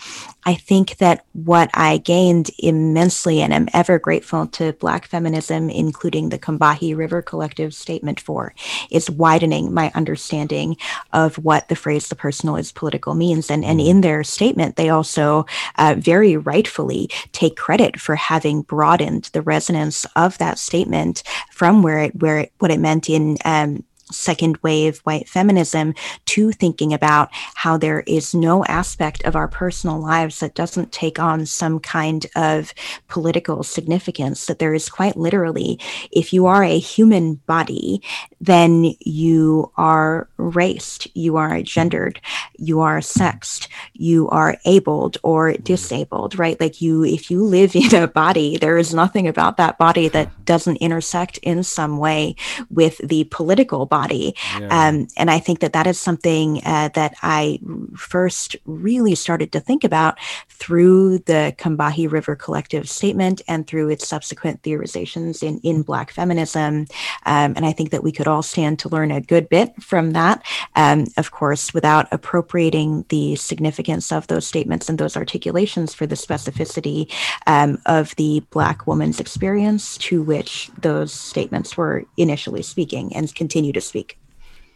I 0.46 0.56
think 0.56 0.98
that 0.98 1.26
what 1.34 1.70
I 1.74 1.98
gained 1.98 2.50
immensely 2.58 3.42
and 3.42 3.54
I'm 3.54 3.68
ever 3.74 4.00
grateful 4.00 4.48
to 4.48 4.74
Black 4.74 5.06
feminism, 5.06 5.70
including 5.70 6.30
the 6.30 6.40
Combahee 6.40 6.96
River 6.96 7.22
Collective 7.22 7.74
statement 7.74 8.20
for, 8.20 8.54
is 8.90 9.10
widening 9.10 9.74
my 9.74 9.92
understanding 9.96 10.78
of 11.14 11.36
what 11.38 11.68
the 11.68 11.76
phrase 11.76 12.08
the 12.08 12.16
personal 12.16 12.56
is 12.56 12.72
political 12.72 13.16
means. 13.16 13.52
And, 13.52 13.66
and 13.66 13.82
in 13.82 14.02
their 14.02 14.24
statement, 14.24 14.76
they 14.76 14.90
also 14.90 15.46
uh, 15.78 15.96
very 15.98 16.38
rightfully 16.38 17.10
take 17.32 17.58
credit 17.58 18.00
for 18.00 18.16
having 18.16 18.62
broadened 18.62 19.26
the 19.34 19.42
resonance 19.42 20.06
of 20.16 20.38
that 20.38 20.58
statement 20.58 21.22
from 21.52 21.84
where 21.84 22.00
it, 22.00 22.16
where 22.16 22.40
it, 22.40 22.54
what 22.60 22.72
it 22.72 22.80
meant 22.80 23.10
in 23.10 23.38
um, 23.46 23.84
second 24.12 24.58
wave 24.64 25.00
white 25.00 25.28
feminism 25.30 25.94
to 26.26 26.52
thinking 26.52 26.94
about 26.94 27.30
how 27.32 27.78
there 27.78 28.02
is 28.02 28.34
no 28.34 28.66
aspect 28.66 29.24
of 29.24 29.36
our 29.36 29.48
personal 29.48 30.00
lives 30.00 30.40
that 30.40 30.56
doesn't 30.56 30.92
take 30.92 31.20
on 31.20 31.46
some 31.46 31.80
kind 31.80 32.26
of 32.36 32.74
political 33.08 33.64
significance. 33.64 34.46
That 34.46 34.60
there 34.60 34.74
is 34.74 34.90
quite 34.90 35.18
literally, 35.18 35.80
if 36.12 36.34
you 36.34 36.46
are 36.48 36.64
a 36.64 36.80
human 36.80 37.36
body, 37.46 38.02
then 38.42 38.94
you 39.00 39.72
are 39.78 40.28
raced, 40.38 41.08
you 41.16 41.38
are 41.38 41.62
gendered, 41.62 42.20
you 42.58 42.80
are 42.80 43.02
sexed, 43.02 43.68
you 43.94 44.28
are 44.30 44.58
abled 44.66 45.18
or 45.24 45.54
disabled, 45.54 46.38
right? 46.40 46.60
Like 46.60 46.82
you, 46.82 47.04
if 47.04 47.30
you 47.30 47.44
live 47.44 47.76
in 47.76 47.96
a 47.96 48.08
body, 48.08 48.58
there 48.58 48.78
is 48.78 48.94
nothing 48.94 49.28
about 49.28 49.58
that 49.58 49.78
body 49.78 50.08
that 50.10 50.46
doesn't 50.46 50.78
intersect 50.78 51.38
in 51.40 51.64
some 51.64 51.98
way 51.98 52.36
with 52.70 52.98
the 53.00 53.26
political 53.26 53.86
body 53.86 53.99
body. 54.00 54.36
Yeah. 54.60 54.68
Um, 54.78 55.08
and 55.18 55.30
I 55.30 55.40
think 55.40 55.60
that 55.60 55.74
that 55.74 55.88
is 55.88 56.00
something 56.00 56.62
uh, 56.66 56.90
that 57.00 57.16
I 57.22 57.60
first 57.96 58.56
really 58.66 59.16
started 59.16 59.52
to 59.52 59.60
think 59.60 59.84
about 59.84 60.18
through 60.50 61.20
the 61.20 61.54
Combahee 61.58 62.12
River 62.12 62.36
Collective 62.36 62.90
statement 62.90 63.42
and 63.48 63.68
through 63.68 63.90
its 63.90 64.08
subsequent 64.08 64.62
theorizations 64.62 65.44
in, 65.44 65.60
in 65.64 65.84
Black 65.84 66.12
feminism. 66.12 66.86
Um, 67.26 67.54
and 67.56 67.66
I 67.66 67.74
think 67.74 67.92
that 67.92 68.04
we 68.04 68.12
could 68.12 68.28
all 68.28 68.44
stand 68.44 68.80
to 68.80 68.90
learn 68.90 69.12
a 69.12 69.22
good 69.22 69.50
bit 69.50 69.70
from 69.82 70.12
that, 70.12 70.44
um, 70.76 71.08
of 71.18 71.32
course, 71.32 71.74
without 71.74 72.08
appropriating 72.12 73.06
the 73.10 73.36
significance 73.36 74.12
of 74.12 74.28
those 74.28 74.46
statements 74.46 74.90
and 74.90 74.98
those 74.98 75.18
articulations 75.18 75.94
for 75.94 76.06
the 76.08 76.16
specificity 76.16 77.12
um, 77.48 77.78
of 77.86 78.16
the 78.16 78.42
Black 78.52 78.88
woman's 78.88 79.20
experience 79.20 79.98
to 79.98 80.22
which 80.22 80.70
those 80.82 81.12
statements 81.12 81.76
were 81.78 82.06
initially 82.18 82.64
speaking 82.64 83.16
and 83.16 83.34
continue 83.36 83.74
to 83.74 83.82
speak. 83.90 84.18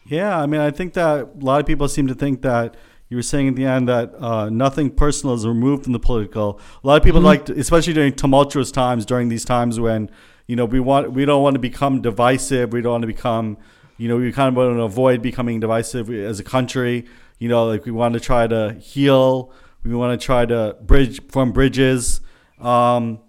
Yeah, 0.06 0.38
I 0.44 0.46
mean, 0.48 0.60
I 0.60 0.72
think 0.72 0.94
that 0.94 1.20
a 1.42 1.46
lot 1.46 1.62
of 1.62 1.66
people 1.66 1.88
seem 1.88 2.08
to 2.08 2.16
think 2.24 2.42
that 2.42 2.76
you 3.10 3.16
were 3.16 3.24
saying 3.24 3.48
at 3.48 3.56
the 3.56 3.66
end 3.66 3.88
that 3.88 4.14
uh, 4.20 4.50
nothing 4.50 4.90
personal 4.90 5.36
is 5.36 5.46
removed 5.46 5.84
from 5.84 5.94
the 5.94 6.00
political. 6.00 6.60
A 6.84 6.88
lot 6.88 6.98
of 6.98 7.04
people 7.04 7.20
mm-hmm. 7.20 7.28
like, 7.28 7.46
to, 7.46 7.54
especially 7.58 7.94
during 7.94 8.14
tumultuous 8.14 8.72
times, 8.72 9.06
during 9.06 9.30
these 9.30 9.46
times 9.46 9.80
when 9.80 10.10
you 10.48 10.56
know 10.58 10.66
we 10.66 10.80
want 10.80 11.14
we 11.14 11.24
don't 11.24 11.44
want 11.44 11.54
to 11.54 11.60
become 11.60 12.02
divisive, 12.02 12.74
we 12.74 12.82
don't 12.82 12.94
want 12.98 13.04
to 13.04 13.14
become 13.16 13.58
You 13.98 14.08
know, 14.10 14.18
we 14.18 14.32
kind 14.32 14.50
of 14.50 14.56
want 14.56 14.76
to 14.76 14.82
avoid 14.82 15.22
becoming 15.22 15.60
divisive 15.60 16.10
as 16.10 16.40
a 16.40 16.44
country. 16.44 17.06
You 17.38 17.48
know, 17.50 17.66
like 17.66 17.86
we 17.86 17.92
want 17.92 18.14
to 18.16 18.20
try 18.20 18.48
to 18.48 18.74
heal. 18.82 19.54
We 19.84 19.94
want 19.94 20.20
to 20.20 20.26
try 20.26 20.46
to 20.46 20.76
bridge 20.82 21.22
form 21.30 21.52
bridges. 21.52 22.22
Um, 22.60 23.20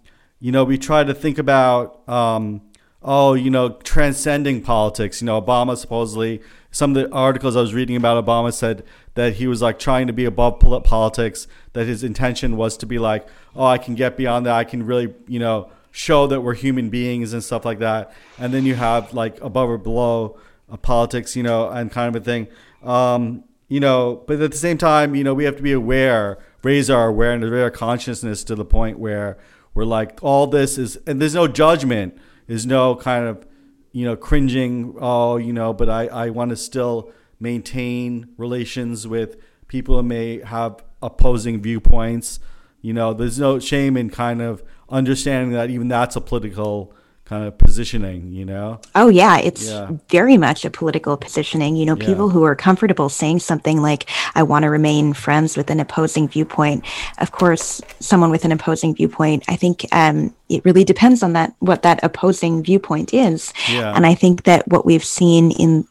you 0.40 0.52
know, 0.52 0.64
we 0.64 0.78
try 0.78 1.04
to 1.04 1.14
think 1.14 1.38
about, 1.38 2.08
um, 2.08 2.62
oh, 3.04 3.34
you 3.34 3.50
know, 3.50 3.70
transcending 3.84 4.62
politics. 4.62 5.20
You 5.20 5.26
know, 5.26 5.40
Obama 5.40 5.76
supposedly, 5.76 6.40
some 6.70 6.96
of 6.96 7.02
the 7.02 7.14
articles 7.14 7.54
I 7.54 7.60
was 7.60 7.74
reading 7.74 7.96
about 7.96 8.24
Obama 8.24 8.52
said 8.52 8.82
that 9.14 9.34
he 9.34 9.46
was 9.46 9.62
like 9.62 9.78
trying 9.78 10.06
to 10.06 10.12
be 10.12 10.24
above 10.24 10.58
politics, 10.58 11.46
that 11.74 11.86
his 11.86 12.02
intention 12.02 12.56
was 12.56 12.76
to 12.78 12.86
be 12.86 12.98
like, 12.98 13.28
oh, 13.54 13.66
I 13.66 13.78
can 13.78 13.94
get 13.94 14.16
beyond 14.16 14.46
that. 14.46 14.54
I 14.54 14.64
can 14.64 14.84
really, 14.84 15.14
you 15.28 15.38
know, 15.38 15.70
show 15.92 16.26
that 16.26 16.40
we're 16.40 16.54
human 16.54 16.90
beings 16.90 17.32
and 17.32 17.44
stuff 17.44 17.64
like 17.64 17.78
that. 17.78 18.12
And 18.38 18.52
then 18.52 18.64
you 18.64 18.74
have 18.74 19.14
like 19.14 19.40
above 19.40 19.68
or 19.68 19.78
below 19.78 20.36
uh, 20.68 20.76
politics, 20.76 21.36
you 21.36 21.44
know, 21.44 21.68
and 21.68 21.92
kind 21.92 22.14
of 22.14 22.20
a 22.20 22.24
thing. 22.24 22.48
Um, 22.82 23.44
you 23.68 23.80
know, 23.80 24.22
but 24.26 24.40
at 24.40 24.50
the 24.50 24.56
same 24.56 24.78
time, 24.78 25.14
you 25.14 25.22
know, 25.22 25.34
we 25.34 25.44
have 25.44 25.56
to 25.56 25.62
be 25.62 25.72
aware, 25.72 26.38
raise 26.62 26.90
our 26.90 27.08
awareness, 27.08 27.50
raise 27.50 27.62
our 27.62 27.70
consciousness 27.70 28.42
to 28.44 28.54
the 28.54 28.64
point 28.64 28.98
where 28.98 29.38
we're 29.72 29.84
like, 29.84 30.18
all 30.22 30.46
this 30.46 30.78
is, 30.78 30.96
and 31.06 31.20
there's 31.20 31.34
no 31.34 31.46
judgment, 31.46 32.16
there's 32.46 32.66
no 32.66 32.96
kind 32.96 33.26
of, 33.26 33.46
you 33.92 34.04
know, 34.04 34.16
cringing, 34.16 34.94
oh, 35.00 35.36
you 35.36 35.52
know, 35.52 35.72
but 35.72 35.88
I, 35.88 36.06
I 36.06 36.30
want 36.30 36.50
to 36.50 36.56
still 36.56 37.12
maintain 37.40 38.28
relations 38.36 39.06
with 39.06 39.36
people 39.68 39.96
who 39.96 40.02
may 40.02 40.40
have 40.40 40.82
opposing 41.02 41.60
viewpoints. 41.60 42.40
You 42.80 42.92
know, 42.92 43.14
there's 43.14 43.38
no 43.38 43.58
shame 43.58 43.96
in 43.96 44.10
kind 44.10 44.42
of 44.42 44.62
understanding 44.88 45.52
that 45.52 45.70
even 45.70 45.88
that's 45.88 46.16
a 46.16 46.20
political 46.20 46.94
kind 47.24 47.44
of 47.44 47.56
positioning, 47.56 48.32
you 48.32 48.44
know? 48.44 48.80
Oh, 48.94 49.08
yeah. 49.08 49.38
It's 49.38 49.66
yeah. 49.68 49.90
very 50.10 50.36
much 50.36 50.64
a 50.64 50.70
political 50.70 51.16
positioning. 51.16 51.74
You 51.74 51.86
know, 51.86 51.96
yeah. 51.96 52.06
people 52.06 52.28
who 52.28 52.44
are 52.44 52.54
comfortable 52.54 53.08
saying 53.08 53.38
something 53.38 53.80
like, 53.80 54.10
I 54.34 54.42
want 54.42 54.64
to 54.64 54.70
remain 54.70 55.14
friends 55.14 55.56
with 55.56 55.70
an 55.70 55.80
opposing 55.80 56.28
viewpoint. 56.28 56.84
Of 57.18 57.32
course, 57.32 57.80
someone 57.98 58.30
with 58.30 58.44
an 58.44 58.52
opposing 58.52 58.94
viewpoint, 58.94 59.44
I 59.48 59.56
think 59.56 59.86
um, 59.92 60.34
it 60.50 60.64
really 60.66 60.84
depends 60.84 61.22
on 61.22 61.32
that, 61.32 61.54
what 61.60 61.82
that 61.82 62.00
opposing 62.02 62.62
viewpoint 62.62 63.14
is. 63.14 63.54
Yeah. 63.70 63.94
And 63.94 64.04
I 64.06 64.14
think 64.14 64.42
that 64.44 64.68
what 64.68 64.84
we've 64.84 65.04
seen 65.04 65.50
in 65.52 65.88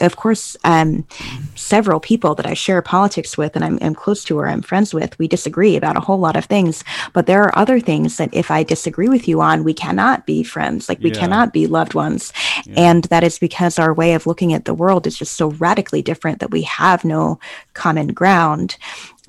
of 0.00 0.16
course, 0.16 0.56
um, 0.64 1.06
several 1.54 2.00
people 2.00 2.34
that 2.34 2.46
I 2.46 2.54
share 2.54 2.82
politics 2.82 3.36
with 3.36 3.56
and 3.56 3.64
I'm, 3.64 3.78
I'm, 3.80 3.94
close 3.94 4.24
to 4.24 4.38
or 4.38 4.48
I'm 4.48 4.62
friends 4.62 4.92
with, 4.92 5.18
we 5.18 5.28
disagree 5.28 5.76
about 5.76 5.96
a 5.96 6.00
whole 6.00 6.18
lot 6.18 6.36
of 6.36 6.44
things. 6.44 6.84
But 7.12 7.26
there 7.26 7.42
are 7.42 7.58
other 7.58 7.80
things 7.80 8.16
that 8.18 8.32
if 8.32 8.50
I 8.50 8.62
disagree 8.62 9.08
with 9.08 9.26
you 9.26 9.40
on, 9.40 9.64
we 9.64 9.74
cannot 9.74 10.26
be 10.26 10.42
friends. 10.42 10.88
Like 10.88 11.00
we 11.00 11.10
yeah. 11.10 11.18
cannot 11.18 11.52
be 11.52 11.66
loved 11.66 11.94
ones. 11.94 12.32
Yeah. 12.64 12.90
And 12.92 13.04
that 13.04 13.24
is 13.24 13.38
because 13.38 13.78
our 13.78 13.94
way 13.94 14.14
of 14.14 14.26
looking 14.26 14.52
at 14.52 14.64
the 14.64 14.74
world 14.74 15.06
is 15.06 15.18
just 15.18 15.34
so 15.34 15.50
radically 15.52 16.02
different 16.02 16.40
that 16.40 16.50
we 16.50 16.62
have 16.62 17.04
no 17.04 17.38
common 17.74 18.08
ground 18.08 18.76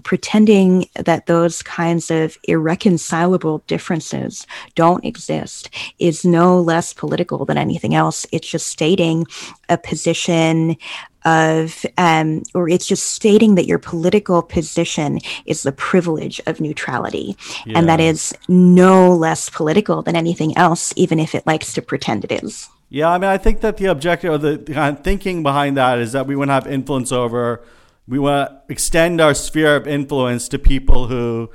pretending 0.03 0.87
that 0.95 1.25
those 1.25 1.61
kinds 1.63 2.11
of 2.11 2.37
irreconcilable 2.43 3.63
differences 3.67 4.45
don't 4.75 5.05
exist 5.05 5.69
is 5.99 6.25
no 6.25 6.59
less 6.59 6.93
political 6.93 7.45
than 7.45 7.57
anything 7.57 7.95
else. 7.95 8.25
It's 8.31 8.47
just 8.47 8.67
stating 8.67 9.25
a 9.69 9.77
position 9.77 10.77
of, 11.25 11.85
um, 11.97 12.43
or 12.53 12.69
it's 12.69 12.87
just 12.87 13.09
stating 13.09 13.55
that 13.55 13.67
your 13.67 13.79
political 13.79 14.41
position 14.41 15.19
is 15.45 15.63
the 15.63 15.71
privilege 15.73 16.39
of 16.47 16.61
neutrality. 16.61 17.35
Yeah. 17.65 17.79
And 17.79 17.89
that 17.89 17.99
is 17.99 18.33
no 18.47 19.13
less 19.13 19.49
political 19.49 20.01
than 20.01 20.15
anything 20.15 20.55
else, 20.57 20.93
even 20.95 21.19
if 21.19 21.35
it 21.35 21.45
likes 21.45 21.73
to 21.73 21.81
pretend 21.81 22.23
it 22.23 22.43
is. 22.43 22.69
Yeah, 22.89 23.09
I 23.09 23.17
mean, 23.17 23.29
I 23.29 23.37
think 23.37 23.59
that 23.61 23.75
the 23.75 23.85
objective 23.85 24.31
or 24.31 24.37
the 24.37 24.57
kind 24.57 24.97
of 24.97 25.03
thinking 25.03 25.43
behind 25.43 25.75
that 25.75 25.99
is 25.99 26.13
that 26.13 26.25
we 26.25 26.37
want 26.37 26.49
to 26.49 26.53
have 26.53 26.67
influence 26.67 27.11
over 27.11 27.61
we 28.07 28.19
want 28.19 28.49
to 28.49 28.61
extend 28.71 29.19
our 29.19 29.33
sphere 29.33 29.75
of 29.75 29.87
influence 29.87 30.47
to 30.49 30.59
people 30.59 31.07
who 31.07 31.49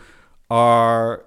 are 0.50 1.24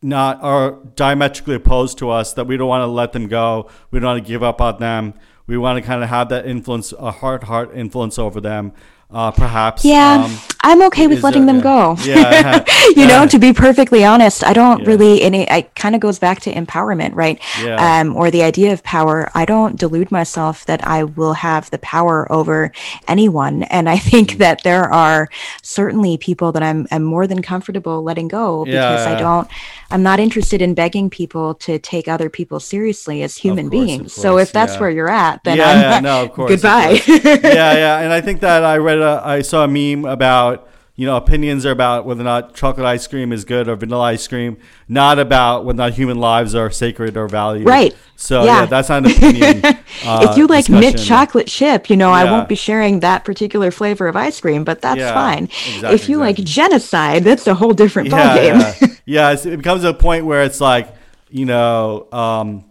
not 0.00 0.42
are 0.42 0.78
diametrically 0.96 1.54
opposed 1.54 1.98
to 1.98 2.10
us 2.10 2.32
that 2.32 2.46
we 2.46 2.56
don't 2.56 2.68
want 2.68 2.82
to 2.82 2.86
let 2.86 3.12
them 3.12 3.28
go. 3.28 3.70
We 3.90 4.00
don't 4.00 4.08
want 4.08 4.24
to 4.24 4.28
give 4.28 4.42
up 4.42 4.60
on 4.60 4.80
them. 4.80 5.14
We 5.46 5.56
want 5.58 5.82
to 5.82 5.86
kind 5.86 6.02
of 6.02 6.08
have 6.08 6.28
that 6.30 6.46
influence 6.46 6.92
a 6.98 7.10
heart 7.10 7.44
heart 7.44 7.70
influence 7.74 8.18
over 8.18 8.40
them 8.40 8.72
uh, 9.12 9.30
perhaps. 9.30 9.84
Yeah, 9.84 10.24
um, 10.24 10.38
I'm 10.62 10.82
okay 10.82 11.06
with 11.06 11.22
letting 11.22 11.46
them 11.46 11.56
yeah. 11.56 11.62
go. 11.62 11.96
Yeah, 12.02 12.64
you 12.96 13.06
know, 13.06 13.26
to 13.26 13.38
be 13.38 13.52
perfectly 13.52 14.04
honest, 14.04 14.44
I 14.44 14.52
don't 14.52 14.80
yeah. 14.80 14.86
really, 14.86 15.22
and 15.22 15.34
it, 15.34 15.50
it 15.50 15.74
kind 15.74 15.94
of 15.94 16.00
goes 16.00 16.18
back 16.18 16.40
to 16.40 16.52
empowerment, 16.52 17.14
right? 17.14 17.40
Yeah. 17.60 18.00
Um, 18.00 18.16
or 18.16 18.30
the 18.30 18.42
idea 18.42 18.72
of 18.72 18.82
power. 18.82 19.30
I 19.34 19.44
don't 19.44 19.78
delude 19.78 20.10
myself 20.10 20.64
that 20.66 20.86
I 20.86 21.04
will 21.04 21.34
have 21.34 21.70
the 21.70 21.78
power 21.78 22.30
over 22.30 22.72
anyone, 23.08 23.64
and 23.64 23.88
I 23.88 23.98
think 23.98 24.32
mm. 24.32 24.38
that 24.38 24.62
there 24.62 24.92
are 24.92 25.28
certainly 25.62 26.16
people 26.16 26.52
that 26.52 26.62
I'm, 26.62 26.86
I'm 26.90 27.02
more 27.02 27.26
than 27.26 27.42
comfortable 27.42 28.02
letting 28.02 28.28
go 28.28 28.64
because 28.64 29.06
I 29.06 29.18
don't. 29.18 29.48
I'm 29.92 30.02
not 30.02 30.18
interested 30.18 30.62
in 30.62 30.72
begging 30.72 31.10
people 31.10 31.54
to 31.56 31.78
take 31.78 32.08
other 32.08 32.30
people 32.30 32.60
seriously 32.60 33.22
as 33.22 33.36
human 33.36 33.68
course, 33.68 33.84
beings. 33.84 34.12
So 34.14 34.38
if 34.38 34.50
that's 34.50 34.80
where 34.80 34.88
you're 34.88 35.10
at, 35.10 35.44
then 35.44 35.58
yeah, 35.58 35.96
I'm, 35.96 36.02
no, 36.02 36.24
of 36.24 36.32
course, 36.32 36.50
goodbye. 36.50 36.92
Of 36.92 37.04
course. 37.04 37.24
yeah, 37.24 37.74
yeah, 37.74 37.98
and 38.00 38.10
I 38.10 38.22
think 38.22 38.40
that 38.40 38.64
I 38.64 38.78
read 38.78 38.98
a, 38.98 39.20
I 39.22 39.42
saw 39.42 39.64
a 39.64 39.68
meme 39.68 40.06
about 40.06 40.66
you 40.94 41.06
know 41.06 41.16
opinions 41.16 41.64
are 41.64 41.70
about 41.70 42.04
whether 42.04 42.20
or 42.20 42.24
not 42.24 42.54
chocolate 42.54 42.86
ice 42.86 43.06
cream 43.06 43.32
is 43.32 43.44
good 43.44 43.68
or 43.68 43.76
vanilla 43.76 44.02
ice 44.04 44.28
cream, 44.28 44.58
not 44.88 45.18
about 45.18 45.64
whether 45.64 45.76
or 45.76 45.84
not 45.84 45.94
human 45.94 46.18
lives 46.18 46.54
are 46.54 46.70
sacred 46.70 47.16
or 47.16 47.28
valued. 47.28 47.66
Right. 47.66 47.96
So 48.16 48.44
yeah, 48.44 48.60
yeah 48.60 48.66
that's 48.66 48.88
not 48.88 49.06
an 49.06 49.12
opinion. 49.12 49.64
uh, 50.04 50.28
if 50.30 50.36
you 50.36 50.46
like 50.46 50.68
mint 50.68 50.98
chocolate 50.98 51.46
chip, 51.46 51.88
you 51.88 51.96
know 51.96 52.10
yeah. 52.10 52.16
I 52.16 52.24
won't 52.24 52.48
be 52.48 52.54
sharing 52.54 53.00
that 53.00 53.24
particular 53.24 53.70
flavor 53.70 54.06
of 54.06 54.16
ice 54.16 54.40
cream, 54.40 54.64
but 54.64 54.82
that's 54.82 54.98
yeah, 54.98 55.14
fine. 55.14 55.44
Exactly, 55.44 55.94
if 55.94 56.08
you 56.08 56.22
exactly. 56.22 56.44
like 56.44 56.50
genocide, 56.50 57.24
that's 57.24 57.46
a 57.46 57.54
whole 57.54 57.72
different 57.72 58.10
ballgame. 58.10 58.80
Yeah, 59.06 59.32
yeah 59.32 59.36
it 59.52 59.56
becomes 59.56 59.84
a 59.84 59.94
point 59.94 60.26
where 60.26 60.42
it's 60.42 60.60
like 60.60 60.94
you 61.30 61.46
know. 61.46 62.08
Um, 62.12 62.64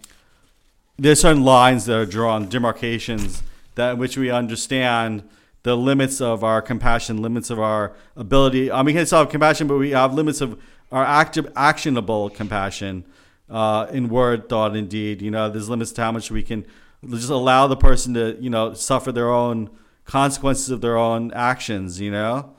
there's 1.00 1.20
certain 1.20 1.44
lines 1.44 1.86
that 1.86 1.98
are 1.98 2.06
drawn, 2.06 2.48
demarcations 2.48 3.42
that 3.74 3.98
which 3.98 4.18
we 4.18 4.30
understand 4.30 5.28
the 5.64 5.76
limits 5.76 6.22
of 6.22 6.44
our 6.44 6.62
compassion, 6.62 7.22
limits 7.22 7.50
of 7.50 7.60
our 7.60 7.96
ability. 8.16 8.72
I 8.72 8.78
mean, 8.78 8.88
we 8.88 8.94
can 8.94 9.06
still 9.06 9.20
have 9.20 9.30
compassion, 9.30 9.68
but 9.68 9.78
we 9.78 9.92
have 9.92 10.14
limits 10.14 10.42
of 10.42 10.60
our 10.92 11.04
active, 11.04 11.52
actionable 11.56 12.30
compassion 12.30 13.06
uh, 13.50 13.88
in 13.92 14.10
word, 14.10 14.50
thought, 14.50 14.76
and 14.76 14.90
deed. 14.90 15.22
You 15.22 15.32
know, 15.32 15.50
there's 15.50 15.70
limits 15.70 15.92
to 15.94 16.02
how 16.02 16.12
much 16.12 16.32
we 16.32 16.44
can 16.44 16.66
just 17.08 17.30
allow 17.30 17.68
the 17.68 17.78
person 17.78 18.14
to, 18.16 18.38
you 18.40 18.50
know, 18.50 18.74
suffer 18.74 19.12
their 19.12 19.30
own 19.30 19.70
consequences 20.06 20.70
of 20.70 20.82
their 20.82 20.98
own 20.98 21.32
actions. 21.34 22.02
You 22.02 22.12
know. 22.12 22.56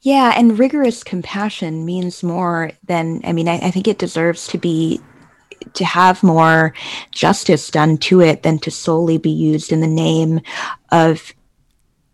Yeah, 0.00 0.32
and 0.36 0.58
rigorous 0.58 1.04
compassion 1.04 1.84
means 1.84 2.22
more 2.22 2.72
than. 2.86 3.20
I 3.24 3.32
mean, 3.32 3.48
I, 3.48 3.58
I 3.58 3.70
think 3.70 3.88
it 3.88 3.98
deserves 3.98 4.46
to 4.48 4.58
be 4.58 5.00
to 5.74 5.84
have 5.84 6.22
more 6.22 6.74
justice 7.10 7.70
done 7.70 7.96
to 7.98 8.20
it 8.20 8.42
than 8.42 8.58
to 8.58 8.70
solely 8.70 9.18
be 9.18 9.30
used 9.30 9.72
in 9.72 9.80
the 9.80 9.86
name 9.86 10.40
of 10.92 11.34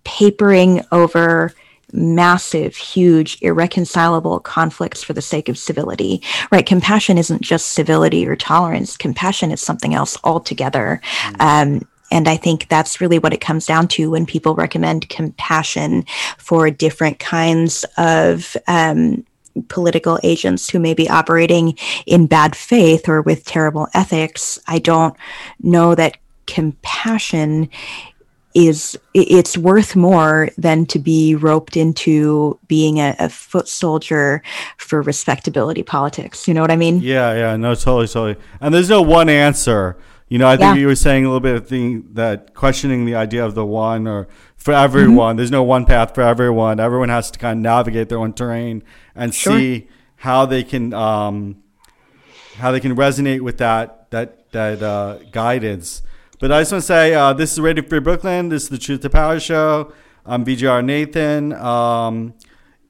papering 0.04 0.84
over 0.92 1.52
massive, 1.92 2.74
huge, 2.74 3.38
irreconcilable 3.42 4.40
conflicts 4.40 5.02
for 5.02 5.12
the 5.12 5.22
sake 5.22 5.48
of 5.48 5.58
civility, 5.58 6.22
right? 6.50 6.64
Compassion 6.66 7.18
isn't 7.18 7.42
just 7.42 7.72
civility 7.72 8.26
or 8.26 8.34
tolerance. 8.34 8.96
Compassion 8.96 9.50
is 9.50 9.60
something 9.60 9.94
else 9.94 10.16
altogether. 10.24 11.00
Mm. 11.24 11.40
Um, 11.40 11.88
and 12.10 12.28
I 12.28 12.36
think 12.36 12.68
that's 12.68 13.00
really 13.00 13.18
what 13.18 13.32
it 13.32 13.40
comes 13.40 13.66
down 13.66 13.88
to 13.88 14.10
when 14.10 14.26
people 14.26 14.54
recommend 14.54 15.08
compassion 15.08 16.04
for 16.36 16.70
different 16.70 17.18
kinds 17.18 17.84
of 17.96 18.54
um, 18.68 19.24
political 19.68 20.18
agents 20.22 20.68
who 20.68 20.78
may 20.78 20.94
be 20.94 21.08
operating 21.08 21.76
in 22.06 22.26
bad 22.26 22.54
faith 22.54 23.08
or 23.08 23.22
with 23.22 23.44
terrible 23.44 23.88
ethics. 23.94 24.58
I 24.66 24.78
don't 24.78 25.16
know 25.62 25.94
that 25.94 26.18
compassion 26.46 27.70
is 28.54 28.98
it's 29.14 29.56
worth 29.56 29.96
more 29.96 30.48
than 30.58 30.86
to 30.86 30.98
be 30.98 31.34
roped 31.34 31.76
into 31.76 32.58
being 32.66 32.98
a, 32.98 33.16
a, 33.18 33.28
foot 33.28 33.66
soldier 33.66 34.42
for 34.76 35.00
respectability 35.00 35.82
politics. 35.82 36.46
You 36.46 36.54
know 36.54 36.60
what 36.60 36.70
I 36.70 36.76
mean? 36.76 37.00
Yeah, 37.00 37.34
yeah, 37.34 37.56
no, 37.56 37.74
totally, 37.74 38.08
totally. 38.08 38.36
And 38.60 38.74
there's 38.74 38.90
no 38.90 39.02
one 39.02 39.28
answer. 39.28 39.96
You 40.28 40.38
know, 40.38 40.48
I 40.48 40.56
think 40.56 40.76
yeah. 40.76 40.80
you 40.80 40.86
were 40.86 40.96
saying 40.96 41.24
a 41.24 41.28
little 41.28 41.40
bit 41.40 41.56
of 41.56 41.68
thing 41.68 42.08
that 42.14 42.54
questioning 42.54 43.04
the 43.04 43.14
idea 43.14 43.44
of 43.44 43.54
the 43.54 43.66
one 43.66 44.06
or 44.06 44.28
for 44.56 44.72
everyone. 44.72 45.32
Mm-hmm. 45.32 45.36
There's 45.36 45.50
no 45.50 45.62
one 45.62 45.84
path 45.84 46.14
for 46.14 46.22
everyone. 46.22 46.80
Everyone 46.80 47.08
has 47.08 47.30
to 47.32 47.38
kind 47.38 47.58
of 47.58 47.62
navigate 47.62 48.08
their 48.08 48.18
own 48.18 48.32
terrain 48.32 48.82
and 49.14 49.34
sure. 49.34 49.58
see 49.58 49.88
how 50.16 50.46
they 50.46 50.62
can 50.62 50.94
um, 50.94 51.62
how 52.56 52.70
they 52.70 52.80
can 52.80 52.96
resonate 52.96 53.40
with 53.40 53.58
that 53.58 54.10
that 54.10 54.50
that 54.52 54.82
uh, 54.82 55.18
guidance. 55.32 56.02
But 56.42 56.50
I 56.50 56.62
just 56.62 56.72
want 56.72 56.82
to 56.82 56.86
say 56.86 57.14
uh, 57.14 57.34
this 57.34 57.52
is 57.52 57.60
Radio 57.60 57.84
Free 57.84 58.00
Brooklyn. 58.00 58.48
This 58.48 58.64
is 58.64 58.68
the 58.68 58.76
Truth 58.76 59.02
to 59.02 59.10
Power 59.10 59.38
show. 59.38 59.92
I'm 60.26 60.44
VJR 60.44 60.84
Nathan. 60.84 61.52
Um, 61.52 62.34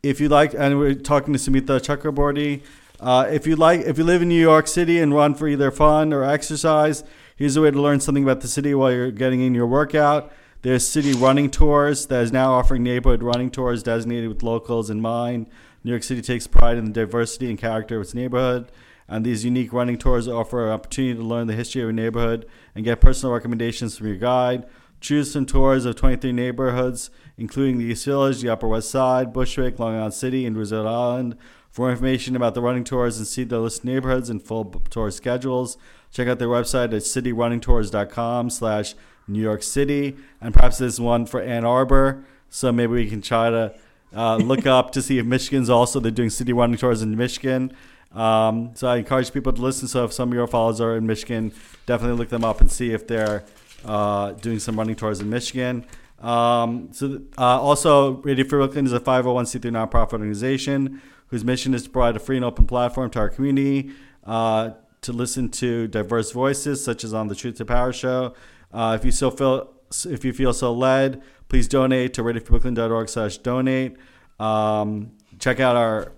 if 0.03 0.22
you 0.22 0.30
like, 0.30 0.55
and 0.55 0.78
we're 0.78 0.94
talking 0.94 1.34
to 1.34 1.38
Sumita 1.38 1.78
Chakraborty. 1.78 2.62
Uh, 2.98 3.26
if 3.28 3.46
you 3.46 3.55
like, 3.55 3.82
if 3.82 3.98
you 3.98 4.05
live 4.05 4.22
in 4.22 4.30
New 4.30 4.40
York 4.40 4.66
City 4.66 5.00
and 5.00 5.12
run 5.14 5.34
for 5.34 5.48
either 5.48 5.70
fun 5.70 6.14
or 6.14 6.24
exercise, 6.24 7.05
Here's 7.36 7.55
a 7.57 7.61
way 7.61 7.70
to 7.70 7.78
learn 7.78 8.00
something 8.00 8.22
about 8.22 8.40
the 8.40 8.48
city 8.48 8.74
while 8.74 8.90
you're 8.90 9.11
getting 9.11 9.42
in 9.42 9.55
your 9.55 9.66
workout. 9.66 10.32
There's 10.62 10.88
city 10.88 11.12
running 11.12 11.50
tours 11.50 12.07
that 12.07 12.22
is 12.22 12.32
now 12.32 12.55
offering 12.55 12.82
neighborhood 12.82 13.22
running 13.22 13.50
tours 13.50 13.82
designated 13.82 14.30
with 14.30 14.42
locals 14.42 14.88
in 14.88 15.03
mind. 15.03 15.46
New 15.84 15.90
York 15.90 16.05
City 16.05 16.22
takes 16.22 16.46
pride 16.46 16.78
in 16.78 16.86
the 16.86 16.90
diversity 16.90 17.50
and 17.50 17.59
character 17.59 17.96
of 17.96 18.03
its 18.03 18.14
neighborhood, 18.14 18.72
and 19.09 19.26
these 19.26 19.44
unique 19.44 19.74
running 19.74 19.98
tours 19.98 20.26
offer 20.26 20.66
an 20.66 20.72
opportunity 20.72 21.18
to 21.18 21.22
learn 21.22 21.48
the 21.48 21.55
history 21.55 21.82
of 21.82 21.90
a 21.90 21.92
neighborhood 21.92 22.46
and 22.75 22.85
get 22.85 23.01
personal 23.01 23.35
recommendations 23.35 23.97
from 23.97 24.09
your 24.09 24.16
guide. 24.16 24.66
Choose 25.01 25.33
some 25.33 25.47
tours 25.47 25.85
of 25.85 25.97
23 25.97 26.33
neighborhoods, 26.33 27.11
including 27.37 27.79
the 27.79 27.87
East 27.87 28.05
Village, 28.05 28.41
the 28.41 28.49
Upper 28.49 28.68
West 28.68 28.89
Side, 28.89 29.33
Bushwick, 29.33 29.79
Long 29.79 29.97
Island 29.97 30.14
City, 30.14 30.47
and 30.47 30.57
Roosevelt 30.57 30.87
Island. 30.87 31.37
For 31.70 31.91
information 31.91 32.37
about 32.37 32.55
the 32.55 32.61
running 32.61 32.85
tours 32.85 33.18
and 33.18 33.27
see 33.27 33.45
the 33.45 33.59
list 33.59 33.85
neighborhoods 33.85 34.31
and 34.31 34.43
full 34.43 34.64
tour 34.91 35.11
schedules, 35.11 35.77
check 36.12 36.29
out 36.29 36.39
their 36.39 36.49
website 36.49 36.93
at 36.93 37.03
cityrunningtours.com 37.03 38.51
slash 38.51 38.95
New 39.27 39.41
York 39.41 39.62
City. 39.62 40.16
And 40.41 40.55
perhaps 40.55 40.79
there's 40.79 41.01
one 41.01 41.27
for 41.27 41.41
Ann 41.41 41.64
Arbor, 41.64 42.25
so 42.51 42.70
maybe 42.70 42.93
we 42.93 43.09
can 43.09 43.23
try 43.23 43.51
to 43.51 43.75
uh, 44.14 44.37
look 44.37 44.66
up 44.66 44.93
to 44.93 45.03
see 45.03 45.18
if 45.18 45.27
Michigan's 45.27 45.70
also, 45.70 45.99
they're 45.99 46.11
doing 46.11 46.31
city 46.31 46.53
running 46.53 46.77
tours 46.77 47.03
in 47.03 47.16
Michigan. 47.16 47.73
Um, 48.15 48.71
so 48.75 48.89
I 48.89 48.97
encourage 48.97 49.33
people 49.33 49.53
to 49.53 49.63
listen. 49.63 49.89
So 49.89 50.05
if 50.05 50.13
some 50.13 50.29
of 50.31 50.35
your 50.35 50.47
followers 50.47 50.81
are 50.81 50.97
in 50.97 51.07
Michigan, 51.07 51.53
definitely 51.87 52.19
look 52.19 52.29
them 52.29 52.45
up 52.45 52.61
and 52.61 52.71
see 52.71 52.93
if 52.93 53.07
they're 53.07 53.45
uh, 53.85 54.33
doing 54.33 54.59
some 54.59 54.79
running 54.79 54.97
tours 54.97 55.21
in 55.21 55.31
Michigan. 55.31 55.85
Um, 56.21 56.91
so 56.93 57.21
uh, 57.37 57.61
also, 57.61 58.13
Radio 58.23 58.45
Free 58.45 58.59
Brooklyn 58.59 58.87
is 58.87 58.93
a 58.93 59.01
501c3 59.01 59.61
nonprofit 59.61 60.13
organization 60.13 61.03
whose 61.29 61.45
mission 61.45 61.75
is 61.75 61.83
to 61.85 61.91
provide 61.91 62.15
a 62.15 62.21
free 62.21 62.37
and 62.37 62.45
open 62.45 62.67
platform 62.67 63.11
to 63.11 63.19
our 63.19 63.29
community 63.29 63.91
uh, 64.25 64.71
to 65.01 65.13
listen 65.13 65.49
to 65.49 65.89
diverse 65.89 66.31
voices, 66.31 66.85
such 66.85 67.03
as 67.05 67.13
on 67.13 67.27
the 67.27 67.35
Truth 67.35 67.57
to 67.57 67.65
Power 67.65 67.93
show. 67.93 68.35
Uh, 68.73 68.97
if 68.99 69.05
you 69.05 69.11
so 69.11 69.31
feel 69.31 69.73
if 70.07 70.25
you 70.25 70.33
feel 70.33 70.53
so 70.53 70.73
led, 70.73 71.23
please 71.49 71.69
donate 71.69 72.15
to 72.15 72.23
radiofreebrooklyn.org 72.23 73.09
slash 73.09 73.39
donate. 73.39 73.97
Um, 74.39 75.13
check 75.39 75.61
out 75.61 75.77
our 75.77 76.13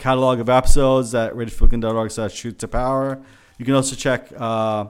catalog 0.00 0.40
of 0.40 0.48
episodes 0.48 1.14
at 1.14 1.34
radiofreebrooklyn.org 1.34 2.10
slash 2.10 2.38
truth 2.38 2.58
to 2.58 2.68
power. 2.68 3.22
You 3.58 3.64
can 3.64 3.74
also 3.74 3.94
check 3.94 4.32
uh, 4.36 4.86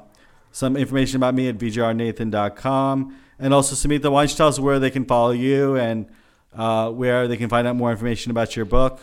some 0.52 0.76
information 0.76 1.16
about 1.16 1.34
me 1.34 1.48
at 1.48 1.58
vjrnathan.com. 1.58 3.16
And 3.38 3.54
also, 3.54 3.74
Sumita, 3.74 4.10
why 4.10 4.26
don't 4.26 4.58
where 4.58 4.78
they 4.78 4.90
can 4.90 5.04
follow 5.04 5.32
you 5.32 5.76
and 5.76 6.06
uh, 6.54 6.90
where 6.90 7.26
they 7.26 7.36
can 7.36 7.48
find 7.48 7.66
out 7.66 7.76
more 7.76 7.90
information 7.90 8.30
about 8.30 8.56
your 8.56 8.64
book? 8.64 9.00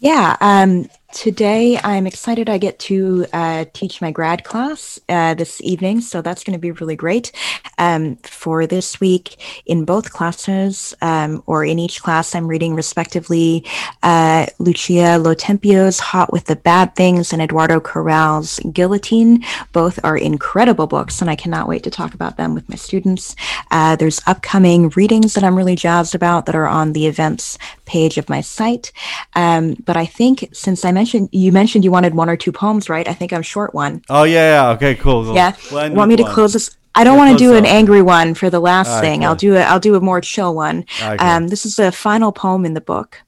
Yeah, 0.00 0.36
um, 0.40 0.88
Today, 1.14 1.78
I'm 1.82 2.06
excited 2.06 2.50
I 2.50 2.58
get 2.58 2.78
to 2.80 3.24
uh, 3.32 3.64
teach 3.72 4.02
my 4.02 4.10
grad 4.10 4.44
class 4.44 5.00
uh, 5.08 5.32
this 5.32 5.58
evening, 5.62 6.02
so 6.02 6.20
that's 6.20 6.44
going 6.44 6.52
to 6.52 6.60
be 6.60 6.70
really 6.70 6.96
great. 6.96 7.32
Um, 7.78 8.16
for 8.16 8.66
this 8.66 9.00
week, 9.00 9.62
in 9.64 9.86
both 9.86 10.12
classes, 10.12 10.94
um, 11.00 11.42
or 11.46 11.64
in 11.64 11.78
each 11.78 12.02
class, 12.02 12.34
I'm 12.34 12.46
reading 12.46 12.74
respectively 12.74 13.64
uh, 14.02 14.46
Lucia 14.58 15.18
Lotempio's 15.18 15.98
Hot 15.98 16.30
with 16.30 16.44
the 16.44 16.56
Bad 16.56 16.94
Things 16.94 17.32
and 17.32 17.40
Eduardo 17.40 17.80
Corral's 17.80 18.60
Guillotine. 18.70 19.42
Both 19.72 19.98
are 20.04 20.16
incredible 20.16 20.86
books, 20.86 21.22
and 21.22 21.30
I 21.30 21.36
cannot 21.36 21.68
wait 21.68 21.84
to 21.84 21.90
talk 21.90 22.12
about 22.12 22.36
them 22.36 22.54
with 22.54 22.68
my 22.68 22.76
students. 22.76 23.34
Uh, 23.70 23.96
there's 23.96 24.20
upcoming 24.26 24.90
readings 24.90 25.32
that 25.34 25.44
I'm 25.44 25.56
really 25.56 25.76
jazzed 25.76 26.14
about 26.14 26.44
that 26.46 26.54
are 26.54 26.68
on 26.68 26.92
the 26.92 27.06
events 27.06 27.56
page 27.86 28.18
of 28.18 28.28
my 28.28 28.42
site. 28.42 28.92
Um, 29.34 29.74
but 29.86 29.96
I 29.96 30.04
think 30.04 30.50
since 30.52 30.84
I'm 30.84 30.97
mentioned 30.98 31.28
you 31.32 31.52
mentioned 31.52 31.84
you 31.84 31.92
wanted 31.92 32.14
one 32.14 32.28
or 32.28 32.36
two 32.36 32.50
poems, 32.50 32.88
right? 32.88 33.06
I 33.06 33.14
think 33.14 33.32
I'm 33.32 33.42
short 33.42 33.72
one. 33.72 34.02
Oh 34.08 34.24
yeah, 34.24 34.54
yeah. 34.54 34.70
Okay, 34.70 34.94
cool. 34.96 35.24
cool. 35.24 35.34
Yeah. 35.34 35.54
Want 35.70 36.08
me 36.08 36.16
to 36.16 36.24
one. 36.24 36.32
close 36.32 36.52
this? 36.52 36.76
I 36.94 37.04
don't 37.04 37.14
yeah, 37.14 37.24
want 37.24 37.38
to 37.38 37.44
do 37.44 37.54
an 37.54 37.64
angry 37.64 38.02
one 38.02 38.34
for 38.34 38.50
the 38.50 38.60
last 38.60 38.88
right, 38.88 39.00
thing. 39.00 39.20
Cool. 39.20 39.28
I'll 39.28 39.36
do 39.36 39.54
a 39.54 39.60
I'll 39.60 39.80
do 39.80 39.94
a 39.94 40.00
more 40.00 40.20
chill 40.20 40.54
one. 40.54 40.84
Right, 41.00 41.20
um, 41.20 41.48
this 41.48 41.64
is 41.64 41.76
the 41.76 41.92
final 41.92 42.32
poem 42.32 42.64
in 42.64 42.74
the 42.74 42.80
book. 42.80 43.22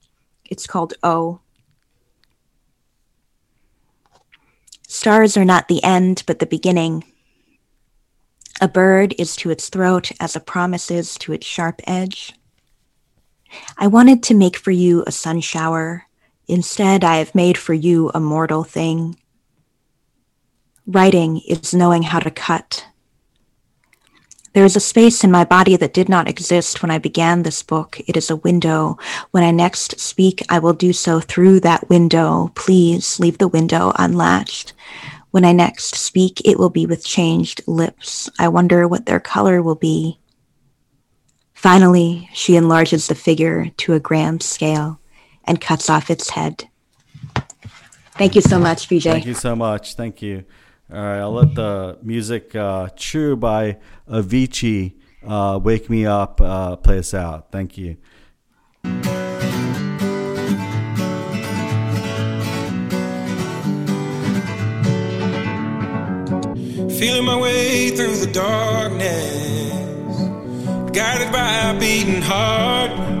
It's 0.45 0.67
called 0.67 0.93
O. 1.03 1.39
Stars 4.87 5.37
are 5.37 5.45
not 5.45 5.69
the 5.69 5.81
end, 5.83 6.23
but 6.27 6.39
the 6.39 6.45
beginning. 6.45 7.05
A 8.59 8.67
bird 8.67 9.15
is 9.17 9.35
to 9.37 9.49
its 9.49 9.69
throat 9.69 10.11
as 10.19 10.35
a 10.35 10.41
promise 10.41 10.91
is 10.91 11.15
to 11.19 11.31
its 11.31 11.47
sharp 11.47 11.81
edge. 11.87 12.33
I 13.77 13.87
wanted 13.87 14.21
to 14.23 14.33
make 14.33 14.57
for 14.57 14.71
you 14.71 15.03
a 15.07 15.11
sun 15.11 15.39
shower, 15.39 16.07
Instead, 16.51 17.05
I 17.05 17.15
have 17.15 17.33
made 17.33 17.57
for 17.57 17.73
you 17.73 18.11
a 18.13 18.19
mortal 18.19 18.65
thing. 18.65 19.17
Writing 20.85 21.39
is 21.47 21.73
knowing 21.73 22.03
how 22.03 22.19
to 22.19 22.29
cut. 22.29 22.85
There 24.51 24.65
is 24.65 24.75
a 24.75 24.81
space 24.81 25.23
in 25.23 25.31
my 25.31 25.45
body 25.45 25.77
that 25.77 25.93
did 25.93 26.09
not 26.09 26.27
exist 26.27 26.81
when 26.81 26.91
I 26.91 26.97
began 26.97 27.43
this 27.43 27.63
book. 27.63 28.01
It 28.05 28.17
is 28.17 28.29
a 28.29 28.35
window. 28.35 28.97
When 29.31 29.45
I 29.45 29.51
next 29.51 29.97
speak, 30.01 30.43
I 30.49 30.59
will 30.59 30.73
do 30.73 30.91
so 30.91 31.21
through 31.21 31.61
that 31.61 31.87
window. 31.87 32.51
Please 32.53 33.17
leave 33.17 33.37
the 33.37 33.47
window 33.47 33.93
unlatched. 33.95 34.73
When 35.29 35.45
I 35.45 35.53
next 35.53 35.95
speak, 35.95 36.41
it 36.43 36.59
will 36.59 36.69
be 36.69 36.85
with 36.85 37.05
changed 37.05 37.61
lips. 37.65 38.29
I 38.37 38.49
wonder 38.49 38.89
what 38.89 39.05
their 39.05 39.21
color 39.21 39.63
will 39.63 39.75
be. 39.75 40.19
Finally, 41.53 42.29
she 42.33 42.57
enlarges 42.57 43.07
the 43.07 43.15
figure 43.15 43.69
to 43.77 43.93
a 43.93 44.01
gram 44.01 44.41
scale 44.41 45.00
and 45.51 45.59
cuts 45.59 45.89
off 45.89 46.09
its 46.09 46.29
head. 46.29 46.69
Thank 48.13 48.35
you 48.35 48.41
so 48.41 48.57
much, 48.57 48.87
VJ. 48.87 49.03
Thank 49.03 49.25
you 49.25 49.33
so 49.33 49.53
much. 49.53 49.95
Thank 49.95 50.21
you. 50.21 50.45
All 50.91 51.01
right, 51.01 51.19
I'll 51.19 51.33
let 51.33 51.55
the 51.55 51.97
music 52.01 52.55
uh, 52.55 52.87
True 52.95 53.35
by 53.35 53.77
Avicii 54.09 54.93
uh, 55.27 55.59
Wake 55.61 55.89
Me 55.89 56.05
Up 56.05 56.39
uh, 56.39 56.77
play 56.77 56.99
us 56.99 57.13
out. 57.13 57.51
Thank 57.51 57.77
you. 57.77 57.97
Feeling 66.99 67.25
my 67.25 67.37
way 67.37 67.89
through 67.89 68.15
the 68.15 68.31
darkness, 68.31 70.17
guided 70.95 71.31
by 71.33 71.71
a 71.71 71.79
beating 71.79 72.21
heart. 72.21 73.20